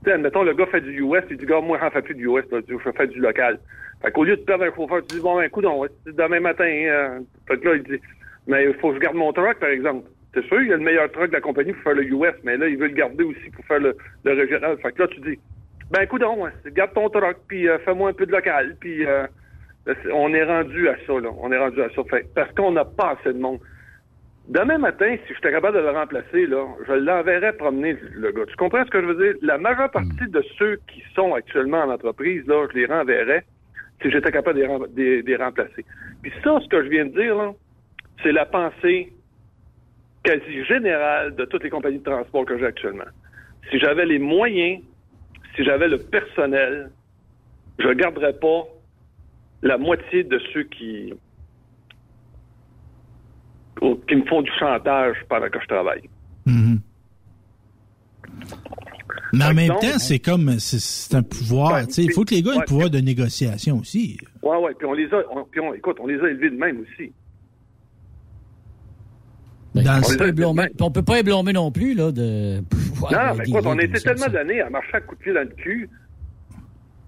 [0.04, 2.16] tu sais, admettons, le gars fait du US, il dit, gars, moi, j'en fais plus
[2.16, 3.60] du US, là, je fais du local.
[4.02, 7.20] Fait qu'au lieu de perdre un chauffeur, tu dis, bon, ben, coup, demain matin, euh,
[7.48, 8.02] fait que là, il dit,
[8.48, 10.08] mais il faut que je garde mon truck, par exemple.
[10.34, 12.34] C'est sûr, il y a le meilleur truck de la compagnie pour faire le US,
[12.44, 14.78] mais là, il veut le garder aussi pour faire le, le régional.
[14.82, 15.40] Fait que là, tu dis,
[15.92, 16.24] ben, écoute,
[16.74, 19.26] garde ton truck, puis euh, fais-moi un peu de local, puis euh,
[20.12, 21.30] on est rendu à ça, là.
[21.40, 22.04] On est rendu à ça.
[22.10, 23.60] Fait, parce qu'on n'a pas assez de monde.
[24.48, 28.46] Demain matin, si j'étais capable de le remplacer, là, je l'enverrais promener le gars.
[28.48, 29.36] Tu comprends ce que je veux dire?
[29.42, 33.44] La majeure partie de ceux qui sont actuellement en entreprise, là, je les renverrais
[34.02, 35.84] si j'étais capable de les, remplacer.
[36.22, 37.54] Puis ça, ce que je viens de dire,
[38.22, 39.14] c'est la pensée
[40.24, 43.06] quasi générale de toutes les compagnies de transport que j'ai actuellement.
[43.72, 44.82] Si j'avais les moyens,
[45.56, 46.92] si j'avais le personnel,
[47.80, 48.64] je garderais pas
[49.64, 51.14] la moitié de ceux qui
[53.80, 56.10] qui me font du chantage pendant que je travaille.
[56.46, 56.80] Mhm.
[59.34, 62.42] Mais en même temps, c'est comme, c'est un pouvoir, tu sais, il faut que les
[62.42, 64.18] gars aient le pouvoir de négociation aussi.
[64.42, 65.22] Ouais, ouais, puis on les a,
[65.52, 67.12] puis on, écoute, on les a élevés de même aussi.
[69.74, 73.84] Ben, on, ne peut pas blâmer non plus, là, de Non, mais écoute, on a
[73.84, 75.90] été tellement donnés à marcher à coup de pied dans le cul,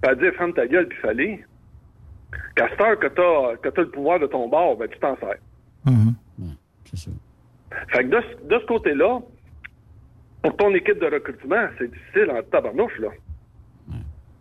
[0.06, 1.46] à dire ferme ta gueule puis fallait.
[2.58, 5.38] Castor, que t'as que as le pouvoir de ton bord, ben tu t'en sers.
[5.86, 6.14] Mm-hmm.
[6.90, 7.12] C'est ça.
[7.90, 9.20] Fait que de, de ce côté-là,
[10.42, 13.10] pour ton équipe de recrutement, c'est difficile en tabarnouche, là.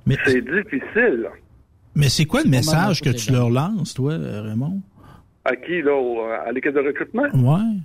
[0.07, 1.29] Mais c'est difficile.
[1.97, 4.81] Mais c'est quoi le message que tu leur lances, toi, Raymond?
[5.45, 7.25] À qui, là, à l'équipe de recrutement?
[7.35, 7.81] Ouais.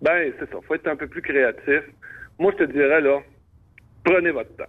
[0.00, 0.56] Ben, c'est ça.
[0.66, 1.82] Faut être un peu plus créatif.
[2.38, 3.20] Moi, je te dirais, là,
[4.04, 4.64] prenez votre temps.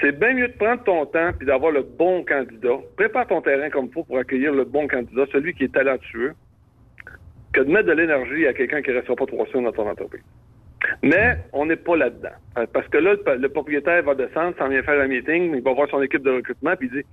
[0.00, 2.78] C'est bien mieux de prendre ton temps puis d'avoir le bon candidat.
[2.96, 6.34] Prépare ton terrain comme il faut pour accueillir le bon candidat, celui qui est talentueux,
[7.64, 10.22] de mettre de l'énergie à quelqu'un qui ne restera pas trois semaines dans ton entreprise.
[11.02, 12.36] Mais on n'est pas là-dedans.
[12.56, 15.72] Euh, parce que là, le, propriétaire va descendre, s'en vient faire un meeting, il va
[15.72, 17.06] voir son équipe de recrutement, puis il dit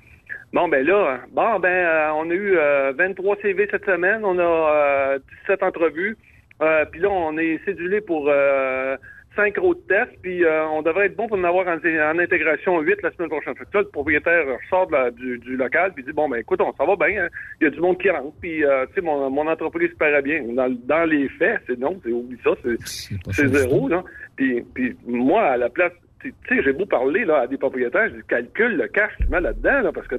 [0.53, 2.55] Bon, ben là, bon, ben, euh, on a eu
[2.95, 5.17] 23 euh, CV cette semaine, on a
[5.47, 6.17] 17 entrevues.
[6.61, 8.95] Euh, puis là, on est cédulé pour euh,
[9.35, 13.01] cinq autres tests, puis euh, on devrait être bon pour en avoir en, intégration 8
[13.03, 13.55] la semaine prochaine.
[13.55, 16.85] Fait que là, le propriétaire sort du, local, puis dit, bon, ben écoute, on s'en
[16.85, 17.27] va bien, hein.
[17.59, 20.43] il y a du monde qui rentre, puis tu sais, mon, mon entreprise paraît bien.
[20.53, 22.51] Dans, les faits, c'est non, c'est oublie ça,
[23.31, 24.03] c'est zéro, là.
[24.35, 28.09] Puis, puis moi, à la place, tu sais, j'ai beau parler là, à des propriétaires,
[28.09, 30.15] je dis, calcule le cash que tu mets là-dedans, là, parce que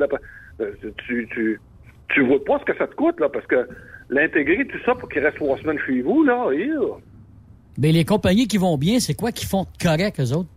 [1.06, 1.60] tu, tu,
[2.08, 3.68] tu vois pas ce que ça te coûte, là, parce que
[4.10, 6.50] l'intégrer, tout ça, pour qu'il reste trois semaines chez vous, là,
[7.78, 10.48] Mais les compagnies qui vont bien, c'est quoi qui font correct, eux autres?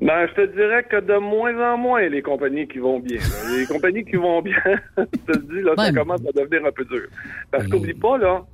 [0.00, 3.20] Ben, je te dirais que de moins en moins, les compagnies qui vont bien.
[3.56, 4.56] Les compagnies qui vont bien,
[4.98, 7.06] je te dis, là, ça commence à devenir un peu dur.
[7.52, 8.44] Parce qu'oublie pas, là,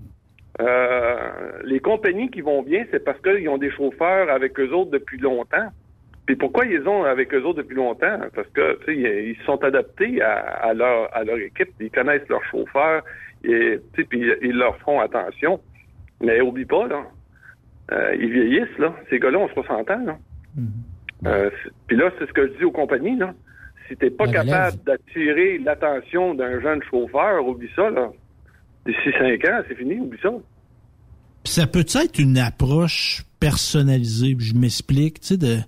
[0.61, 1.31] euh,
[1.65, 5.19] les compagnies qui vont bien, c'est parce qu'ils ont des chauffeurs avec eux autres depuis
[5.19, 5.69] longtemps.
[6.27, 8.19] Puis pourquoi ils ont avec eux autres depuis longtemps?
[8.35, 11.71] Parce que, ils sont adaptés à, leur, à leur équipe.
[11.81, 13.03] Ils connaissent leurs chauffeurs,
[13.45, 15.59] et, puis ils leur font attention.
[16.21, 17.07] Mais oublie pas, là,
[17.93, 18.95] euh, ils vieillissent, là.
[19.11, 20.19] Ces gars-là ont 60 ans, là.
[20.59, 21.27] Mm-hmm.
[21.27, 21.51] Euh,
[21.87, 23.35] puis là, c'est ce que je dis aux compagnies, là.
[23.89, 28.11] Si t'es pas capable d'attirer l'attention d'un jeune chauffeur, oublie ça, là.
[28.87, 30.31] D'ici 5 ans, c'est fini, oublie ça.
[31.45, 35.59] Puis ça peut être une approche personnalisée, je m'explique, tu sais, de,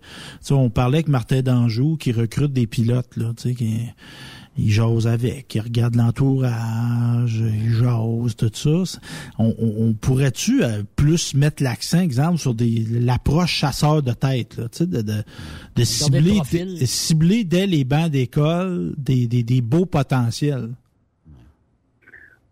[0.51, 3.89] on parlait avec Martin Danjou qui recrute des pilotes, là, tu sais, qui
[4.59, 8.51] il jase avec, il regarde l'entourage, il jase, tout
[8.85, 8.99] ça.
[9.39, 15.03] On, pourrait-tu euh, plus mettre l'accent, exemple, sur des l'approche chasseur de tête, là, de,
[15.03, 15.23] de,
[15.77, 16.41] de cibler,
[16.85, 20.71] cibler dès les bancs d'école des, des, des beaux potentiels?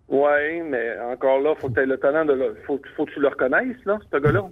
[0.09, 3.13] Oui, mais encore là, faut que tu aies le talent de le, faut, faut que
[3.13, 4.49] tu le reconnaisses, là, ce gars-là.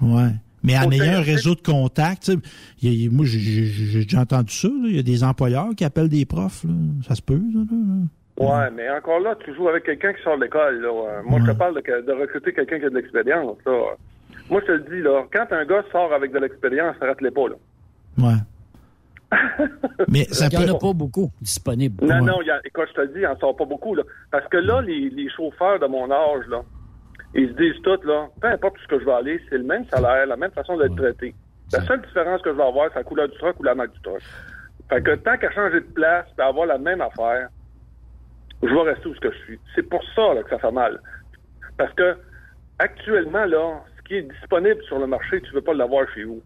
[0.00, 0.30] Ouais.
[0.64, 2.32] Mais en ayant un réseau de contacts,
[2.82, 6.24] y a, moi j'ai déjà entendu ça, il y a des employeurs qui appellent des
[6.24, 6.72] profs, là.
[7.06, 7.40] ça se peut.
[7.52, 7.60] Ça,
[8.36, 10.84] Ouais, mais encore là, tu joues avec quelqu'un qui sort de l'école.
[11.24, 13.58] Moi, je te parle de, de recruter quelqu'un qui a de l'expérience.
[14.50, 17.20] Moi, je te le dis, là, quand un gars sort avec de l'expérience, ça rate
[17.30, 17.48] pas.
[17.48, 17.56] Là.
[18.18, 18.40] Ouais.
[20.08, 22.04] mais ça il n'y en a pas beaucoup disponibles.
[22.04, 23.94] Non, non, y a, écoute, je te le dis, il n'en sort pas beaucoup.
[23.94, 26.62] Là, parce que là, les, les chauffeurs de mon âge, là,
[27.34, 29.64] ils se disent tous, là, peu importe où ce que je vais aller, c'est le
[29.64, 31.34] même salaire, la même façon d'être traité.
[31.72, 33.92] La seule différence que je vais avoir, c'est la couleur du truck ou la marque
[33.92, 34.22] du truck.
[34.88, 37.48] Fait que tant qu'à changer de place et avoir la même affaire,
[38.62, 39.60] je vais rester où ce que je suis.
[39.74, 41.00] C'est pour ça que ça fait mal.
[41.76, 42.16] Parce que
[42.78, 46.24] actuellement, là, ce qui est disponible sur le marché, tu ne veux pas l'avoir chez
[46.24, 46.42] vous.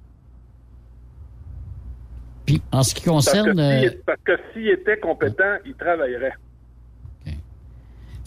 [2.47, 3.61] Puis, en ce qui concerne...
[4.07, 6.33] Parce que s'il était compétent, il travaillerait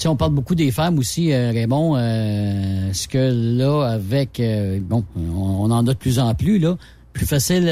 [0.07, 1.95] on parle beaucoup des femmes aussi, euh, Raymond.
[1.95, 6.75] Euh, est-ce que là, avec euh, bon, on, en a de plus en plus là,
[7.13, 7.67] plus facile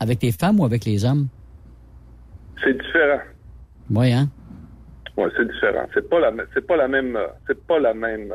[0.00, 1.28] avec les femmes ou avec les hommes?
[2.62, 3.20] C'est différent.
[3.90, 4.28] Oui, hein?
[5.16, 5.86] Oui, c'est différent.
[5.94, 8.28] C'est pas la, c'est pas la même, c'est pas la même.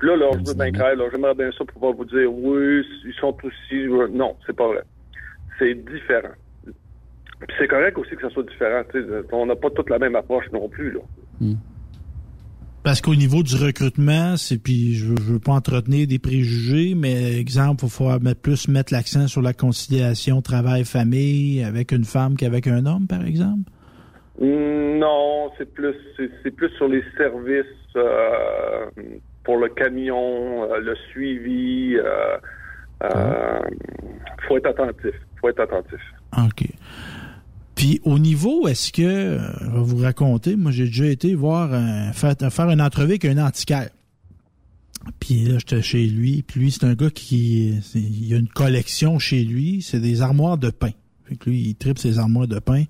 [0.00, 0.70] là, là, je veux bien
[1.12, 3.86] j'aimerais bien ça pouvoir vous dire oui, ils sont aussi.
[4.12, 4.82] Non, c'est pas vrai.
[5.58, 6.34] C'est différent.
[7.58, 8.82] c'est correct aussi que ça soit différent.
[9.32, 11.00] On n'a pas toute la même approche non plus là.
[11.40, 11.54] Hmm.
[12.84, 17.38] Parce qu'au niveau du recrutement, c'est puis je, je veux pas entretenir des préjugés, mais
[17.38, 22.66] exemple, il faut mettre, plus mettre l'accent sur la conciliation travail-famille avec une femme qu'avec
[22.66, 23.70] un homme, par exemple?
[24.40, 28.86] Non, c'est plus c'est plus sur les services euh,
[29.48, 31.96] pour le camion, euh, le suivi.
[31.96, 32.36] Euh,
[33.02, 33.58] euh,
[34.46, 35.14] faut être attentif.
[35.40, 36.00] Faut être attentif.
[36.36, 36.68] OK.
[37.78, 41.70] Puis au niveau, est-ce que, euh, je vais vous raconter, moi j'ai déjà été voir,
[42.12, 43.90] faire, faire une entrevue avec un antiquaire.
[45.20, 46.42] Puis là, j'étais chez lui.
[46.42, 47.78] Puis lui, c'est un gars qui...
[47.94, 49.80] Il a une collection chez lui.
[49.80, 50.90] C'est des armoires de pain.
[51.28, 52.82] Fait que lui, il tripe ses armoires de pain.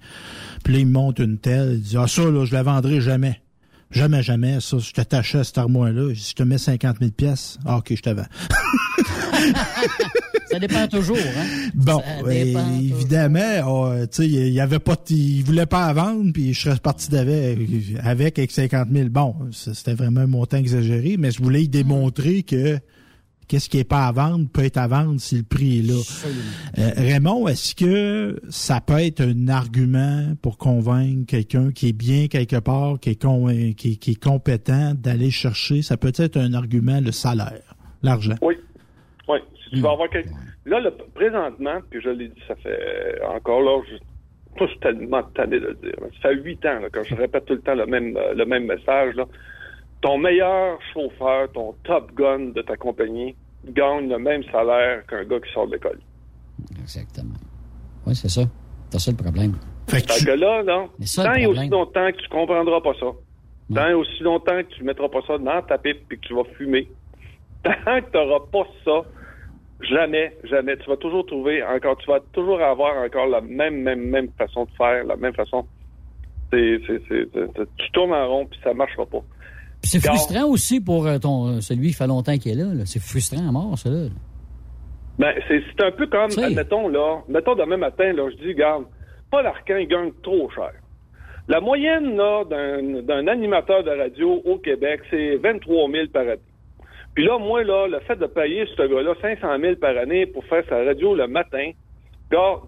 [0.64, 1.74] Puis là, il monte une telle.
[1.74, 3.42] Il dit, ah, ça, là, je la vendrai jamais.
[3.90, 4.58] Jamais, jamais.
[4.60, 6.14] Ça, je t'attachais à cette armoire-là.
[6.14, 7.58] Je te mets 50 000 pièces.
[7.66, 8.24] Ah, OK, je te vends.
[10.50, 11.70] ça dépend toujours, hein?
[11.74, 16.54] Bon, évidemment, oh, tu sais, il y avait pas, il voulait pas à vendre, puis
[16.54, 17.58] je serais parti d'avec,
[18.02, 19.08] avec, avec 50 000.
[19.08, 22.78] Bon, c'était vraiment un montant exagéré, mais je voulais y démontrer que
[23.48, 26.00] qu'est-ce qui est pas à vendre peut être à vendre si le prix est là.
[26.78, 32.28] Euh, Raymond, est-ce que ça peut être un argument pour convaincre quelqu'un qui est bien
[32.28, 37.00] quelque part, qui est, qui, qui est compétent d'aller chercher, ça peut être un argument,
[37.00, 38.36] le salaire, l'argent?
[38.42, 38.54] Oui.
[39.70, 40.30] Tu vas avoir quelque...
[40.66, 40.80] Là,
[41.14, 45.74] présentement, puis je l'ai dit, ça fait encore là, je, suis tellement tanné de le
[45.74, 45.94] dire.
[46.20, 48.66] Ça fait huit ans là, quand je répète tout le temps le même, le même
[48.66, 49.14] message.
[49.14, 49.26] Là
[50.00, 53.34] ton meilleur chauffeur, ton top gun de ta compagnie,
[53.66, 55.98] gagne le même salaire qu'un gars qui sort de l'école.
[56.80, 57.34] Exactement.
[58.06, 58.42] Oui, c'est ça.
[58.90, 59.54] C'est ça le problème.
[59.88, 63.06] Fait que, là, non, tant et aussi longtemps que tu comprendras pas ça,
[63.74, 66.34] tant et aussi longtemps que tu mettras pas ça dans ta pipe et que tu
[66.34, 66.90] vas fumer,
[67.62, 69.04] tant que tu n'auras pas ça,
[69.80, 74.00] jamais, jamais, tu vas toujours trouver encore, tu vas toujours avoir encore la même, même,
[74.00, 75.64] même façon de faire, la même façon.
[76.50, 77.28] C'est, c'est,
[77.76, 79.22] tu tournes en rond puis ça marchera pas.
[79.82, 82.84] C'est frustrant aussi pour euh, ton euh, celui qui fait longtemps qu'il est là.
[82.84, 83.90] C'est frustrant à mort, ça.
[83.90, 84.08] Là.
[85.18, 88.84] Ben, c'est un peu comme, admettons, là, mettons demain matin, là, je dis, regarde,
[89.30, 90.72] Paul Arcand, il gagne trop cher.
[91.48, 96.38] La moyenne là d'un animateur de radio au Québec, c'est 23 000 par année.
[97.18, 100.44] Puis là, moi, là, le fait de payer ce gars-là 500 000 par année pour
[100.44, 101.72] faire sa radio le matin,
[102.30, 102.60] gars,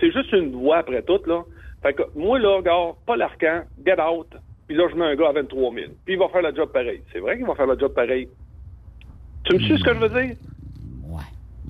[0.00, 1.42] c'est juste une voix après tout, là.
[1.82, 4.28] Fait que moi, là, gars, Paul Arcan, get out,
[4.66, 5.86] puis là, je mets un gars à 23 000.
[6.02, 7.02] Puis il va faire le job pareil.
[7.12, 8.26] C'est vrai qu'il va faire le job pareil.
[9.44, 10.36] Tu me suis ce que je veux dire?
[11.10, 11.20] Ouais.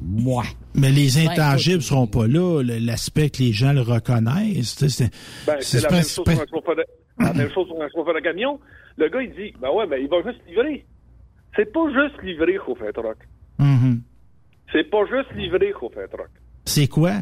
[0.01, 0.45] Moi.
[0.77, 2.63] Mais les intangibles seront pas là.
[2.63, 4.79] L'aspect que les gens le reconnaissent.
[4.79, 5.11] C'est
[5.49, 6.85] ben, la, même chose pour un chauffeur de,
[7.19, 8.61] la même chose pour un chauffeur de camion.
[8.99, 10.85] Le gars, il dit, ben ouais, mais il va juste livrer.
[11.57, 13.19] C'est pas juste livrer, chauffeur truck.
[13.59, 13.97] Mm
[14.73, 16.31] C'est pas juste livrer, chauffeur truck.
[16.65, 17.13] C'est quoi?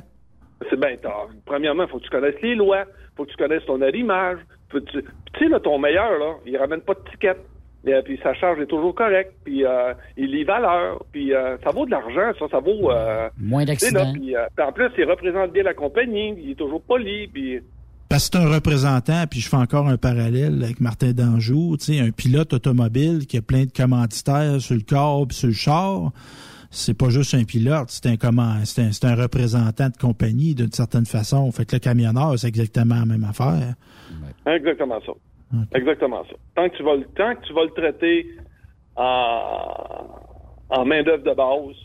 [0.68, 1.28] C'est bien tard.
[1.46, 4.38] Premièrement, il faut que tu connaisses les lois, il faut que tu connaisses ton arrimage,
[4.70, 4.80] tu
[5.38, 7.36] sais, là, ton meilleur, là, il ramène pas de ticket.
[7.86, 11.70] Et, puis sa charge est toujours correcte, puis euh, il lit valeur, puis euh, ça
[11.70, 12.90] vaut de l'argent, ça, ça vaut...
[12.90, 14.12] Euh, Moins d'accidents.
[14.12, 17.60] Puis, en plus, il représente bien la compagnie, il est toujours poli, puis...
[18.10, 21.94] Parce que c'est un représentant, puis je fais encore un parallèle avec Martin Danjou, tu
[21.94, 25.54] sais, un pilote automobile qui a plein de commanditaires sur le corps puis sur le
[25.54, 26.10] char
[26.70, 30.70] c'est pas juste un pilote, c'est un comment, c'est un, un, représentant de compagnie d'une
[30.70, 31.50] certaine façon.
[31.50, 33.74] Fait que le camionneur, c'est exactement la même affaire.
[34.46, 35.12] Exactement ça.
[35.74, 36.36] Exactement ça.
[36.54, 38.26] Tant que tu vas le, tant que tu vas le traiter
[38.94, 40.06] en,
[40.70, 41.76] en main d'œuvre de base,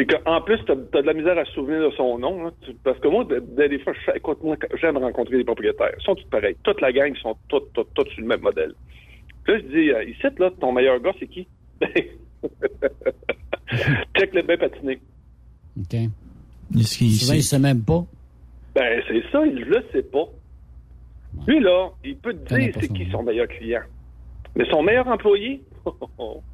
[0.00, 2.46] et qu'en plus, tu as, de la misère à se souvenir de son nom.
[2.46, 2.52] Hein,
[2.84, 5.92] parce que moi, des fois, écoute, moi, j'aime rencontrer des propriétaires.
[5.98, 6.56] Ils sont tous pareils.
[6.62, 8.72] Toute la gang sont tous, tous, sur le même modèle.
[9.44, 11.46] Puis là, je dis, euh, ici, là, ton meilleur gars, c'est qui?
[14.16, 14.98] Check le bien patiné.
[15.78, 15.92] OK.
[15.92, 18.02] Est-ce qu'il Souvent, il sait même pas.
[18.74, 20.28] Ben, c'est ça, il le sait pas.
[21.46, 23.82] Lui, là, il peut te dire c'est qui son meilleur client.
[24.56, 25.62] Mais son meilleur employé,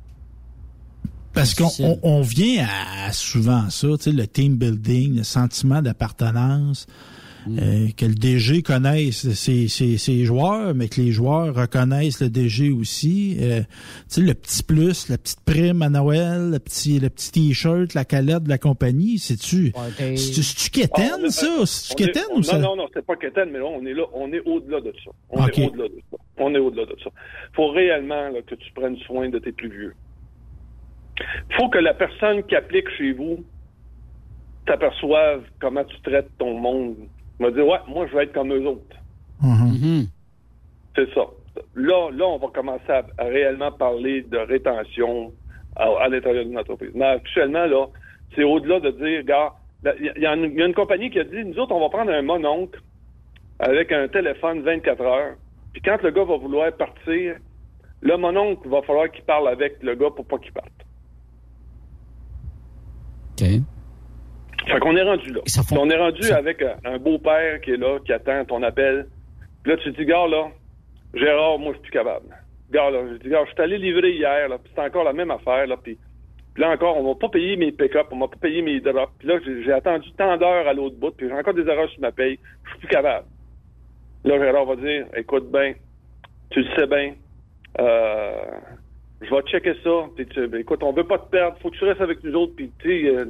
[1.36, 6.86] Parce qu'on on, vient à, souvent ça, tu sais, le team building, le sentiment d'appartenance.
[7.46, 7.58] Mm.
[7.62, 12.72] Euh, que le DG connaisse ses, ses, joueurs, mais que les joueurs reconnaissent le DG
[12.72, 13.36] aussi.
[13.40, 13.66] Euh, tu
[14.08, 18.04] sais, le petit plus, la petite prime à Noël, le petit le petit t-shirt, la
[18.04, 19.72] calette de la compagnie, c'est-tu
[20.16, 21.66] c'est-tu quétaine, ah, ça?
[21.66, 22.58] C'est-tu quétaine ou ça?
[22.58, 24.92] Non, non, non, c'est pas quétaine, mais là, on est là, on est au-delà de
[25.04, 25.12] ça.
[25.30, 26.16] On est au-delà de ça.
[26.38, 27.10] On est au-delà de ça.
[27.52, 29.94] Faut réellement là, que tu prennes soin de tes plus vieux.
[31.52, 33.44] Faut que la personne qui applique chez vous
[34.66, 36.96] t'aperçoive comment tu traites ton monde
[37.38, 38.96] il m'a dit, ouais, moi, je vais être comme eux autres.
[39.42, 40.08] Mm-hmm.
[40.96, 41.26] C'est ça.
[41.74, 45.32] Là, là, on va commencer à, réellement parler de rétention
[45.76, 46.92] à, l'intérieur d'une entreprise.
[46.94, 47.86] Mais actuellement, là,
[48.34, 49.52] c'est au-delà de dire, gars,
[50.00, 52.80] il y, a une compagnie qui a dit, nous autres, on va prendre un mononcle
[53.58, 55.34] avec un téléphone 24 heures.
[55.72, 57.36] Puis quand le gars va vouloir partir,
[58.00, 60.85] le mononcle va falloir qu'il parle avec le gars pour pas qu'il parte.
[63.38, 63.46] OK.
[64.66, 65.40] Fait qu'on est rendu là.
[65.72, 69.06] On est rendu avec euh, un beau-père qui est là, qui attend ton appel.
[69.62, 70.48] Puis là, tu te dis, gars, là,
[71.14, 72.26] Gérard, moi, je suis plus capable.
[72.70, 75.12] Gars, là, je dis, gars, je suis allé livrer hier, là, puis c'est encore la
[75.12, 75.98] même affaire, là, puis,
[76.56, 79.12] là encore, on va pas payer mes pick-up, on va pas payer mes drops.
[79.18, 82.00] Puis là, j'ai attendu tant d'heures à l'autre bout, puis j'ai encore des erreurs sur
[82.00, 82.38] ma paye.
[82.64, 83.26] Je suis plus capable.
[84.24, 85.74] Là, Gérard va dire, écoute bien,
[86.50, 87.14] tu le sais bien,
[87.78, 88.58] euh,
[89.22, 89.90] je vais checker ça.
[90.48, 91.56] Ben, écoute, on veut pas te perdre.
[91.62, 92.52] Faut que tu restes avec nous autres.
[92.56, 93.26] Puis, tu sais,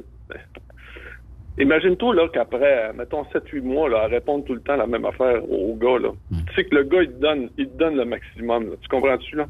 [1.59, 5.41] Imagine-toi là qu'après, mettons 7-8 mois, là, à répondre tout le temps la même affaire
[5.49, 6.09] au, gars, là.
[6.29, 6.37] Hmm.
[6.47, 8.69] Tu sais que le gars, il te donne, il te donne le maximum.
[8.69, 8.75] Là.
[8.79, 9.47] Tu comprends-tu, là?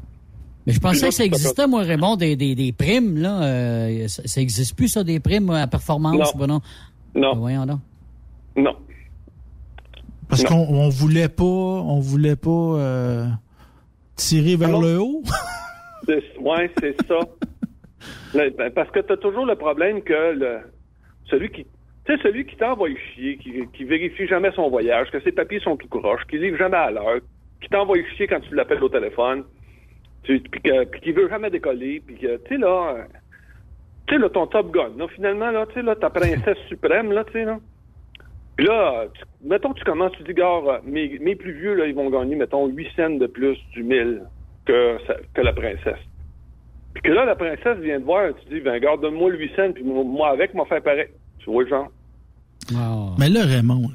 [0.66, 3.42] Mais je pensais que ça existait, moi, Raymond, des, des, des primes, là.
[3.42, 6.34] Euh, ça, ça, existe plus, ça, des primes à performance?
[6.34, 6.46] Non.
[6.46, 6.60] non?
[7.14, 7.32] Non.
[7.32, 7.80] Ben, voyons donc.
[8.56, 8.76] Non.
[10.28, 13.26] Parce qu'on on voulait pas, on voulait pas euh,
[14.16, 15.22] tirer vers le haut?
[16.40, 17.18] ouais, c'est ça.
[18.34, 20.58] Ben, parce que tu as toujours le problème que le,
[21.24, 21.66] celui qui
[22.08, 25.76] c'est celui qui t'envoie chier, qui, qui vérifie jamais son voyage, que ses papiers sont
[25.76, 27.18] tout croches, qui livre jamais à l'heure,
[27.60, 29.44] qui t'envoie chier quand tu l'appelles au téléphone,
[30.22, 30.42] puis,
[31.02, 33.04] qui veut jamais décoller, puis que, tu sais, là,
[34.06, 37.12] tu sais, là, ton Top Gun, là, finalement, là, tu sais, là, ta princesse suprême,
[37.12, 37.58] là, tu sais, là.
[38.56, 39.04] Puis là,
[39.44, 42.66] mettons tu commences, tu dis, gars, mes, mes plus vieux, là, ils vont gagner, mettons,
[42.66, 44.22] 8 cents de plus du 1000
[44.68, 44.98] que,
[45.34, 45.98] que la princesse.
[46.94, 49.72] Puis que là, la princesse vient te voir, tu dis, ben, garde-moi le 8 cents,
[49.72, 51.08] puis moi avec, m'a fait pareil.
[51.38, 51.90] Tu vois, genre.
[53.18, 53.90] Mais là, Raymond,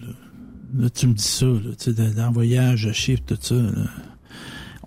[0.77, 3.55] là, tu me dis ça, dans le voyage, chiffre, tout ça.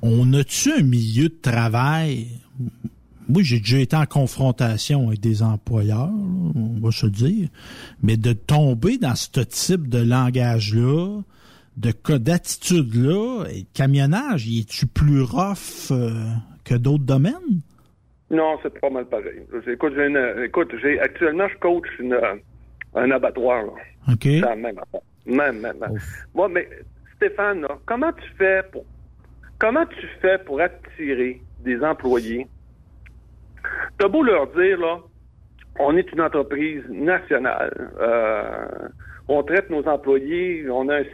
[0.03, 2.27] On a-tu un milieu de travail?
[3.29, 6.13] Moi, j'ai déjà été en confrontation avec des employeurs,
[6.55, 7.49] on va se dire,
[8.03, 11.23] mais de tomber dans ce type de langage-là,
[11.77, 16.11] de cas d'attitude-là, et camionnage, y est-tu plus rough euh,
[16.65, 17.61] que d'autres domaines?
[18.31, 19.43] Non, c'est pas mal pareil.
[19.67, 22.19] Écoute, j'ai écoute, j'ai actuellement je coach une,
[22.95, 23.65] un abattoir.
[23.65, 23.73] Là.
[24.13, 24.23] OK.
[24.23, 24.81] C'est la même
[25.27, 25.99] Même, même, même.
[26.35, 26.69] Bon, mais
[27.17, 28.85] Stéphane, là, comment tu fais pour
[29.59, 32.47] comment tu fais pour attirer des employés?
[33.99, 34.99] T'as beau leur dire, là,
[35.79, 37.93] on est une entreprise nationale.
[38.01, 38.89] Euh,
[39.29, 41.05] on traite nos employés, on a, un,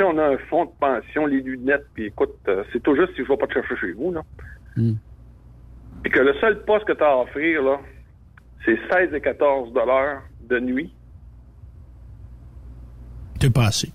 [0.00, 3.24] on a un fonds de pension, les lunettes, puis écoute, euh, c'est tout juste si
[3.24, 4.22] je vais pas te chercher chez vous, là.
[4.76, 4.94] Hmm.
[6.02, 7.80] Puis que le seul poste que tu as à offrir, là,
[8.64, 10.92] c'est 16 et 14 dollars de nuit.
[13.38, 13.92] T'es passé.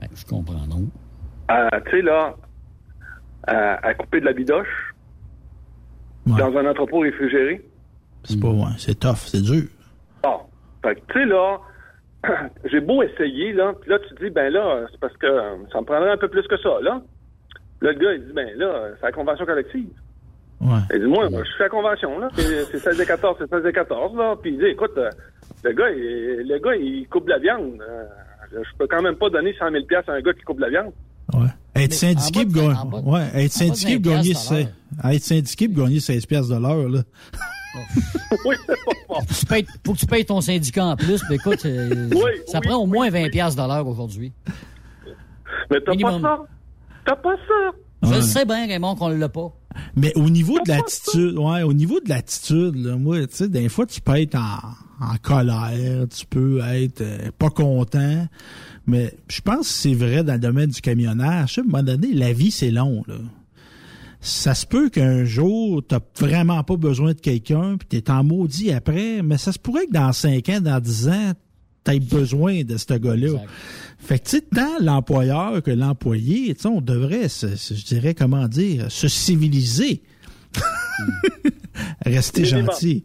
[0.00, 0.88] Ben, je comprends, non?
[1.50, 2.36] Euh, tu sais, là,
[3.46, 4.94] à couper de la bidoche
[6.26, 7.62] dans un entrepôt réfrigéré.
[8.24, 9.64] C'est pas, ouais, c'est tough, c'est dur.
[10.22, 10.40] Bon.
[10.82, 11.60] Fait tu sais, là,
[12.70, 15.26] j'ai beau essayer, là, puis là, tu dis, ben là, c'est parce que
[15.72, 17.00] ça me prendrait un peu plus que ça, là.
[17.80, 19.88] Là, le gars, il dit, ben là, c'est la convention collective.
[20.60, 20.80] Ouais.
[20.94, 22.28] Il dit, moi, je fais la convention, là.
[22.34, 24.34] C'est 16 et 14, c'est 16 et 14, là.
[24.40, 25.10] Puis il dit, écoute, euh,
[25.62, 27.82] le gars, il, le gars, il coupe de la viande.
[27.82, 28.04] Euh,
[28.52, 30.70] je peux quand même pas donner 100 000 à un gars qui coupe de la
[30.70, 30.92] viande.
[31.32, 31.48] Ouais.
[31.82, 32.74] Être syndiqué pour gagner,
[33.04, 37.00] ouais, être syndiqué gagner, être syndiqué pour gagner 16 pièces de l'heure, là.
[38.44, 39.22] oui, c'est pas fort.
[39.86, 42.10] Faut que tu payes ton syndicat en plus, mais écoute, euh,
[42.46, 44.32] ça prend au moins 20 pièces de l'heure aujourd'hui.
[45.70, 46.38] Mais t'as pas ça?
[47.06, 47.76] T'as pas ça?
[48.02, 49.52] Je sais bien, Raymond, qu'on l'a pas.
[49.96, 53.68] Mais au niveau de l'attitude, ouais, au niveau de l'attitude, là, moi, tu sais, des
[53.68, 58.26] fois, tu peux être en, en colère, tu peux être euh, pas content,
[58.86, 61.58] mais je pense que c'est vrai dans le domaine du camionnage.
[61.58, 63.16] À un moment donné, la vie, c'est long, là.
[64.26, 68.72] Ça se peut qu'un jour, t'as vraiment pas besoin de quelqu'un, puis t'es en maudit
[68.72, 71.32] après, mais ça se pourrait que dans 5 ans, dans 10 ans,
[71.84, 73.38] t'aies besoin de ce gars-là.
[73.98, 78.48] Fait que, tu sais, tant l'employeur que l'employé, tu sais, on devrait, je dirais, comment
[78.48, 80.00] dire, se civiliser.
[82.06, 83.04] Rester gentil.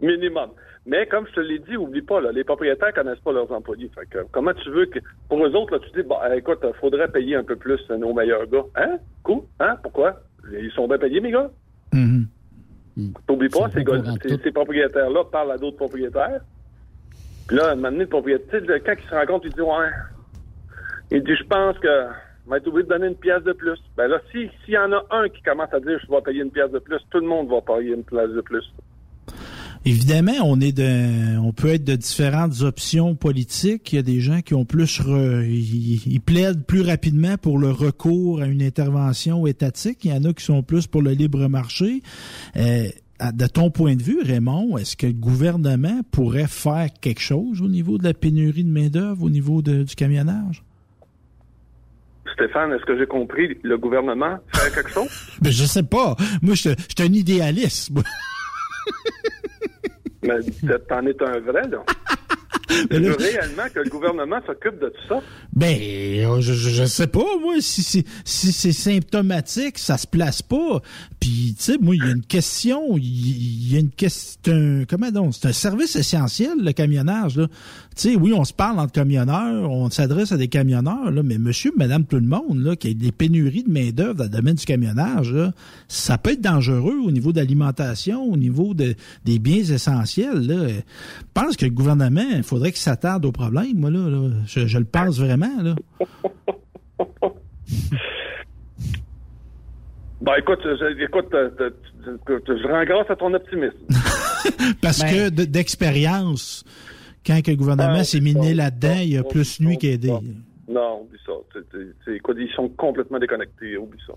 [0.00, 0.52] Minimum.
[0.86, 3.90] Mais comme je te l'ai dit, oublie pas, là, les propriétaires connaissent pas leurs employés.
[3.94, 5.00] Fait que, comment tu veux que.
[5.28, 8.46] Pour eux autres, là, tu dis, bon, écoute, faudrait payer un peu plus nos meilleurs
[8.46, 8.64] gars.
[8.76, 8.96] Hein?
[9.22, 9.42] Cool?
[9.60, 9.76] Hein?
[9.82, 10.18] Pourquoi?
[10.52, 11.50] Ils sont bien payés, mes gars?
[11.92, 12.24] Mm
[13.26, 16.40] T'oublies pas, ces, gars, ces, propriétaires-là parlent à d'autres propriétaires.
[17.48, 19.88] Puis là, à un moment donné, le propriétaire, quand ils se rencontrent, il dit, ouais.
[21.10, 22.08] Il dit, je pense que
[22.50, 23.78] va être obligé de donner une pièce de plus.
[23.96, 26.50] Ben là, s'il y en a un qui commence à dire, je vais payer une
[26.50, 28.72] pièce de plus, tout le monde va payer une pièce de plus.
[29.86, 33.92] Évidemment, on est de, on peut être de différentes options politiques.
[33.92, 38.42] Il y a des gens qui ont plus, ils, plaident plus rapidement pour le recours
[38.42, 40.04] à une intervention étatique.
[40.04, 42.02] Il y en a qui sont plus pour le libre marché.
[42.56, 42.88] Euh,
[43.32, 47.68] de ton point de vue, Raymond, est-ce que le gouvernement pourrait faire quelque chose au
[47.68, 50.62] niveau de la pénurie de main-d'œuvre, au niveau du camionnage?
[52.34, 53.58] Stéphane, est-ce que j'ai compris?
[53.62, 55.08] Le gouvernement fait quelque chose?
[55.40, 56.16] ben, je sais pas.
[56.42, 57.92] Moi, je suis un idéaliste.
[60.22, 60.34] Mais
[60.88, 61.84] t'en es un vrai, là.
[62.90, 65.20] Veux réellement que le gouvernement s'occupe de tout ça?
[65.52, 65.76] Ben,
[66.40, 67.54] je, je, sais pas, moi.
[67.60, 70.80] Si c'est si c'est symptomatique, ça se place pas.
[71.18, 75.10] Puis, tu sais, moi, il y a une question, il y, a une question, comment
[75.10, 77.46] donc, c'est un service essentiel, le camionnage, là.
[77.96, 81.38] Tu sais, oui, on se parle entre camionneurs, on s'adresse à des camionneurs, là, mais
[81.38, 84.54] monsieur, madame, tout le monde, là, qui a des pénuries de main-d'œuvre dans le domaine
[84.54, 85.52] du camionnage, là,
[85.88, 88.94] ça peut être dangereux au niveau de l'alimentation, au niveau de,
[89.24, 90.68] des biens essentiels, là.
[90.68, 90.80] Je
[91.34, 94.30] pense que le gouvernement, il faudrait qu'il s'attarde au problème, moi, là.
[94.46, 95.74] Je, je le pense vraiment, là.
[100.20, 103.78] Ben écoute, je, écoute, je rends grâce à ton optimisme.
[104.82, 105.46] Parce que ben.
[105.46, 106.64] d'expérience,
[107.26, 110.12] quand le gouvernement ah, s'est miné là-dedans, il y a plus nuit qu'aidé.
[110.68, 111.32] Non, oublie ça.
[112.38, 114.12] ils sont complètement déconnectés, oublie ça.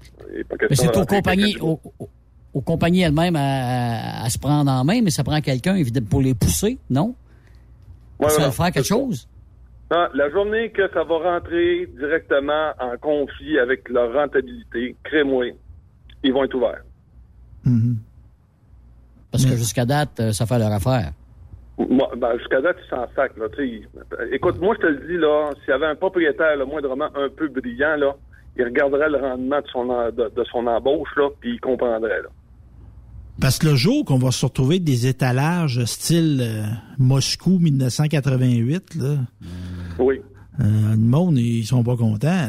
[0.70, 5.42] Mais c'est aux compagnies, aux, compagnies elles-mêmes à, se prendre en main, mais ça prend
[5.42, 7.16] quelqu'un pour les pousser, non?
[8.20, 9.28] Ouais, ça va faire quelque chose?
[9.92, 15.48] Non, la journée que ça va rentrer directement en conflit avec leur rentabilité, crée-moi,
[16.24, 16.84] ils vont être ouverts.
[17.66, 17.96] Mm-hmm.
[19.32, 21.12] Parce que jusqu'à date, euh, ça fait leur affaire.
[21.78, 23.32] Ben, jusqu'à date, ils s'en sac.
[23.38, 23.48] Là,
[24.32, 27.48] écoute, moi, je te le dis, là, s'il y avait un propriétaire moindrement un peu
[27.48, 28.16] brillant, là,
[28.58, 32.22] il regarderait le rendement de son, de, son embauche, là, puis il comprendrait.
[32.22, 32.30] Là.
[33.42, 36.62] Parce que le jour qu'on va se retrouver des étalages style euh,
[37.00, 39.16] Moscou 1988, là,
[39.98, 40.22] oui.
[40.60, 42.48] Euh, le monde, ils sont pas contents.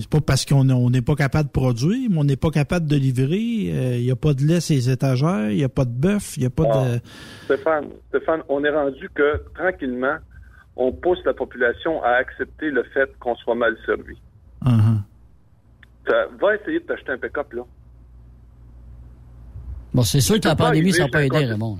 [0.00, 2.96] C'est pas parce qu'on n'est pas capable de produire, mais on n'est pas capable de
[2.96, 3.38] livrer.
[3.38, 5.90] Il euh, n'y a pas de lait sur les étagères, il n'y a pas de
[5.90, 7.00] bœuf, il n'y a pas de...
[7.46, 10.16] Stéphane, Stéphane, on est rendu que, tranquillement,
[10.76, 14.16] on pousse la population à accepter le fait qu'on soit mal servi.
[14.64, 15.00] Uh-huh.
[16.40, 17.62] va essayer de t'acheter un pick-up, là.
[19.92, 21.78] Bon, c'est sûr que la pandémie, ça n'a pas aidé, Raymond.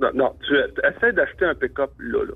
[0.00, 2.34] Non, non, tu essaies d'acheter un pick-up, là, là.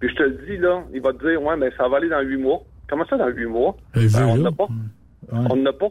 [0.00, 2.08] Puis je te le dis, là, il va te dire, ouais, mais ça va aller
[2.08, 2.60] dans huit mois.
[2.88, 3.76] Comment ça, dans huit mois?
[3.94, 4.68] Ben, on n'a pas.
[5.32, 5.88] On n'a pas.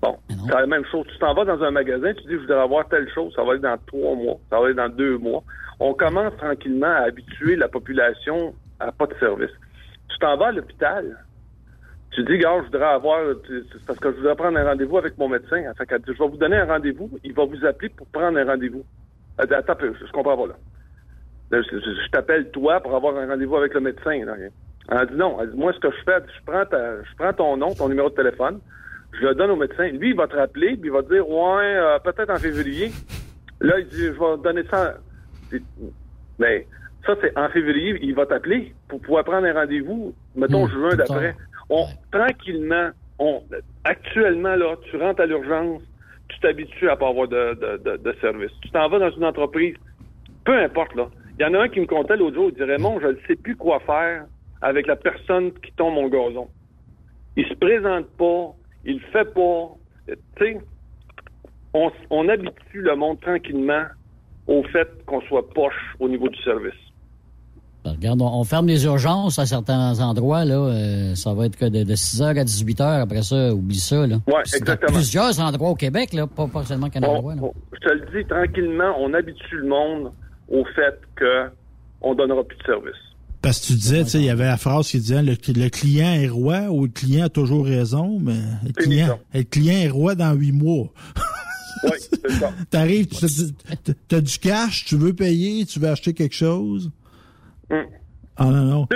[0.00, 1.06] Bon, c'est la même chose.
[1.12, 3.52] Tu t'en vas dans un magasin, tu dis, je voudrais avoir telle chose, ça va
[3.52, 5.42] aller dans trois mois, ça va aller dans deux mois.
[5.80, 9.50] On commence tranquillement à habituer la population à pas de service.
[10.08, 11.24] Tu t'en vas à l'hôpital,
[12.12, 13.20] tu dis, gars, je voudrais avoir,
[13.86, 15.62] parce que je voudrais prendre un rendez-vous avec mon médecin.
[15.76, 18.44] Fait que, je vais vous donner un rendez-vous, il va vous appeler pour prendre un
[18.44, 18.84] rendez-vous.
[19.36, 20.54] Attends, je comprends pas là.
[21.52, 24.12] Je, t'appelle toi pour avoir un rendez-vous avec le médecin.
[24.12, 25.38] Elle dit non.
[25.40, 28.10] Elle dit, moi, ce que je fais, je prends, je prends ton nom, ton numéro
[28.10, 28.60] de téléphone,
[29.12, 29.88] je le donne au médecin.
[29.88, 32.90] Lui, il va te rappeler, puis il va te dire, ouais, euh, peut-être en février.
[33.60, 34.98] Là, il dit, je vais donner ça.
[36.38, 36.66] Mais
[37.06, 40.96] ça, c'est en février, il va t'appeler pour pouvoir prendre un rendez-vous, mettons, mmh, juin
[40.96, 41.34] d'après.
[41.70, 43.42] On, tranquillement, on,
[43.84, 45.82] actuellement, là, tu rentres à l'urgence,
[46.28, 48.50] tu t'habitues à pas avoir de, de, de service.
[48.60, 49.76] Tu t'en vas dans une entreprise,
[50.44, 51.08] peu importe, là.
[51.38, 53.16] Il y en a un qui me comptait l'autre jour, il dit Raymond, je ne
[53.26, 54.24] sais plus quoi faire
[54.62, 56.48] avec la personne qui tombe mon gazon.
[57.36, 58.54] Il se présente pas,
[58.84, 59.68] il le fait pas.
[60.06, 60.58] Tu sais,
[62.10, 63.84] on, habitue le monde tranquillement
[64.46, 66.72] au fait qu'on soit poche au niveau du service.
[67.84, 70.54] Ben, regarde, on, ferme les urgences à certains endroits, là.
[70.54, 73.02] Euh, ça va être que de, 6h à 18h.
[73.02, 74.16] Après ça, oublie ça, là.
[74.26, 74.92] Oui, exactement.
[74.92, 77.20] plusieurs endroits au Québec, là, pas, seulement Canada.
[77.74, 80.10] je te le dis, tranquillement, on habitue le monde
[80.48, 82.94] au fait qu'on ne donnera plus de service.
[83.42, 85.36] Parce que tu disais, tu sais, il y avait la phrase qui disait le,
[85.68, 89.88] client est roi ou le client a toujours raison, mais le client, le client est
[89.88, 90.88] roi dans huit mois.
[91.84, 92.52] oui, c'est ça.
[92.70, 96.90] T'arrives, tu as du cash, tu veux payer, tu veux acheter quelque chose?
[97.70, 97.86] Hum.
[98.36, 98.88] Ah non, non.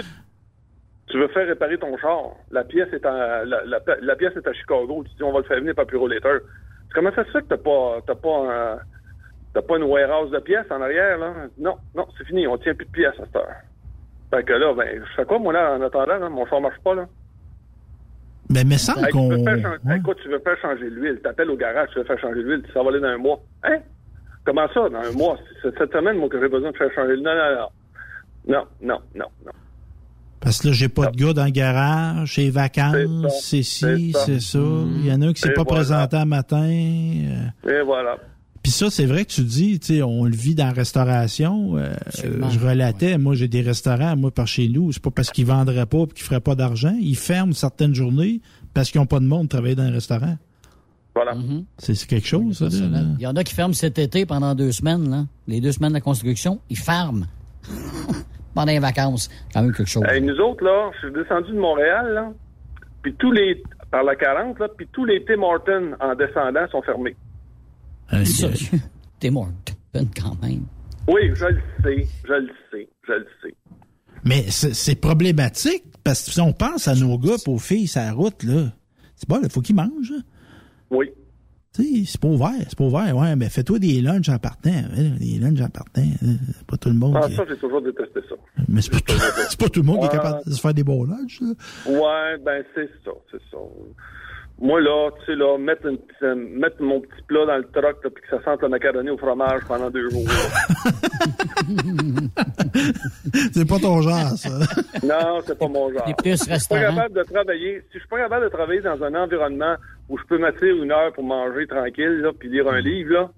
[1.11, 2.37] Tu veux faire réparer ton char.
[2.51, 5.05] La pièce est à, la, pièce est à Chicago.
[5.05, 6.39] Tu dis, on va le faire venir par Puro Later.
[6.95, 8.79] Comment ça se fait que t'as pas, t'as pas un,
[9.53, 11.33] T'as pas une warehouse de pièces en arrière, là?
[11.59, 13.49] Non, non, c'est fini, on tient plus de pièces à cette heure.
[14.31, 16.95] Fait que là, ben, je fais quoi, moi, là, en attendant, mon char marche pas,
[16.95, 17.07] là?
[18.49, 19.31] Ben, mais ça qu'on...
[19.33, 22.83] Écoute, tu veux faire changer l'huile, t'appelles au garage, tu veux faire changer l'huile, ça
[22.83, 23.41] va aller dans un mois.
[23.65, 23.79] Hein?
[24.45, 25.37] Comment ça, dans un mois?
[25.63, 27.25] C'est cette semaine, moi, que j'ai besoin de faire changer l'huile.
[27.25, 27.69] Non, non, non.
[28.47, 29.53] Non, non, non, non.
[30.41, 34.41] Parce que là, j'ai pas de gars dans le garage, j'ai vacances, c'est ci, c'est
[34.41, 34.59] ça.
[34.59, 36.65] Il y en a un qui s'est pas présenté un matin.
[36.65, 37.69] Euh.
[37.69, 38.17] Et voilà.
[38.63, 41.79] Puis ça, c'est vrai que tu dis, tu sais, on le vit dans la restauration.
[41.79, 44.93] Euh, je relatais, moi, j'ai des restaurants, moi, par chez nous.
[44.93, 46.95] C'est pas parce qu'ils vendraient pas et qu'ils feraient pas d'argent.
[47.01, 48.41] Ils ferment certaines journées
[48.75, 50.37] parce qu'ils n'ont pas de monde travailler dans un restaurant.
[51.15, 51.35] Voilà.
[51.35, 51.65] Mhm.
[51.79, 52.67] C'est quelque chose, ça.
[52.67, 55.25] Il y en a qui ferment cet été pendant deux semaines, là.
[55.49, 57.27] Les deux semaines de construction, ils ferment.
[58.55, 59.31] pendant les vacances.
[59.53, 60.05] Quand même quelque chose.
[60.23, 62.33] nous autres, là, je suis descendu de Montréal, là.
[63.03, 66.83] Puis tous les, par la 40, là, puis tous les Tim Hortons en descendant sont
[66.83, 67.17] fermés.
[68.13, 68.25] Euh,
[69.19, 69.49] T'es mort
[69.95, 70.67] quand même.
[71.09, 73.55] Oui, je le sais, je le sais, je le sais.
[74.25, 78.13] Mais c'est problématique parce que si on pense à nos gars, aux filles, sur la
[78.13, 78.73] route, là,
[79.17, 80.13] c'est bon, il faut qu'ils mangent.
[80.91, 81.11] Oui.
[81.73, 83.17] Tu sais, c'est pas ouvert, c'est pas ouvert.
[83.17, 84.71] Ouais, mais fais-toi des lunchs en partant.
[85.19, 86.03] Des lunchs en partant.
[86.21, 87.17] C'est pas tout le monde.
[87.17, 87.35] Ah, qui...
[87.35, 88.35] ça, j'ai toujours détesté ça.
[88.69, 89.57] Mais c'est pas, tout...
[89.59, 91.41] pas, tout le monde qui est capable de se faire des bons lunchs.
[91.41, 91.49] Là.
[91.87, 93.59] Ouais, ben c'est ça, c'est ça.
[94.61, 97.97] Moi, là, tu sais, là, mettre, une, euh, mettre mon petit plat dans le troc,
[98.03, 100.29] puis que ça sente la macaroni au fromage pendant deux jours.
[103.55, 104.51] c'est pas ton genre, ça.
[105.03, 106.05] Non, c'est pas mon genre.
[106.19, 107.81] plus Je suis pas capable de travailler.
[107.91, 109.77] Si je suis pas capable de travailler dans un environnement
[110.11, 113.31] où je peux m'asseoir une heure pour manger tranquille, là, puis lire un livre, là.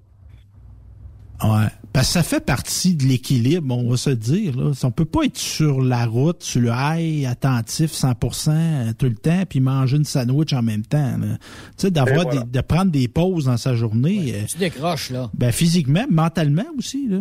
[1.45, 1.69] Ouais.
[1.93, 4.57] Parce que ça fait partie de l'équilibre, on va se dire.
[4.57, 4.73] Là.
[4.83, 9.15] On peut pas être sur la route, sur le high, attentif 100% euh, tout le
[9.15, 11.17] temps, puis manger une sandwich en même temps.
[11.21, 11.29] Tu
[11.77, 12.45] sais, d'avoir voilà.
[12.45, 14.33] de prendre des pauses dans sa journée.
[14.33, 15.31] Ouais, tu décroches, là.
[15.35, 17.21] Ben, physiquement, mentalement aussi, là.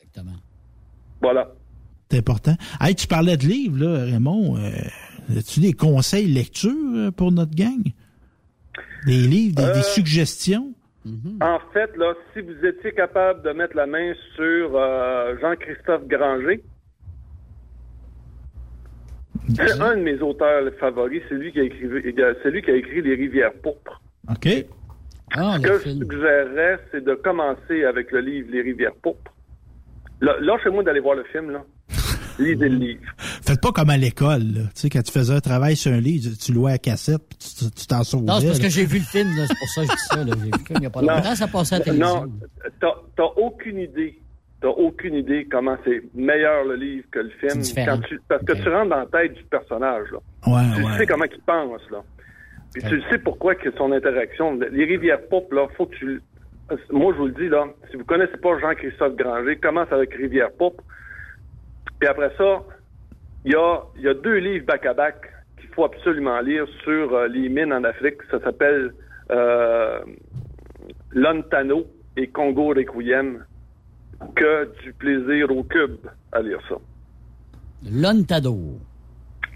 [0.00, 0.36] Exactement.
[1.20, 1.48] Voilà.
[2.10, 2.56] C'est important.
[2.80, 4.56] Hey, tu parlais de livres, là, Raymond.
[4.58, 7.82] Euh, as-tu des conseils lecture pour notre gang?
[9.06, 9.74] Des livres, des, euh...
[9.74, 10.74] des suggestions?
[11.06, 11.42] Mm-hmm.
[11.42, 16.62] En fait, là, si vous étiez capable de mettre la main sur euh, Jean-Christophe Granger,
[19.54, 21.88] c'est un de mes auteurs favoris, c'est lui qui a écrit,
[22.42, 24.00] c'est lui qui a écrit Les Rivières pourpres.
[24.30, 24.48] OK.
[25.34, 29.32] Ah, Ce que je suggérerais, c'est de commencer avec le livre Les Rivières pourpres.
[30.20, 31.64] Là, lâchez-moi d'aller voir le film, là.
[32.38, 33.02] Lisez le livre.
[33.16, 34.60] Faites pas comme à l'école, là.
[34.74, 37.70] Tu sais, quand tu faisais un travail sur un livre, tu louais à cassette, puis
[37.76, 38.24] tu t'en sauvais.
[38.24, 40.24] Non, c'est parce que j'ai vu le film, c'est pour ça que je dis ça.
[40.24, 42.26] J'ai vu n'y a pas longtemps, ça passait à la télévision.
[42.26, 44.18] Non, t'as aucune idée.
[44.60, 47.62] T'as aucune idée comment c'est meilleur le livre que le film.
[47.84, 48.62] Quand tu, parce que okay.
[48.62, 50.18] tu rentres dans la tête du personnage, là.
[50.46, 50.98] Ouais, tu ouais.
[50.98, 51.98] sais comment il pense, là.
[52.72, 52.96] Puis okay.
[52.96, 54.56] tu sais pourquoi que son interaction.
[54.70, 56.22] Les rivières pop, là, faut que tu.
[56.90, 60.52] Moi, je vous le dis, là, si vous connaissez pas Jean-Christophe Granger, commence avec Rivière
[60.52, 60.80] Pop?
[62.02, 62.64] Puis après ça,
[63.44, 65.14] il y a, y a deux livres back-à-back
[65.56, 68.16] qu'il faut absolument lire sur euh, les mines en Afrique.
[68.28, 68.92] Ça s'appelle
[69.30, 70.00] euh,
[71.12, 73.44] Lontano et Congo Requiem.
[74.34, 76.74] Que du plaisir au cube à lire ça.
[77.88, 78.80] Lontano.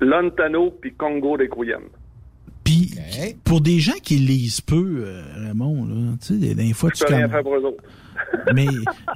[0.00, 1.88] Lontano puis Congo Requiem.
[2.62, 3.05] Puis, okay.
[3.44, 7.06] Pour des gens qui lisent peu, euh, Raymond, là, tu sais, des fois, je tu
[7.06, 7.82] peux rien faire pour eux autres.
[8.54, 8.66] mais,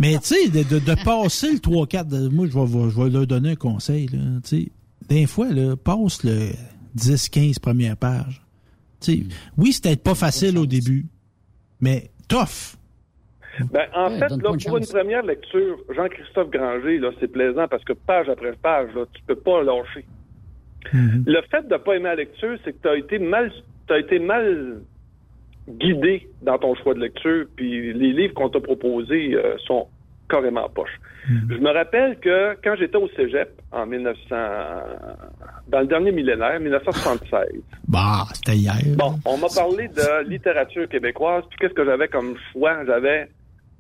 [0.01, 3.27] mais tu sais, de, de, de, passer le 3-4, moi, je vais, je vais leur
[3.27, 4.68] donner un conseil, là, tu sais,
[5.09, 6.51] des fois, là, passe le
[6.97, 8.43] 10-15 premières pages.
[9.01, 9.22] Tu sais,
[9.56, 11.06] oui, c'est peut-être pas facile au début,
[11.81, 12.77] mais tough.
[13.72, 17.85] Ben, en ouais, fait, là, pour une première lecture, Jean-Christophe Granger, là, c'est plaisant parce
[17.85, 20.06] que page après page, là, tu peux pas lâcher.
[20.85, 21.24] -hmm.
[21.27, 23.52] Le fait de ne pas aimer la lecture, c'est que tu as été mal,
[23.89, 24.81] as été mal
[25.69, 29.86] guidé dans ton choix de lecture, puis les livres qu'on t'a proposés euh, sont
[30.28, 31.01] carrément poche.
[31.28, 31.52] Mm.
[31.55, 34.36] Je me rappelle que quand j'étais au Cégep en 1900,
[35.69, 37.62] dans le dernier millénaire, 1976.
[37.89, 38.74] Bah, c'était hier.
[38.97, 42.85] Bon, on m'a parlé de littérature québécoise, puis qu'est-ce que j'avais comme choix?
[42.86, 43.28] J'avais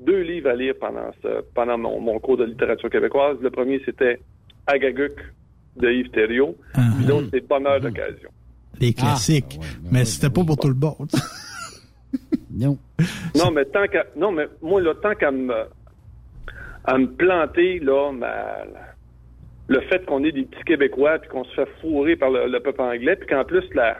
[0.00, 3.36] deux livres à lire pendant ce, pendant mon, mon cours de littérature québécoise.
[3.40, 4.20] Le premier c'était
[4.66, 5.12] Agaguc
[5.76, 6.96] de Yves Thériault, uh -huh.
[6.96, 8.30] puis l'autre c'est Bonheur d'occasion.
[8.80, 11.10] Les classiques, ah, ouais, mais c'était pas pour tout le monde.
[12.50, 12.78] non.
[13.34, 15.54] Non, mais tant qu'à, non, mais moi là, tant qu'à me
[16.84, 18.64] à me planter, là, ma,
[19.68, 22.60] le fait qu'on est des petits Québécois, puis qu'on se fait fourrer par le, le
[22.60, 23.98] peuple anglais, puis qu'en plus, la,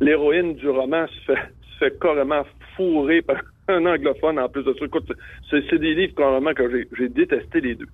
[0.00, 1.40] l'héroïne du roman se fait,
[1.72, 2.42] se fait carrément
[2.76, 4.84] fourrer par un anglophone en plus de ça.
[4.84, 5.12] Écoute,
[5.50, 7.88] c'est, des livres carrément que j'ai, j'ai détesté les deux.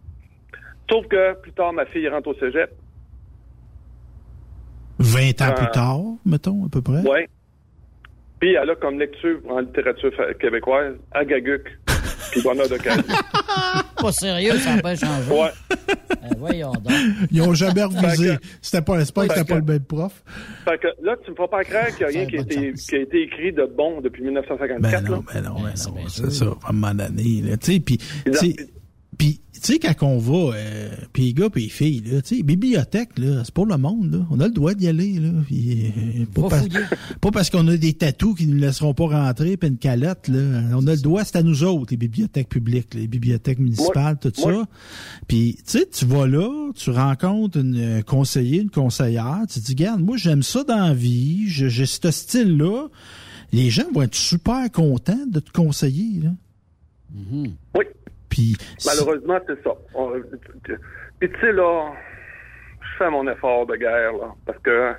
[0.90, 2.70] Sauf que plus tard, ma fille rentre au cégep.
[4.98, 7.00] 20 ans euh, plus tard, mettons, à peu près?
[7.00, 7.26] Oui.
[8.40, 11.64] Puis elle a comme lecture en littérature québécoise Agaguc
[12.30, 13.02] puis bonheur d'occasion.
[14.00, 15.30] pas sérieux, ça n'a pas changé.
[15.30, 15.50] Ouais.
[16.24, 16.92] Euh, voyons donc.
[17.30, 18.34] Ils n'ont jamais revisé.
[18.60, 20.24] C'était pas l'espoir que c'était pas le même prof.
[20.64, 22.72] Fait que là, tu me feras pas croire qu'il n'y a rien qui a, été,
[22.72, 24.80] qui a, été, écrit de bon depuis 1954.
[24.80, 25.22] Ben non, là.
[25.32, 26.08] ben non, ben non.
[26.08, 27.56] C'est ça, à un moment donné.
[27.60, 27.98] Tu sais, puis...
[29.18, 32.36] Puis, tu sais, quand on va, euh, puis les gars, puis les filles, là, tu
[32.36, 34.24] sais, bibliothèque, là, c'est pour le monde, là.
[34.30, 35.30] On a le droit d'y aller, là.
[35.44, 36.62] Puis, euh, pas, pas,
[37.20, 40.62] pas, parce qu'on a des tatous qui nous laisseront pas rentrer, puis une calotte, là.
[40.72, 44.30] On a le droit, c'est à nous autres, les bibliothèques publiques, les bibliothèques municipales, moi,
[44.30, 44.52] tout moi.
[44.52, 44.68] ça.
[45.26, 49.72] Puis, tu sais, tu vas là, tu rencontres une conseiller, une conseillère, tu te dis,
[49.72, 52.86] regarde, moi, j'aime ça dans la vie, j'ai ce style-là.
[53.52, 56.30] Les gens vont être super contents de te conseiller, là.
[57.10, 57.50] Mm -hmm.
[57.76, 57.84] Oui.
[58.28, 58.56] Puis,
[58.86, 59.70] Malheureusement, c'est ça.
[61.18, 61.92] Puis tu sais, là,
[62.80, 64.94] je fais mon effort de guerre, là, parce que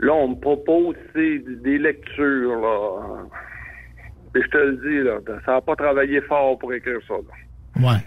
[0.00, 3.24] là, on me propose des lectures, là.
[4.34, 7.88] Et je te le dis, là, ça n'a pas travaillé fort pour écrire ça, là.
[7.88, 8.00] Ouais.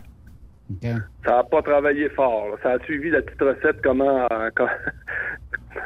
[0.78, 0.96] Okay.
[1.26, 2.50] Ça n'a pas travaillé fort.
[2.50, 2.56] Là.
[2.64, 4.50] Ça a suivi la petite recette comment, euh,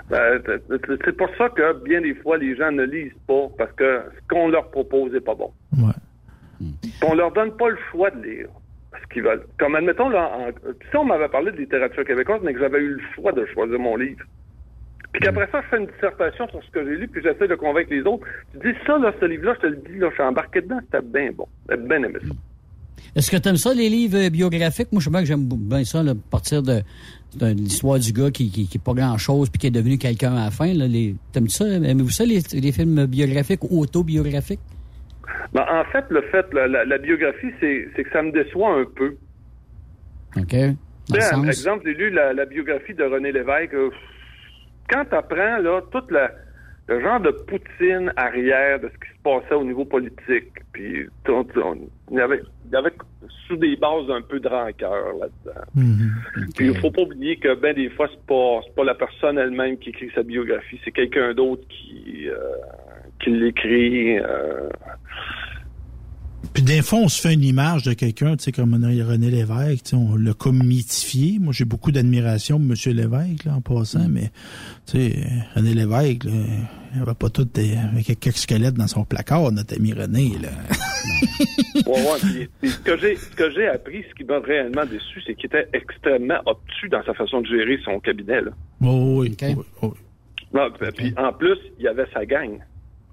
[0.10, 0.42] Ben,
[1.04, 4.28] c'est pour ça que bien des fois, les gens ne lisent pas parce que ce
[4.28, 5.52] qu'on leur propose n'est pas bon.
[5.78, 5.94] Ouais.
[7.03, 8.48] On leur donne pas le choix de lire
[9.02, 9.45] ce qu'ils veulent.
[9.60, 10.52] Comme admettons, là,
[10.90, 13.80] si on m'avait parlé de littérature québécoise, mais que j'avais eu le choix de choisir
[13.80, 14.23] mon livre,
[15.11, 17.56] puis qu'après ça, je fais une dissertation sur ce que j'ai lu, puis j'essaie de
[17.56, 20.14] convaincre les autres, tu dis ça, là, ce livre-là, je te le dis, là, je
[20.14, 21.48] suis embarqué dedans, c'était bien bon.
[21.69, 22.36] J'ai bien aimé ça.
[23.15, 24.91] Est-ce que tu aimes ça, les livres biographiques?
[24.91, 26.82] Moi, je sais pas que j'aime bien ça, partir de,
[27.41, 30.73] l'histoire du gars qui, qui, pas grand-chose puis qui est devenu quelqu'un à la fin.
[30.73, 31.65] Là, les, t'aimes ça?
[31.65, 34.60] Aimez-vous ça, les, films biographiques ou autobiographiques?
[35.53, 39.15] Ben, en fait, le fait, la, biographie, c'est, que ça me déçoit un peu.
[40.38, 40.56] OK.
[41.10, 43.73] Par exemple, j'ai lu la, biographie de René Lévesque.
[43.73, 43.89] Euh,
[44.89, 46.03] quand tu apprends là, tout
[46.88, 52.18] le genre de poutine arrière de ce qui se passait au niveau politique, puis il
[52.18, 52.41] y avait,
[52.72, 52.93] y avait
[53.47, 55.61] sous des bases un peu de rancœur là-dedans.
[55.76, 56.53] Mm-hmm.
[56.56, 59.77] Puis il faut pas oublier que ben des fois c'est pas pas la personne elle-même
[59.77, 62.35] qui écrit sa biographie, c'est quelqu'un d'autre qui euh,
[63.20, 64.20] qui l'écrit.
[64.20, 64.70] Euh,
[66.54, 69.88] puis des fois, on se fait une image de quelqu'un, tu sais, comme René Lévesque,
[69.94, 71.38] on l'a comme mythifié.
[71.40, 72.96] Moi, j'ai beaucoup d'admiration pour M.
[72.96, 74.30] Lévesque, là, en passant, mais,
[74.88, 76.32] tu sais, René Lévesque, là,
[76.94, 80.50] il n'avait pas tout des, avec quelques squelettes dans son placard, notre ami René, là.
[81.88, 85.36] ouais, ouais, ce que j'ai, ce que j'ai appris, ce qui m'a réellement déçu, c'est
[85.36, 88.52] qu'il était extrêmement obtus dans sa façon de gérer son cabinet, là.
[88.82, 89.90] Oh, oui, oui, oui.
[90.54, 92.60] Non, puis en plus, il y avait sa gang.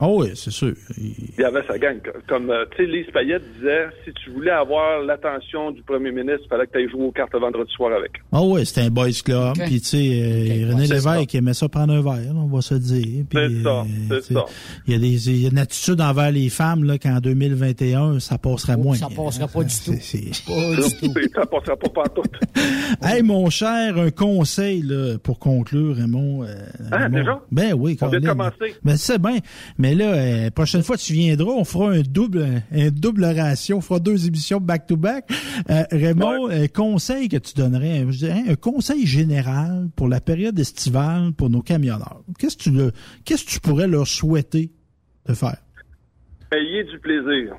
[0.04, 0.74] Ah oui, c'est sûr.
[0.98, 1.40] Il...
[1.40, 1.96] y avait sa gang.
[2.26, 6.40] Comme, euh, tu sais, Lise Payette disait, si tu voulais avoir l'attention du premier ministre,
[6.44, 8.10] il fallait que tu ailles jouer aux cartes le vendredi soir avec.
[8.32, 9.54] Ah oui, c'était un boys club.
[9.64, 13.26] Puis, tu sais, euh, René Lévesque aimait ça prendre un verre, on va se dire.
[13.32, 14.44] C'est ça, c'est ça.
[14.88, 18.18] Il y, a des, il y a une attitude envers les femmes, là, qu'en 2021,
[18.18, 18.96] ça passera oh, moins.
[18.96, 19.92] Ça passera pas du tout.
[19.92, 21.30] Pas du tout.
[21.32, 22.22] Ça passera pas partout.
[23.04, 26.42] hey, mon cher, un conseil, là, pour conclure, Raymond.
[26.42, 26.54] Euh,
[26.90, 27.40] ah, déjà?
[27.52, 28.74] Ben oui, On vient de commencer.
[28.82, 29.38] Ben, c'est bien.
[29.78, 33.24] Mais mais là, euh, prochaine fois que tu viendras, on fera un double, un double
[33.24, 33.76] ratio.
[33.76, 35.30] On fera deux émissions back-to-back.
[35.68, 40.58] Euh, Raymond, un conseil que tu donnerais, je dirais, un conseil général pour la période
[40.58, 42.22] estivale pour nos camionneurs.
[42.38, 42.70] Qu'est-ce que tu,
[43.26, 44.70] qu'est-ce que tu pourrais leur souhaiter
[45.26, 45.58] de faire?
[46.52, 47.54] Ayez du plaisir.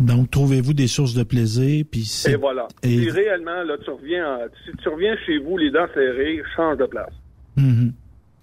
[0.00, 2.66] Donc, trouvez-vous des sources de plaisir, puis Et voilà.
[2.82, 3.08] Et...
[3.08, 7.12] réellement, là, tu reviens, si tu reviens chez vous, les dents serrées, change de place.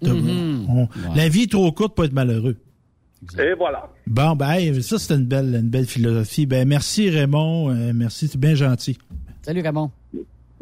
[0.02, 0.66] Mm-hmm.
[0.68, 0.88] Mhm.
[1.16, 2.56] La vie est trop courte pour être malheureux.
[3.38, 3.88] Et voilà.
[4.06, 6.46] Bon, ben, ça, c'est une belle, une belle philosophie.
[6.46, 7.70] Ben, merci, Raymond.
[7.70, 8.98] Euh, merci, c'est bien gentil.
[9.42, 9.90] Salut, Raymond.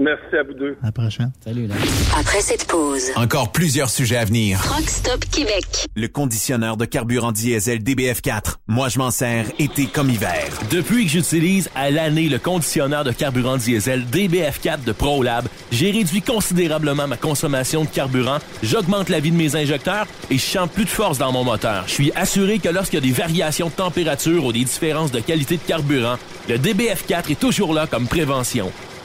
[0.01, 0.79] Merci à vous deux.
[0.83, 1.31] À la prochaine.
[1.45, 1.67] Salut.
[1.67, 1.75] Là.
[2.19, 3.11] Après cette pause.
[3.17, 4.59] Encore plusieurs sujets à venir.
[4.75, 5.89] Rockstop Québec.
[5.95, 8.55] Le conditionneur de carburant diesel DBF4.
[8.67, 10.49] Moi, je m'en sers été comme hiver.
[10.71, 16.23] Depuis que j'utilise à l'année le conditionneur de carburant diesel DBF4 de ProLab, j'ai réduit
[16.23, 20.85] considérablement ma consommation de carburant, j'augmente la vie de mes injecteurs et je sens plus
[20.87, 21.85] de force dans mon moteur.
[21.87, 25.21] Je suis assuré que lorsqu'il y a des variations de température ou des différences de
[25.21, 26.17] qualité de carburant,
[26.49, 28.73] le DBF4 est toujours là comme prévention.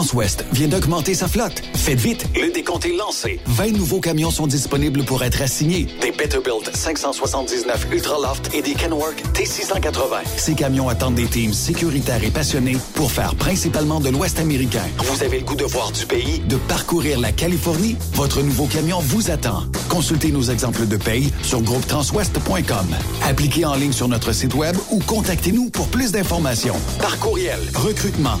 [0.00, 1.62] Transwest vient d'augmenter sa flotte.
[1.74, 3.38] Faites vite, le décompte est lancé.
[3.46, 5.88] 20 nouveaux camions sont disponibles pour être assignés.
[6.00, 10.22] Des Peterbilt 579 Ultraloft et des Kenworth T680.
[10.36, 14.84] Ces camions attendent des teams sécuritaires et passionnés pour faire principalement de l'Ouest américain.
[14.98, 17.96] Vous avez le goût de voir du pays, de parcourir la Californie?
[18.14, 19.64] Votre nouveau camion vous attend.
[19.88, 22.86] Consultez nos exemples de paye sur groupetranswest.com.
[23.28, 26.76] Appliquez en ligne sur notre site web ou contactez-nous pour plus d'informations.
[27.00, 28.38] Par courriel, recrutement,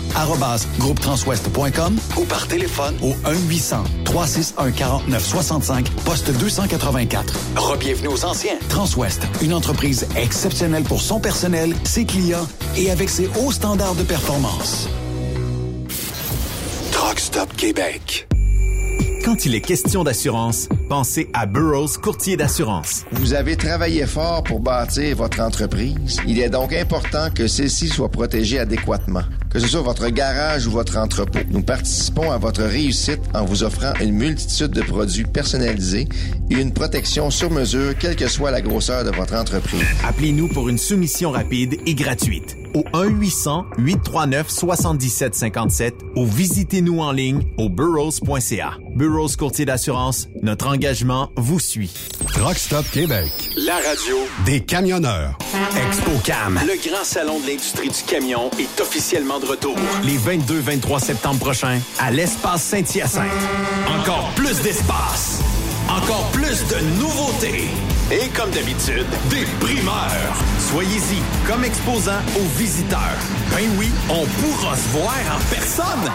[2.16, 3.12] ou par téléphone au
[4.04, 7.34] 1-800-361-4965, poste 284.
[7.56, 8.58] Rebienvenue aux anciens.
[8.68, 14.02] Transwest, une entreprise exceptionnelle pour son personnel, ses clients et avec ses hauts standards de
[14.02, 14.88] performance.
[16.92, 18.26] Truck Stop Québec.
[19.24, 23.04] Quand il est question d'assurance, pensez à Burroughs Courtier d'assurance.
[23.12, 26.16] Vous avez travaillé fort pour bâtir votre entreprise.
[26.26, 30.70] Il est donc important que celle-ci soit protégée adéquatement, que ce soit votre garage ou
[30.70, 31.40] votre entrepôt.
[31.50, 36.08] Nous participons à votre réussite en vous offrant une multitude de produits personnalisés
[36.50, 39.84] et une protection sur mesure, quelle que soit la grosseur de votre entreprise.
[40.04, 48.72] Appelez-nous pour une soumission rapide et gratuite au 1-800-839-7757 ou visitez-nous en ligne au burrows.ca.
[48.94, 51.92] Burrows Courtier d'assurance, notre engagement vous suit.
[52.40, 53.30] Rockstop Québec.
[53.56, 55.38] La radio des camionneurs.
[55.88, 56.60] ExpoCam.
[56.66, 59.76] Le grand salon de l'industrie du camion est officiellement de retour.
[60.04, 63.24] Les 22-23 septembre prochains à l'espace Saint-Hyacinthe.
[64.00, 65.40] Encore plus d'espace.
[65.88, 67.68] Encore plus de nouveautés.
[68.12, 70.34] Et comme d'habitude, des primeurs.
[70.58, 72.98] Soyez-y comme exposant aux visiteurs.
[73.52, 76.10] Ben oui, on pourra se voir en personne.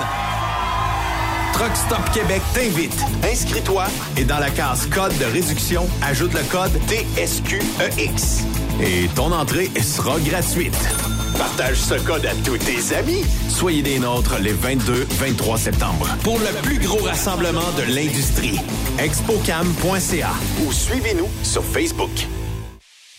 [1.53, 2.99] Truck Stop Québec t'invite.
[3.23, 3.85] Inscris-toi
[4.17, 8.43] et dans la case code de réduction, ajoute le code TSQEX.
[8.81, 10.77] Et ton entrée sera gratuite.
[11.38, 13.23] Partage ce code à tous tes amis.
[13.47, 18.59] Soyez des nôtres les 22-23 septembre pour le plus gros rassemblement de l'industrie.
[18.97, 20.31] Expocam.ca
[20.65, 22.09] ou suivez-nous sur Facebook.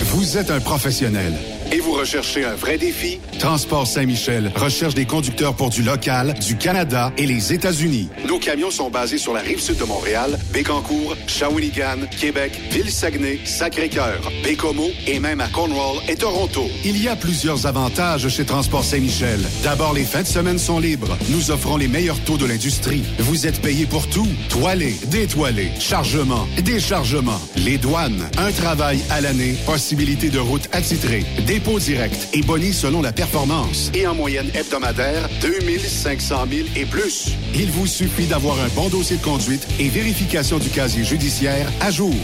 [0.01, 1.35] Vous êtes un professionnel
[1.72, 3.18] et vous recherchez un vrai défi?
[3.38, 8.09] Transport Saint-Michel recherche des conducteurs pour du local, du Canada et les États-Unis.
[8.26, 14.30] Nos camions sont basés sur la rive sud de Montréal, Bécancour, Shawinigan, Québec, Ville-Saguenay, Sacré-Cœur,
[14.43, 16.66] Bécomo et même à Cornwall et Toronto.
[16.84, 19.40] Il y a plusieurs avantages chez Transport Saint-Michel.
[19.62, 21.16] D'abord, les fins de semaine sont libres.
[21.30, 23.02] Nous offrons les meilleurs taux de l'industrie.
[23.18, 24.28] Vous êtes payé pour tout.
[24.48, 31.24] Toilé, détoilé, chargement, déchargement, les douanes, un travail à l'année, possibilité de route attitrée,
[31.57, 33.91] dépôt direct et boni selon la performance.
[33.95, 37.31] Et en moyenne hebdomadaire, 2500 000 et plus.
[37.55, 41.91] Il vous suffit d'avoir un bon dossier de conduite et vérification du casier judiciaire à
[41.91, 42.15] jour.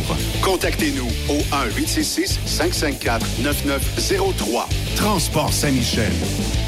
[0.43, 1.39] Contactez-nous au
[1.79, 4.67] 1-866-554-9903.
[4.97, 6.13] Transport Saint-Michel.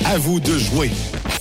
[0.06, 0.90] À vous de jouer.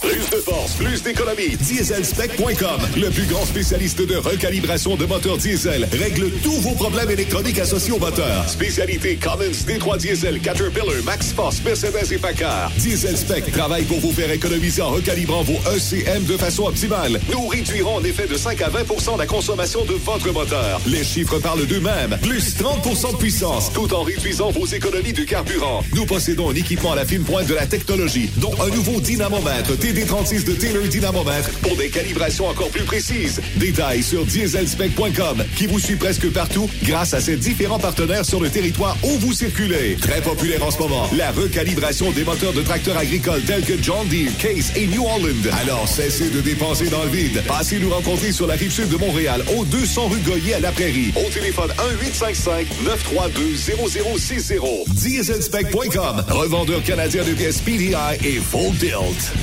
[0.01, 1.55] Plus de force, plus d'économie.
[1.57, 7.59] Dieselspec.com, le plus grand spécialiste de recalibration de moteurs diesel, règle tous vos problèmes électroniques
[7.59, 8.47] associés au moteur.
[8.47, 12.71] Spécialité Cummins, D3 Diesel, Caterpillar, MaxForce, Mercedes et Packard.
[12.77, 17.19] Dieselspec travaille pour vous faire économiser en recalibrant vos ECM de façon optimale.
[17.31, 20.81] Nous réduirons en effet de 5 à 20% la consommation de votre moteur.
[20.87, 22.17] Les chiffres parlent d'eux-mêmes.
[22.21, 25.83] Plus 30% de puissance, tout en réduisant vos économies de carburant.
[25.93, 29.77] Nous possédons un équipement à la fine pointe de la technologie, dont un nouveau dynamomètre
[29.83, 33.41] TD36 de Taylor Dynamomètre pour des calibrations encore plus précises.
[33.57, 38.49] Détails sur dieselspec.com qui vous suit presque partout grâce à ses différents partenaires sur le
[38.49, 39.97] territoire où vous circulez.
[39.99, 44.07] Très populaire en ce moment, la recalibration des moteurs de tracteurs agricoles tels que John
[44.07, 45.49] Deere, Case et New Holland.
[45.61, 47.43] Alors cessez de dépenser dans le vide.
[47.45, 50.71] Passez nous rencontrer sur la rive sud de Montréal, au 200 rue Goyer à la
[50.71, 51.11] Prairie.
[51.17, 51.73] Au téléphone
[52.07, 54.93] 1-855-932-0060.
[54.93, 59.33] Dieselspec.com, revendeur canadien de pièces PDI et Full Tilt.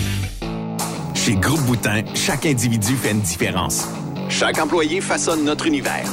[1.30, 3.86] Chez Groupe Boutin, chaque individu fait une différence.
[4.28, 6.10] Chaque employé façonne notre univers.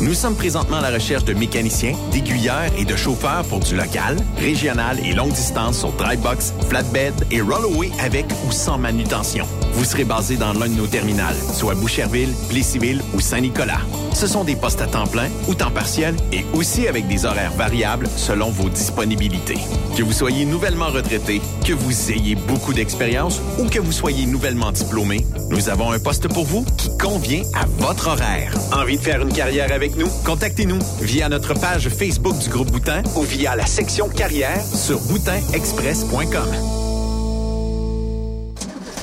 [0.00, 4.16] Nous sommes présentement à la recherche de mécaniciens, d'aiguilleurs et de chauffeurs pour du local,
[4.36, 9.44] régional et longue distance sur dry box, flatbed et rollaway avec ou sans manutention.
[9.72, 13.80] Vous serez basé dans l'un de nos terminales, soit Boucherville, Plessisville ou Saint-Nicolas.
[14.14, 17.52] Ce sont des postes à temps plein ou temps partiel et aussi avec des horaires
[17.52, 19.58] variables selon vos disponibilités.
[19.96, 24.70] Que vous soyez nouvellement retraité, que vous ayez beaucoup d'expérience ou que vous soyez nouvellement
[24.70, 28.52] diplômé, nous avons un poste pour vous qui convient à votre horaire.
[28.72, 30.08] Envie de faire une carrière avec nous?
[30.24, 36.48] Contactez-nous via notre page Facebook du groupe Boutin ou via la section carrière sur boutinexpress.com.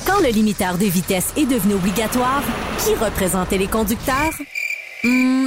[0.06, 2.42] Quand le limiteur de vitesse est devenu obligatoire,
[2.78, 4.32] qui représentait les conducteurs?
[5.02, 5.46] Hmm,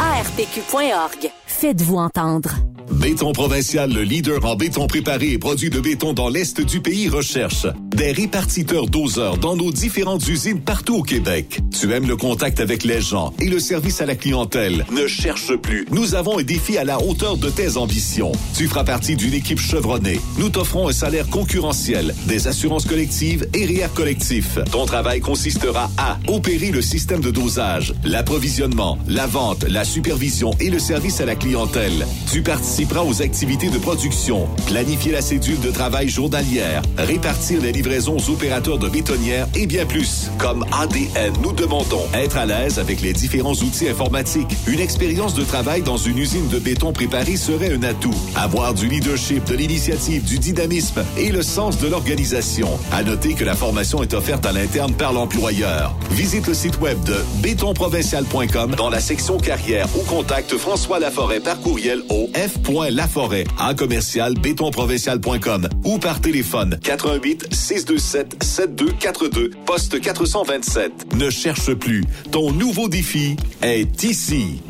[0.00, 1.30] ARPQ.org.
[1.46, 2.50] Faites-vous entendre.
[2.90, 7.08] Béton Provincial, le leader en béton préparé et produit de béton dans l'Est du pays,
[7.08, 7.66] recherche
[7.96, 11.60] des répartiteurs doseurs dans nos différentes usines partout au Québec.
[11.80, 14.84] Tu aimes le contact avec les gens et le service à la clientèle.
[14.92, 15.86] Ne cherche plus.
[15.90, 18.32] Nous avons un défi à la hauteur de tes ambitions.
[18.54, 20.20] Tu feras partie d'une équipe chevronnée.
[20.36, 24.58] Nous t'offrons un salaire concurrentiel, des assurances collectives et REER collectif.
[24.70, 30.68] Ton travail consistera à opérer le système de dosage, l'approvisionnement, la vente, la supervision et
[30.68, 32.06] le service à la clientèle.
[32.30, 38.16] Tu participera aux activités de production, planifier la cédule de travail journalière, répartir les livraisons
[38.16, 40.28] aux opérateurs de bétonnières et bien plus.
[40.38, 44.56] Comme ADN, nous demandons être à l'aise avec les différents outils informatiques.
[44.66, 48.14] Une expérience de travail dans une usine de béton préparée serait un atout.
[48.34, 52.68] Avoir du leadership, de l'initiative, du dynamisme et le sens de l'organisation.
[52.90, 55.94] À noter que la formation est offerte à l'interne par l'employeur.
[56.10, 61.60] Visite le site web de bétonprovincial.com dans la section carrière ou contacte François Laforêt par
[61.60, 71.16] courriel au f.laforêt à commercial bétonprovincial.com ou par téléphone 88 627 7242 poste 427.
[71.16, 72.04] Ne cherche plus.
[72.30, 74.62] Ton nouveau défi est ici.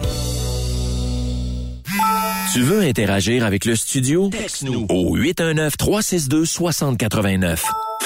[2.55, 4.31] Tu veux interagir avec le studio?
[4.31, 7.59] Texte-nous au 819-362-6089.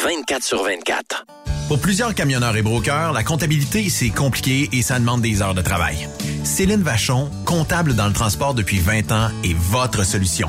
[0.02, 1.24] 24 sur 24.
[1.68, 5.62] Pour plusieurs camionneurs et brokers, la comptabilité, c'est compliqué et ça demande des heures de
[5.62, 6.08] travail.
[6.42, 10.48] Céline Vachon, comptable dans le transport depuis 20 ans, est votre solution.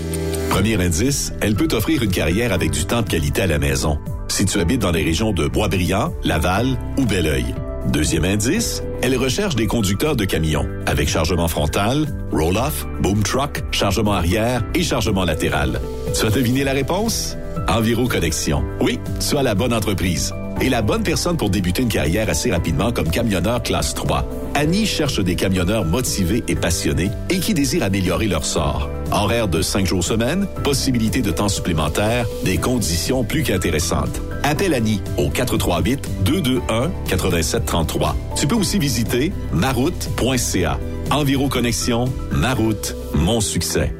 [0.51, 3.97] Premier indice, elle peut t'offrir une carrière avec du temps de qualité à la maison.
[4.27, 7.45] Si tu habites dans les régions de Boisbriand, Laval ou Belleuil.
[7.87, 14.11] Deuxième indice, elle recherche des conducteurs de camions avec chargement frontal, roll-off, boom truck, chargement
[14.11, 15.79] arrière et chargement latéral.
[16.19, 17.37] Tu as deviné la réponse?
[17.69, 18.61] Enviro Connexion.
[18.81, 22.51] Oui, tu as la bonne entreprise et la bonne personne pour débuter une carrière assez
[22.51, 24.25] rapidement comme camionneur classe 3.
[24.55, 28.89] Annie cherche des camionneurs motivés et passionnés et qui désirent améliorer leur sort.
[29.11, 34.21] Horaire de 5 jours semaine, possibilité de temps supplémentaire, des conditions plus qu'intéressantes.
[34.43, 38.15] Appelle Annie au 438-221-8733.
[38.35, 40.79] Tu peux aussi visiter maroute.ca.
[41.11, 43.93] Enviro Connexion, Maroute, mon succès.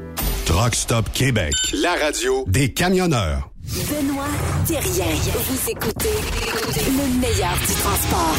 [0.46, 1.52] Truck Stop Québec.
[1.82, 3.51] La radio des camionneurs.
[3.64, 4.26] Benoît
[4.66, 5.14] Thérien.
[5.34, 6.08] Vous écoutez
[6.88, 8.36] le meilleur du transport.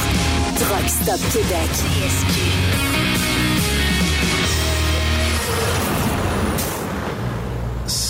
[0.60, 2.73] Truck Stop Québec.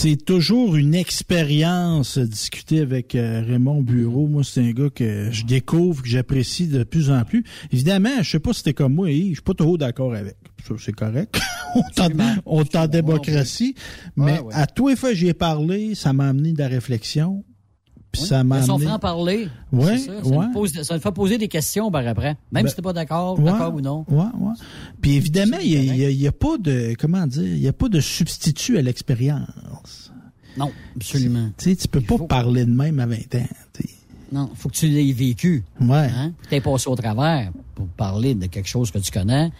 [0.03, 4.27] C'est toujours une expérience de discuter avec euh, Raymond Bureau.
[4.27, 7.45] Moi, c'est un gars que je découvre, que j'apprécie de plus en plus.
[7.71, 10.35] Évidemment, je sais pas si c'était comme moi, je suis pas trop d'accord avec.
[10.77, 11.39] C'est correct.
[12.45, 13.75] on est en démocratie.
[14.17, 17.45] Mais à tous les fois que j'y ai parlé, ça m'a amené de la réflexion.
[18.13, 18.85] Puis ça m'a Son amené...
[18.89, 19.49] franc-parler.
[19.71, 20.45] Ouais, c'est ça, ça, ouais.
[20.45, 22.37] nous pose- ça nous fait poser des questions par après.
[22.51, 24.05] Même Ben, si t'es pas d'accord, ouais, d'accord ou non.
[24.07, 24.53] Ouais, ouais.
[25.01, 27.89] Puis évidemment, il n'y a, y a pas de, comment dire, il y a pas
[27.89, 30.11] de substitut à l'expérience.
[30.57, 31.49] Non, absolument.
[31.57, 33.47] Tu sais, tu peux pas parler de même à 20 ans.
[33.73, 33.89] tu sais.
[34.31, 35.63] Non, faut que tu l'aies vécu.
[35.81, 36.09] Ouais.
[36.15, 36.33] Hein?
[36.49, 39.51] Tu passé au travers pour parler de quelque chose que tu connais.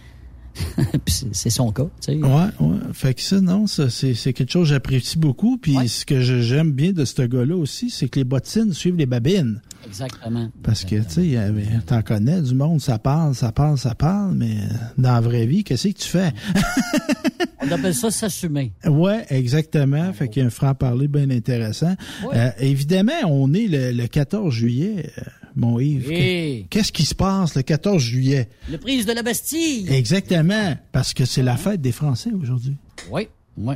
[1.06, 2.16] C'est- son cas, tu sais.
[2.16, 2.28] Ouais,
[2.60, 2.76] ouais.
[2.92, 5.58] Fait que ça, non, ça, c'est, quelque chose que j'apprécie beaucoup.
[5.58, 9.06] Puis ce que j'aime bien de ce gars-là aussi, c'est que les bottines suivent les
[9.06, 9.60] babines.
[9.86, 10.48] Exactement.
[10.62, 13.76] Parce que, tu sais, il y avait- t'en connais du monde, ça parle, ça parle,
[13.78, 14.56] ça parle, mais
[14.96, 16.32] dans la vraie vie, qu'est-ce que tu fais?
[17.60, 18.72] On appelle ça s'assumer.
[18.86, 20.12] Ouais, exactement.
[20.12, 21.94] Fait qu'il y a un franc-parler bien intéressant.
[22.24, 22.34] Ouais.
[22.34, 25.22] Euh, évidemment, on est le, le 14 juillet, euh,
[25.56, 26.06] mon Yves.
[26.08, 26.66] Oui.
[26.70, 28.48] Qu'est-ce qui se passe le 14 juillet?
[28.70, 29.86] Le prise de la Bastille.
[29.92, 30.76] Exactement.
[30.92, 32.76] Parce que c'est la fête des Français aujourd'hui.
[33.10, 33.74] Oui, oui.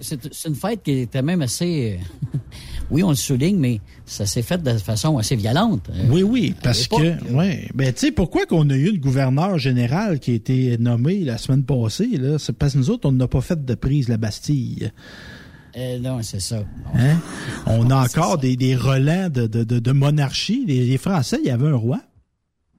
[0.00, 1.98] C'est une fête qui était même assez...
[1.98, 2.38] euh,
[2.92, 5.90] oui, on le souligne, mais ça s'est fait de façon assez violente.
[5.90, 9.58] euh, Oui, oui, parce que, ouais, ben, tu sais, pourquoi qu'on a eu une gouverneure
[9.58, 12.38] générale qui a été nommée la semaine passée, là?
[12.38, 14.92] C'est parce que nous autres, on n'a pas fait de prise la Bastille.
[15.76, 16.64] Euh, non, c'est ça.
[16.94, 17.16] Hein?
[17.66, 20.64] On a encore des, des relents de, de, de, de monarchie.
[20.66, 22.00] Les, les Français, il y avait un roi.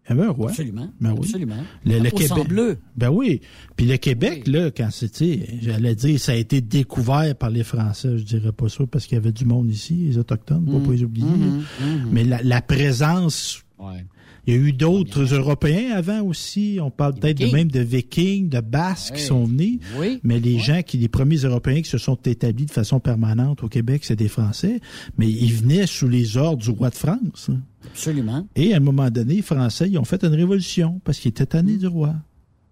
[0.05, 0.49] Il y avait un roi.
[0.49, 0.89] Absolument.
[0.99, 1.19] Ben oui.
[1.23, 1.63] Absolument.
[1.85, 2.47] Le, le Québec.
[2.49, 2.77] bleu.
[2.97, 3.39] Ben oui.
[3.77, 8.17] Puis le Québec, là, quand c'était, j'allais dire, ça a été découvert par les Français.
[8.17, 10.85] Je dirais pas ça parce qu'il y avait du monde ici, les Autochtones, faut Mhm.
[10.85, 11.25] pas les oublier.
[11.25, 11.63] Mhm.
[11.81, 12.09] Mhm.
[12.11, 14.05] Mais la, la présence Ouais.
[14.45, 16.79] Il y a eu d'autres Européens avant aussi.
[16.81, 19.79] On parle peut-être de même de Vikings, de Basques qui sont venus.
[19.97, 20.19] Oui.
[20.23, 23.69] Mais les gens qui, les premiers Européens qui se sont établis de façon permanente au
[23.69, 24.81] Québec, c'est des Français.
[25.17, 27.49] Mais ils venaient sous les ordres du roi de France.
[27.85, 28.47] Absolument.
[28.55, 31.45] Et à un moment donné, les Français, ils ont fait une révolution parce qu'ils étaient
[31.45, 32.15] tannés du roi.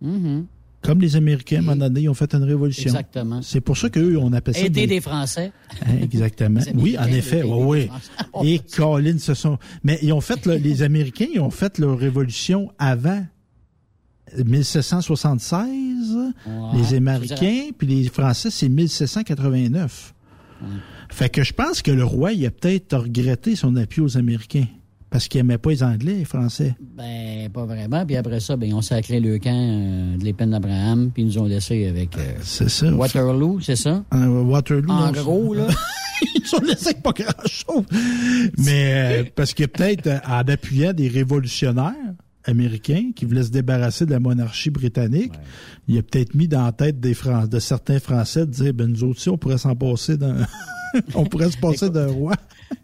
[0.02, 0.46] Mhm.
[0.82, 2.90] Comme les Américains, à un moment donné, ils ont fait une révolution.
[2.90, 3.42] Exactement.
[3.44, 4.62] C'est pour ça qu'eux, on appelle ça...
[4.62, 5.52] Aider des- Français.
[5.86, 6.60] Hein, exactement.
[6.66, 7.44] Les Oui, en effet.
[7.44, 7.88] Oui,
[8.34, 8.52] oui.
[8.56, 9.60] Et Colin, ce sont.
[9.84, 13.24] Mais ils ont fait, là, les Américains, ils ont fait leur révolution avant
[14.44, 16.18] 1776.
[16.74, 20.14] les Américains, puis les Français, c'est 1789.
[21.10, 24.66] Fait que je pense que le roi, il a peut-être regretté son appui aux Américains.
[25.12, 26.74] Parce qu'il aimait pas les Anglais, les Français.
[26.80, 28.06] Ben, pas vraiment.
[28.06, 31.38] Puis après ça, ben, on sacré le camp euh, de l'épine d'Abraham, puis ils nous
[31.38, 32.90] ont laissé avec euh, C'est ça.
[32.94, 34.04] Waterloo, c'est ça?
[34.14, 34.90] Euh, Waterloo.
[34.90, 35.68] En non, gros, là.
[36.36, 37.84] ils sont laissés avec pas grand-chose.
[38.58, 41.92] Mais euh, parce que peut-être euh, en appuyant des révolutionnaires
[42.46, 45.34] américains qui voulaient se débarrasser de la monarchie britannique,
[45.90, 48.88] il a peut-être mis dans la tête des Fran- de certains Français de dire ben
[48.92, 50.38] nous aussi on pourrait s'en passer d'un
[51.16, 52.34] on pourrait se passer d'un roi.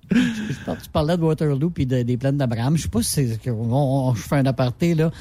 [0.10, 2.78] Tu parlais de Waterloo puis de- des plaines d'Abraham.
[2.78, 3.74] Je sais pas si c'est, on,
[4.10, 5.12] on- je fais un aparté, là.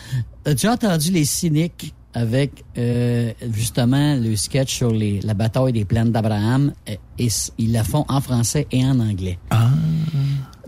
[0.44, 6.72] As-tu entendu les cyniques avec euh, justement le sketch sur la bataille des plaines d'Abraham?
[6.86, 9.38] Et, ils la font en français et en anglais.
[9.50, 9.70] Ah.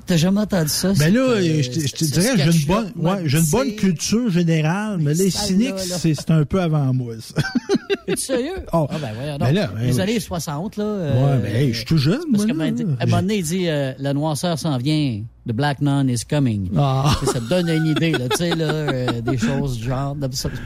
[0.08, 0.92] T'as jamais entendu ça?
[0.98, 5.14] Ben là, je te- dirais, j'ai une bonne, ouais, j'ai une bonne culture générale, mais
[5.14, 5.98] les cyniques, là.
[5.98, 7.34] c'est c'est un peu avant moi, ça.
[8.08, 8.64] Es-tu sérieux?
[8.72, 8.86] Oh.
[8.90, 9.54] Ah ben voyons Ben donc.
[9.54, 10.00] là, ben les oui.
[10.00, 10.84] années 60, là.
[10.84, 12.70] Ouais, ben, hey, je suis tout jeune, Parce moi, que, là.
[12.70, 15.22] ben, à un moment donné, il dit euh, La noirceur s'en vient.
[15.46, 16.68] The Black Nun is coming.
[16.76, 17.14] Ah.
[17.24, 20.14] Ça te donne une idée, là, tu sais, là, euh, des choses du genre.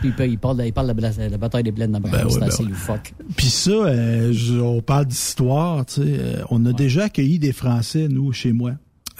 [0.00, 2.18] Puis il parle, de- il parle de la, la bataille des plaines d'Abraham.
[2.20, 2.68] Ben oui, c'est ben assez oui.
[2.70, 3.12] loufoque.
[3.36, 6.00] Puis ça, euh, je- on parle d'histoire, tu sais.
[6.06, 8.72] euh, on a déjà accueilli des Français, nous, chez moi,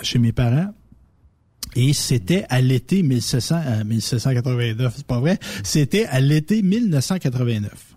[0.03, 0.73] chez mes parents.
[1.75, 5.39] Et c'était à l'été 1700, euh, 1789, c'est pas vrai.
[5.65, 7.97] C'était à l'été 1989.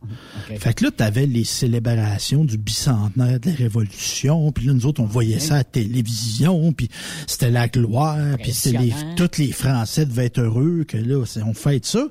[0.59, 5.01] Fait que là, t'avais les célébrations du bicentenaire de la Révolution, puis là, nous autres,
[5.01, 6.89] on voyait ça à la télévision, puis
[7.27, 9.15] c'était la gloire, puis c'était les, Impressionnant.
[9.15, 12.07] tous les Français devaient être heureux que là, on fête ça.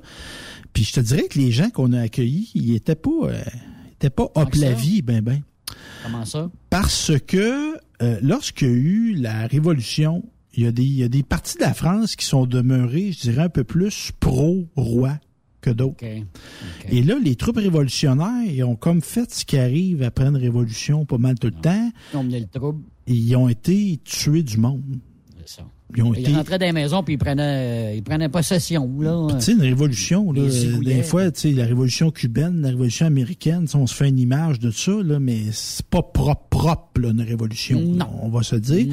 [0.73, 3.41] Puis je te dirais que les gens qu'on a accueillis, ils étaient pas, euh,
[3.87, 5.41] ils étaient pas hop la vie, ben ben.
[6.03, 6.51] Comment ça?
[6.69, 10.23] Parce que euh, lorsqu'il y a eu la Révolution,
[10.53, 13.11] il y, a des, il y a des parties de la France qui sont demeurées,
[13.11, 15.19] je dirais, un peu plus pro-roi
[15.61, 16.05] que d'autres.
[16.89, 21.05] Et là, les troupes révolutionnaires, ils ont comme fait ce qui arrive après une révolution
[21.05, 21.91] pas mal tout le temps.
[22.13, 22.83] Ils ont mené le trouble.
[23.07, 24.99] Ils ont été tués du monde.
[25.95, 28.89] Ils ont Ils été rentraient dans les maisons puis ils prenaient, euh, ils prenaient possession,
[28.99, 29.27] là.
[29.35, 33.85] Tu sais, une révolution, là, euh, des fois, la révolution cubaine, la révolution américaine, on
[33.85, 37.79] se fait une image de ça, là, mais c'est pas propre, propre, là, une révolution.
[37.97, 38.87] là, On va se dire.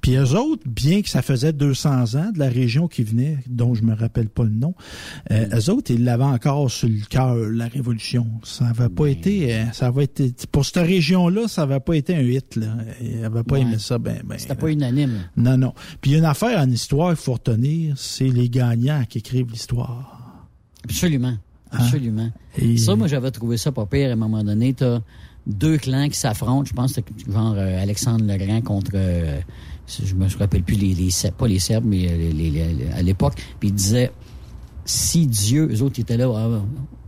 [0.00, 3.74] Puis eux autres, bien que ça faisait 200 ans de la région qui venait, dont
[3.74, 4.74] je me rappelle pas le nom,
[5.32, 8.26] euh, eux autres, ils l'avaient encore sur le cœur, la révolution.
[8.44, 12.14] Ça avait pas été, euh, ça avait été, pour cette région-là, ça avait pas été
[12.14, 12.76] un hit, là.
[13.00, 13.62] Ils avaient pas Ouais.
[13.62, 14.38] aimé ça, ben, ben.
[14.38, 15.24] C'était pas unanime.
[15.36, 15.72] Non, non.
[16.00, 19.18] Puis il y a une affaire en histoire qu'il faut retenir, c'est les gagnants qui
[19.18, 20.20] écrivent l'histoire.
[20.84, 21.28] Absolument.
[21.72, 21.78] Hein?
[21.80, 22.30] Absolument.
[22.58, 24.72] Et- Ça, moi, j'avais trouvé ça pas pire à un moment donné.
[24.74, 25.00] T'as
[25.46, 26.64] deux clans qui s'affrontent.
[26.64, 27.00] Je pense que
[27.32, 28.92] genre euh, Alexandre le Grand contre.
[28.94, 29.40] euh,
[30.04, 33.34] je me rappelle plus les, pas les Serbes, mais euh, les, les- les- à l'époque.
[33.60, 34.10] Puis il disait
[34.84, 36.62] si Dieu, eux autres ils étaient là, ah,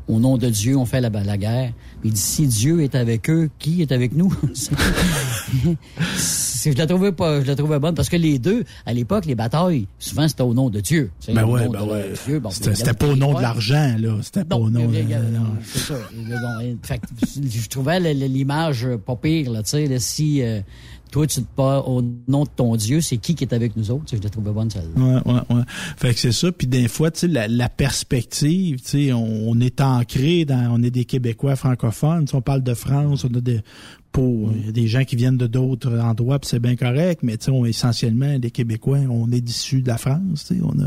[0.08, 1.72] au nom de Dieu, on fait la, la guerre.
[2.00, 4.32] Puis il dit si Dieu est avec eux, qui est avec nous?
[6.64, 9.34] Je la trouvais pas, je la trouvais bonne parce que les deux, à l'époque, les
[9.34, 11.10] batailles, souvent c'était au nom de Dieu.
[11.32, 12.40] Ben ouais, ben de ouais.
[12.40, 14.16] Bon, C'était pas au nom de l'argent, là.
[14.22, 14.90] C'était pas au nom.
[14.90, 15.38] a- euh.
[15.64, 15.94] C'est ça.
[16.82, 17.00] Fait
[17.52, 20.60] je trouvais l'image euh, pas pire, là, tu sais, là, si euh,
[21.10, 23.90] toi, tu te pas au nom de ton Dieu, c'est qui qui est avec nous
[23.90, 24.04] autres?
[24.12, 25.22] Je la trouvais bonne, celle-là.
[25.24, 25.62] Ouais, ouais, ouais.
[25.96, 26.52] Fait que c'est ça.
[26.52, 30.70] Puis des fois, tu sais, la, la perspective, tu sais, on, on est ancré dans,
[30.72, 32.26] on est des Québécois francophones.
[32.26, 33.60] Tu sais, on parle de France, on a des,
[34.12, 37.20] pour il y a des gens qui viennent de d'autres endroits, puis c'est bien correct.
[37.22, 40.52] Mais tu sais, on essentiellement les Québécois, on est issus de la France.
[40.62, 40.86] On a,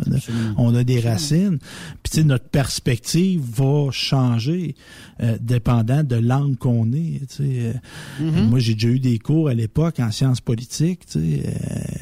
[0.57, 1.59] on a des racines.
[2.03, 4.75] Puis tu sais, notre perspective va changer
[5.21, 7.21] euh, dépendant de l'angle qu'on est.
[7.29, 7.73] Tu sais, Euh,
[8.21, 8.47] Mm-hmm.
[8.49, 11.05] Moi, j'ai déjà eu des cours à l'époque en sciences politiques.
[11.05, 11.43] Tu sais,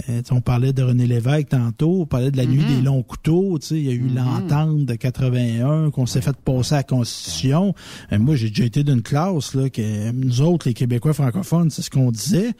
[0.09, 3.57] euh, on parlait de René Lévesque tantôt, on parlait de la nuit des longs couteaux.
[3.59, 6.83] Tu sais, il y a eu l'entente de 81 qu'on s'est fait passer à la
[6.83, 7.73] Constitution.
[8.11, 11.81] Euh, moi, j'ai déjà été d'une classe là que nous autres, les Québécois francophones, c'est
[11.81, 12.51] ce qu'on disait.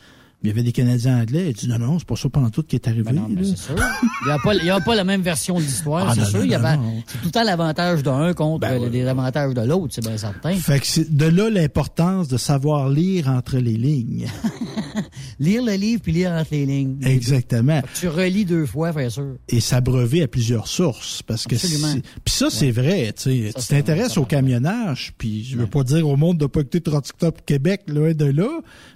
[0.42, 1.48] Il y avait des Canadiens anglais.
[1.50, 3.04] Ils disent non, non, c'est pas ça pendant tout qui est arrivé.
[3.04, 3.76] Ben non, mais c'est sûr.
[3.76, 6.24] Il n'y a, pas- il y a pas la même version de l'histoire, Ah, c'est
[6.26, 6.40] sûr.
[6.40, 8.90] non, Il y avait- tout le temps l'avantage d'un contre Ben les oui.
[8.92, 10.54] désavantages de l'autre, c'est bien certain.
[10.56, 14.28] Fait que c'est de là l'importance de savoir lire entre les lignes.
[15.40, 16.98] Lire le livre puis lire entre les lignes.
[17.04, 17.82] Exactement.
[17.98, 19.36] Tu relis deux fois, bien sûr.
[19.48, 21.88] et s'abreuver à plusieurs sources parce que Absolument.
[21.94, 26.18] c'est- puis ça c'est vrai tu t'intéresses au camionnage puis je veux pas dire au
[26.18, 28.50] monde de pas écouter Truck Stop Québec loin de là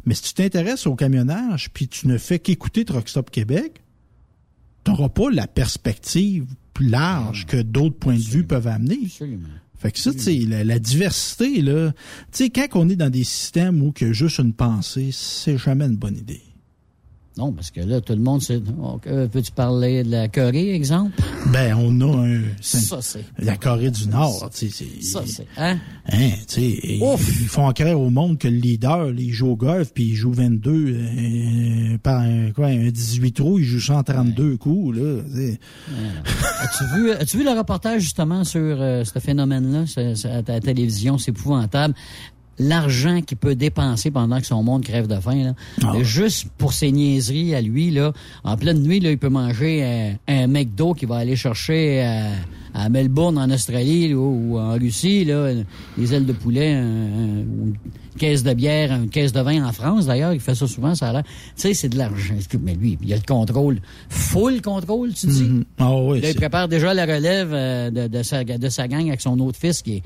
[0.05, 1.32] mais si tu t'intéresses au camionnage
[1.73, 3.83] puis tu ne fais qu'écouter Truck Stop Québec
[4.83, 8.99] t'auras pas la perspective plus large que d'autres points de vue peuvent amener.
[9.05, 9.47] Absolument.
[9.77, 11.91] fait que ça, tu la, la diversité, là,
[12.31, 15.09] tu sais, quand on est dans des systèmes où il y a juste une pensée,
[15.11, 16.41] c'est jamais une bonne idée.
[17.37, 18.61] Non, parce que là, tout le monde sait.
[19.31, 21.19] Peux-tu parler de la Corée, exemple?
[21.47, 22.41] Ben, on a un...
[22.61, 23.25] Ça, c'est.
[23.39, 25.03] La Corée du Nord, tu sais, c'est...
[25.03, 25.47] Ça, c'est.
[25.57, 25.79] Hein?
[26.11, 27.01] Hein, tu sais, ils
[27.41, 30.31] ils font croire au monde que le leader, il joue au golf, puis il joue
[30.31, 35.21] 22, euh, par un, quoi, un 18 trous, il joue 132 coups, là.
[36.61, 39.85] As-tu vu, as-tu vu le reportage justement sur euh, ce phénomène-là?
[40.25, 41.17] À la télévision?
[41.17, 41.95] C'est épouvantable.
[42.59, 45.53] L'argent qu'il peut dépenser pendant que son monde crève de faim, là,
[45.83, 46.03] Ah ouais.
[46.03, 48.13] juste pour ses niaiseries à lui, là,
[48.43, 52.27] en pleine nuit, là, il peut manger un, un McDo qu'il va aller chercher à,
[52.75, 55.51] à Melbourne, en Australie, là, ou en Russie, là,
[55.97, 57.73] des ailes de poulet, un- un- une
[58.19, 61.09] caisse de bière, une caisse de vin en France, d'ailleurs, il fait ça souvent, ça
[61.09, 61.23] a l'air.
[61.23, 62.35] Tu sais, c'est de l'argent.
[62.61, 63.79] Mais lui, il a le contrôle.
[64.09, 65.43] Full contrôle, tu dis?
[65.43, 65.63] Mhm.
[65.79, 69.07] Ah oui, Là, il prépare déjà la relève euh, de, de sa, de sa gang
[69.07, 70.03] avec son autre fils qui est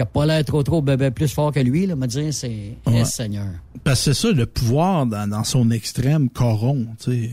[0.00, 2.76] qui n'a pas l'air trop, trop bébé plus fort que lui, là, me dire, c'est
[2.86, 3.04] Ouais.
[3.04, 3.46] Seigneur.
[3.84, 7.30] Parce que c'est ça, le pouvoir dans, dans son extrême corrompt, tu sais.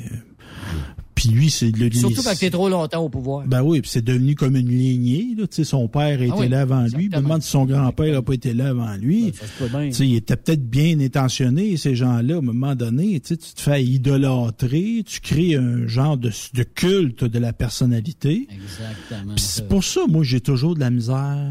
[1.15, 3.47] Puis lui, c'est le Surtout quand t'es trop longtemps au pouvoir.
[3.47, 5.33] Ben oui, puis c'est devenu comme une lignée.
[5.35, 5.47] Là.
[5.47, 7.09] Tu sais, Son père était Ah oui, là avant lui.
[7.11, 9.33] Je me demande si son grand-père n'a pas été là avant lui.
[9.33, 13.19] Ça sais, il était peut-être bien intentionné, ces gens-là, à un moment donné.
[13.19, 18.47] Tu te fais idolâtrer, tu crées un genre de, de culte de la personnalité.
[18.51, 19.33] Exactement.
[19.37, 21.49] C'est pour ça, moi, j'ai toujours de la misère.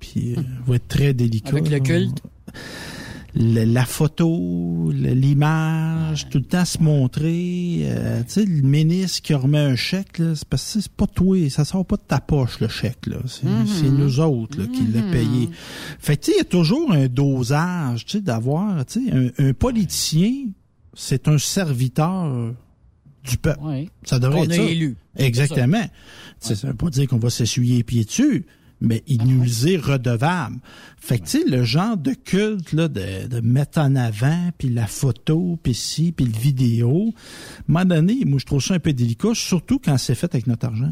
[0.00, 1.50] Puis, euh, va être très délicat.
[1.50, 2.22] Avec le culte?
[3.34, 7.80] Le- la photo, l'image, tout le temps se montrer.
[7.82, 11.06] euh, tu sais, le ministre qui remet un chèque, là, c'est parce que c'est pas
[11.06, 13.06] toi, ça sort pas de ta poche, le chèque.
[13.06, 13.18] là.
[13.26, 13.66] C'est Mm-hmm.
[13.66, 15.48] c'est nous autres là, qui l'a payé.
[15.98, 19.12] Fait que tu sais, il y a toujours un dosage, tu sais, d'avoir, tu sais,
[19.12, 20.46] un, un politicien,
[20.94, 22.54] c'est un serviteur
[23.24, 23.60] du peuple.
[23.62, 23.90] Oui.
[24.04, 24.62] Ça devrait être a ça.
[24.62, 24.96] élu.
[25.16, 25.82] Exactement.
[26.40, 28.46] Tu sais, Ça veut pas dire qu'on va s'essuyer les pieds dessus,
[28.80, 30.56] mais il nous est redevable.
[30.98, 34.68] Fait que, tu sais, le genre de culte, là, de, de mettre en avant, puis
[34.68, 38.74] la photo, puis ci, puis le vidéo, à un moment donné, moi, je trouve ça
[38.74, 40.90] un peu délicat, surtout quand c'est fait avec notre argent.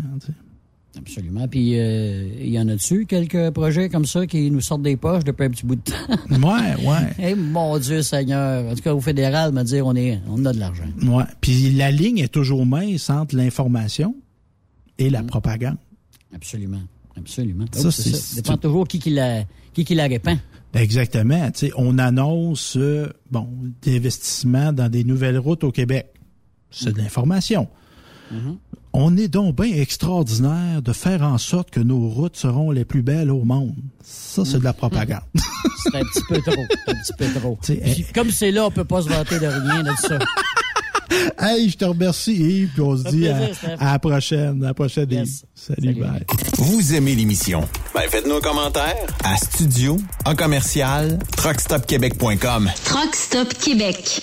[0.96, 1.46] Absolument.
[1.46, 4.96] Puis, euh, il y en a dessus quelques projets comme ça qui nous sortent des
[4.96, 5.94] poches depuis un petit bout de temps?
[6.30, 7.12] Ouais, ouais.
[7.18, 8.70] Eh, mon Dieu Seigneur.
[8.70, 10.88] En tout cas, au fédéral, me dire, on, est, on a de l'argent.
[11.02, 11.24] Ouais.
[11.40, 14.14] Puis la ligne est toujours mince entre l'information
[14.98, 15.76] et la propagande.
[16.34, 16.82] Absolument.
[17.16, 17.64] Absolument.
[17.72, 18.36] Ça, Oh, c'est- ça.
[18.42, 20.38] dépend toujours qui, qui, la, qui, qui la répand.
[20.74, 21.50] Exactement.
[21.52, 23.48] Tu sais, on annonce euh, bon
[23.82, 26.12] des investissements dans des nouvelles routes au Québec.
[26.70, 27.68] C'est de l'information.
[28.32, 28.56] Mm-hmm.
[28.92, 33.02] On est donc bien extraordinaire de faire en sorte que nos routes seront les plus
[33.02, 33.74] belles au monde.
[34.02, 35.20] Ça, c'est de la propagande.
[35.82, 36.62] C'est un petit peu trop.
[36.88, 37.58] Un petit peu trop.
[37.62, 40.18] Puis, comme c'est là, on peut pas se vanter de rien de ça.
[41.38, 43.50] hey, je te remercie Yves, puis on se dit à,
[43.80, 44.62] la prochaine.
[44.62, 45.42] À la prochaine, Yves.
[45.54, 46.24] Salut, bye.
[46.58, 47.68] Vous aimez l'émission?
[47.94, 52.70] Ben, faites-nous un commentaire à studio en commercial truckstopquebec.com.
[52.84, 54.22] Truck Stop Québec.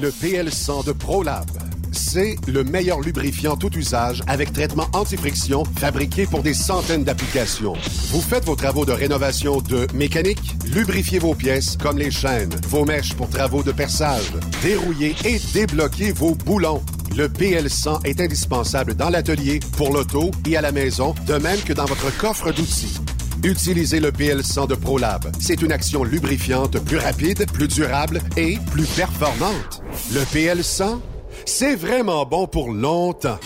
[0.00, 1.46] Le PL100 de ProLab.
[1.92, 7.74] C'est le meilleur lubrifiant tout usage avec traitement anti-friction fabriqué pour des centaines d'applications.
[8.10, 12.84] Vous faites vos travaux de rénovation de mécanique, lubrifiez vos pièces comme les chaînes, vos
[12.84, 14.32] mèches pour travaux de perçage,
[14.62, 16.82] dérouillez et débloquez vos boulons.
[17.16, 21.74] Le PL100 est indispensable dans l'atelier, pour l'auto et à la maison, de même que
[21.74, 22.98] dans votre coffre d'outils.
[23.44, 25.30] Utilisez le PL100 de ProLab.
[25.40, 29.82] C'est une action lubrifiante plus rapide, plus durable et plus performante.
[30.14, 31.00] Le PL100,
[31.46, 33.38] c'est vraiment bon pour longtemps.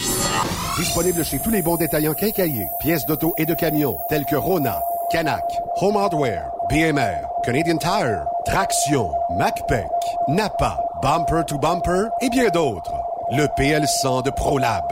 [0.78, 4.80] Disponible chez tous les bons détaillants quincaillés, pièces d'auto et de camions, tels que Rona,
[5.10, 5.44] Canac,
[5.80, 9.86] Home Hardware, BMR, Canadian Tire, Traction, MacPac,
[10.28, 12.94] Napa, Bumper to Bumper et bien d'autres.
[13.32, 14.84] Le PL100 de ProLab.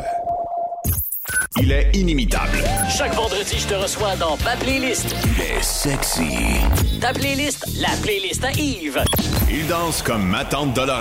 [1.60, 2.58] Il est inimitable.
[2.96, 5.14] Chaque vendredi, je te reçois dans ma playlist.
[5.24, 6.36] Il est sexy.
[7.00, 9.00] Ta playlist, la playlist à Yves.
[9.48, 10.98] Il danse comme ma tante Dolores.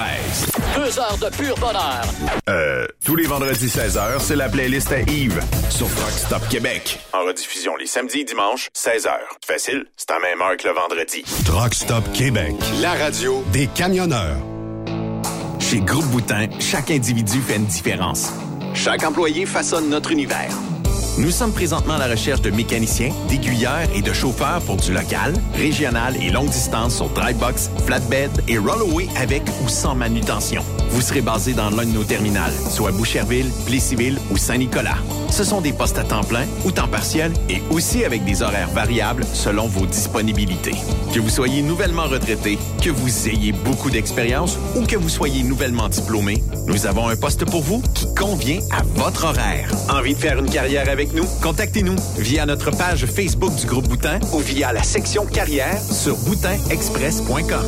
[0.75, 2.03] Deux heures de pur bonheur.
[2.49, 6.99] Euh, tous les vendredis 16h, c'est la playlist à Yves sur Rock Stop Québec.
[7.13, 9.09] En rediffusion les samedis et dimanches, 16h.
[9.45, 11.23] Facile, c'est à même heure que le vendredi.
[11.45, 14.37] Truck Stop Québec, la radio des camionneurs.
[15.59, 18.29] Chez Groupe Boutin, chaque individu fait une différence.
[18.73, 20.51] Chaque employé façonne notre univers.
[21.15, 25.35] Nous sommes présentement à la recherche de mécaniciens, d'aiguilleurs et de chauffeurs pour du local,
[25.53, 30.63] régional et longue distance sur dry box, flatbed et rollaway avec ou sans manutention.
[30.89, 34.97] Vous serez basé dans l'un de nos terminales, soit Boucherville, Plessisville ou Saint-Nicolas.
[35.29, 38.69] Ce sont des postes à temps plein ou temps partiel et aussi avec des horaires
[38.69, 40.75] variables selon vos disponibilités.
[41.13, 45.89] Que vous soyez nouvellement retraité, que vous ayez beaucoup d'expérience ou que vous soyez nouvellement
[45.89, 49.69] diplômé, nous avons un poste pour vous qui convient à votre horaire.
[49.89, 51.25] Envie de faire une carrière avec nous?
[51.41, 57.65] Contactez-nous via notre page Facebook du groupe Boutin ou via la section carrière sur boutinexpress.com.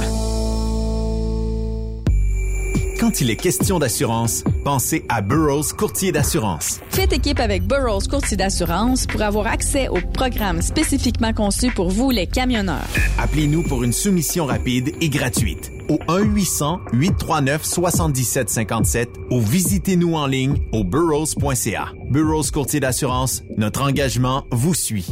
[2.99, 6.79] Quand il est question d'assurance, pensez à Burroughs Courtier d'assurance.
[6.89, 12.09] Faites équipe avec Burroughs Courtier d'assurance pour avoir accès aux programmes spécifiquement conçus pour vous,
[12.09, 12.87] les camionneurs.
[13.19, 21.93] Appelez-nous pour une soumission rapide et gratuite au 1-800-839-7757 ou visitez-nous en ligne au burrows.ca.
[22.09, 25.07] Burroughs Courtier d'assurance, notre engagement vous suit.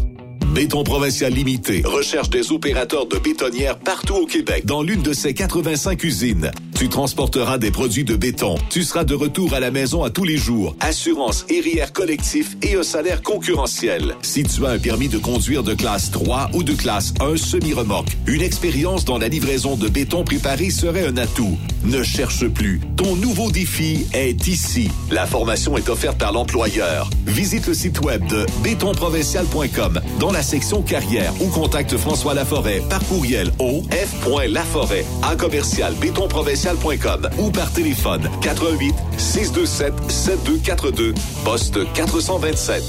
[0.45, 5.33] Béton Provincial Limité recherche des opérateurs de bétonnières partout au Québec dans l'une de ses
[5.33, 6.51] 85 usines.
[6.75, 8.55] Tu transporteras des produits de béton.
[8.69, 10.75] Tu seras de retour à la maison à tous les jours.
[10.79, 11.63] Assurance et
[11.93, 14.15] collectif et un salaire concurrentiel.
[14.21, 18.17] Si tu as un permis de conduire de classe 3 ou de classe 1 semi-remorque,
[18.27, 21.57] une expérience dans la livraison de béton préparé serait un atout.
[21.85, 22.81] Ne cherche plus.
[22.97, 24.89] Ton nouveau défi est ici.
[25.11, 27.09] La formation est offerte par l'employeur.
[27.25, 30.01] Visite le site web de bétonprovincial.com
[30.33, 37.51] la section carrière ou contacte François Laforêt par courriel au f.laforêt à commercial bétonprovincial.com ou
[37.51, 41.13] par téléphone 88 627 7242
[41.45, 42.83] poste 427.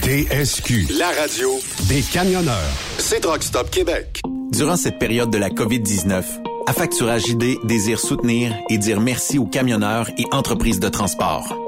[0.00, 1.50] TSQ, la radio
[1.88, 2.54] des camionneurs.
[2.96, 4.20] C'est Truck Stop Québec.
[4.52, 6.22] Durant cette période de la COVID-19,
[6.68, 11.67] Affacturage ID désire soutenir et dire merci aux camionneurs et entreprises de transport.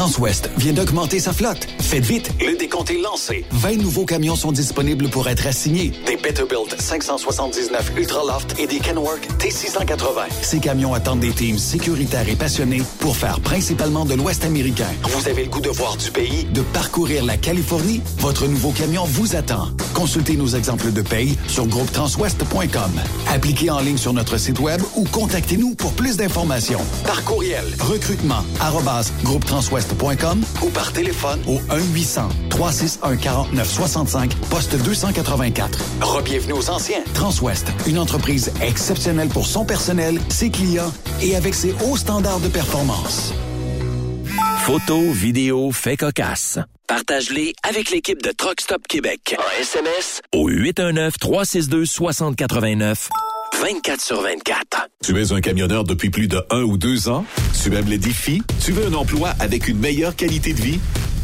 [0.00, 1.66] Transwest vient d'augmenter sa flotte.
[1.78, 3.44] Faites vite, le décompte est lancé.
[3.50, 5.92] 20 nouveaux camions sont disponibles pour être assignés.
[6.06, 10.30] Des Peterbilt 579 Ultraloft et des Kenworth T680.
[10.40, 14.88] Ces camions attendent des teams sécuritaires et passionnés pour faire principalement de l'Ouest américain.
[15.02, 18.00] Vous avez le goût de voir du pays, de parcourir la Californie?
[18.20, 19.68] Votre nouveau camion vous attend.
[19.92, 22.92] Consultez nos exemples de paye sur groupetranswest.com.
[23.28, 26.80] Appliquez en ligne sur notre site web ou contactez-nous pour plus d'informations.
[27.04, 28.44] Par courriel, recrutement,
[30.62, 31.60] ou par téléphone au
[32.50, 35.78] 1-800-361-4965, poste 284.
[36.00, 37.02] Rebienvenue aux anciens.
[37.14, 40.92] Transwest, une entreprise exceptionnelle pour son personnel, ses clients
[41.22, 43.32] et avec ses hauts standards de performance.
[44.64, 46.58] Photos, vidéos, faits cocasse.
[46.86, 49.34] Partage-les avec l'équipe de Truck Stop Québec.
[49.38, 53.08] En SMS au 819-362-6089.
[53.58, 54.88] 24 sur 24.
[55.04, 57.24] Tu es un camionneur depuis plus de un ou deux ans?
[57.62, 58.42] Tu aimes les défis?
[58.64, 60.80] Tu veux un emploi avec une meilleure qualité de vie?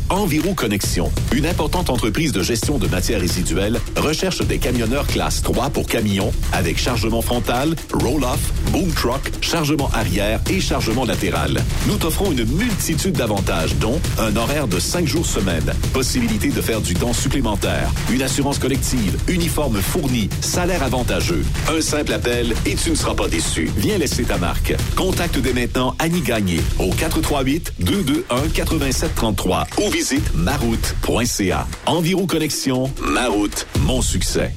[0.09, 5.71] Enviro Connexion, une importante entreprise de gestion de matières résiduelles, recherche des camionneurs classe 3
[5.71, 8.39] pour camions avec chargement frontal, roll-off,
[8.71, 11.61] boom truck, chargement arrière et chargement latéral.
[11.89, 16.81] Nous t'offrons une multitude d'avantages, dont un horaire de 5 jours semaine, possibilité de faire
[16.81, 21.45] du temps supplémentaire, une assurance collective, uniforme fourni, salaire avantageux.
[21.69, 23.73] Un simple appel et tu ne seras pas déçu.
[23.77, 24.73] Viens laisser ta marque.
[24.95, 31.67] Contacte dès maintenant Annie Gagné au 438 221 8733 ou visite maroute.ca.
[31.87, 34.53] Enviro Connexion, Maroute, mon succès.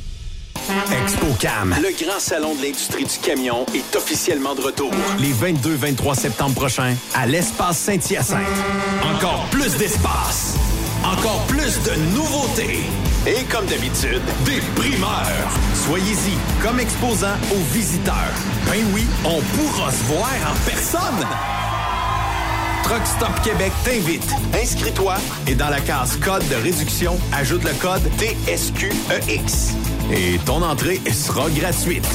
[1.01, 1.77] ExpoCam.
[1.81, 4.91] Le grand salon de l'industrie du camion est officiellement de retour.
[5.17, 8.41] Les 22-23 septembre prochains à l'espace Saint-Hyacinthe.
[9.15, 10.55] Encore plus d'espace.
[11.05, 12.81] Encore plus de nouveautés.
[13.25, 15.49] Et comme d'habitude, des primeurs.
[15.73, 18.35] Soyez-y comme exposant aux visiteurs.
[18.65, 21.68] Ben oui, on pourra se voir en personne.
[22.89, 24.27] Truck Stop Québec t'invite.
[24.59, 25.13] Inscris-toi
[25.45, 29.75] et dans la case code de réduction, ajoute le code TSQEX.
[30.11, 32.09] Et ton entrée sera gratuite.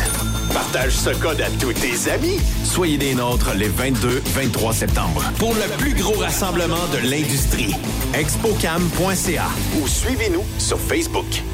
[0.53, 2.41] Partage ce code à tous tes amis.
[2.65, 7.73] Soyez des nôtres les 22-23 septembre pour le plus gros rassemblement de l'industrie.
[8.13, 9.47] Expocam.ca
[9.81, 11.45] ou suivez-nous sur Facebook.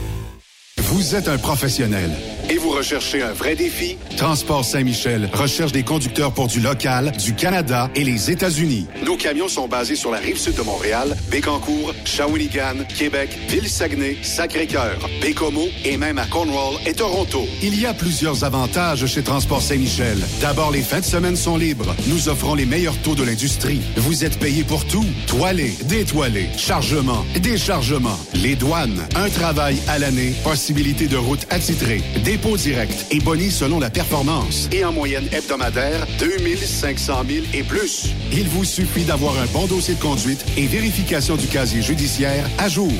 [0.92, 2.10] Vous êtes un professionnel
[2.48, 3.96] et vous recherchez un vrai défi?
[4.16, 8.88] Transport Saint-Michel recherche des conducteurs pour du local, du Canada et les États-Unis.
[9.06, 15.08] Nos camions sont basés sur la rive sud de Montréal, Bécancour, Shawinigan, Québec, Ville-Saguenay, Sacré-Cœur,
[15.22, 17.46] Bécomo et même à Cornwall et Toronto.
[17.62, 20.18] Il y a plusieurs avantages chez Transport Saint-Michel.
[20.40, 21.94] D'abord, les fins de semaine sont libres.
[22.08, 23.80] Nous offrons les meilleurs taux de l'industrie.
[23.96, 25.06] Vous êtes payé pour tout.
[25.28, 30.34] Toilé, détoilé, chargement, déchargement, les douanes, un travail à l'année,
[30.82, 34.66] de route attitrée, dépôt direct et boni selon la performance.
[34.72, 38.14] Et en moyenne hebdomadaire, 2500 000 et plus.
[38.32, 42.70] Il vous suffit d'avoir un bon dossier de conduite et vérification du casier judiciaire à
[42.70, 42.90] jour.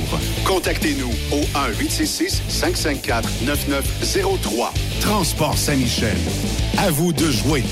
[0.45, 1.41] Contactez-nous au
[1.81, 4.69] 1-866-554-9903.
[5.01, 6.17] Transport Saint-Michel.
[6.77, 7.63] À vous de jouer.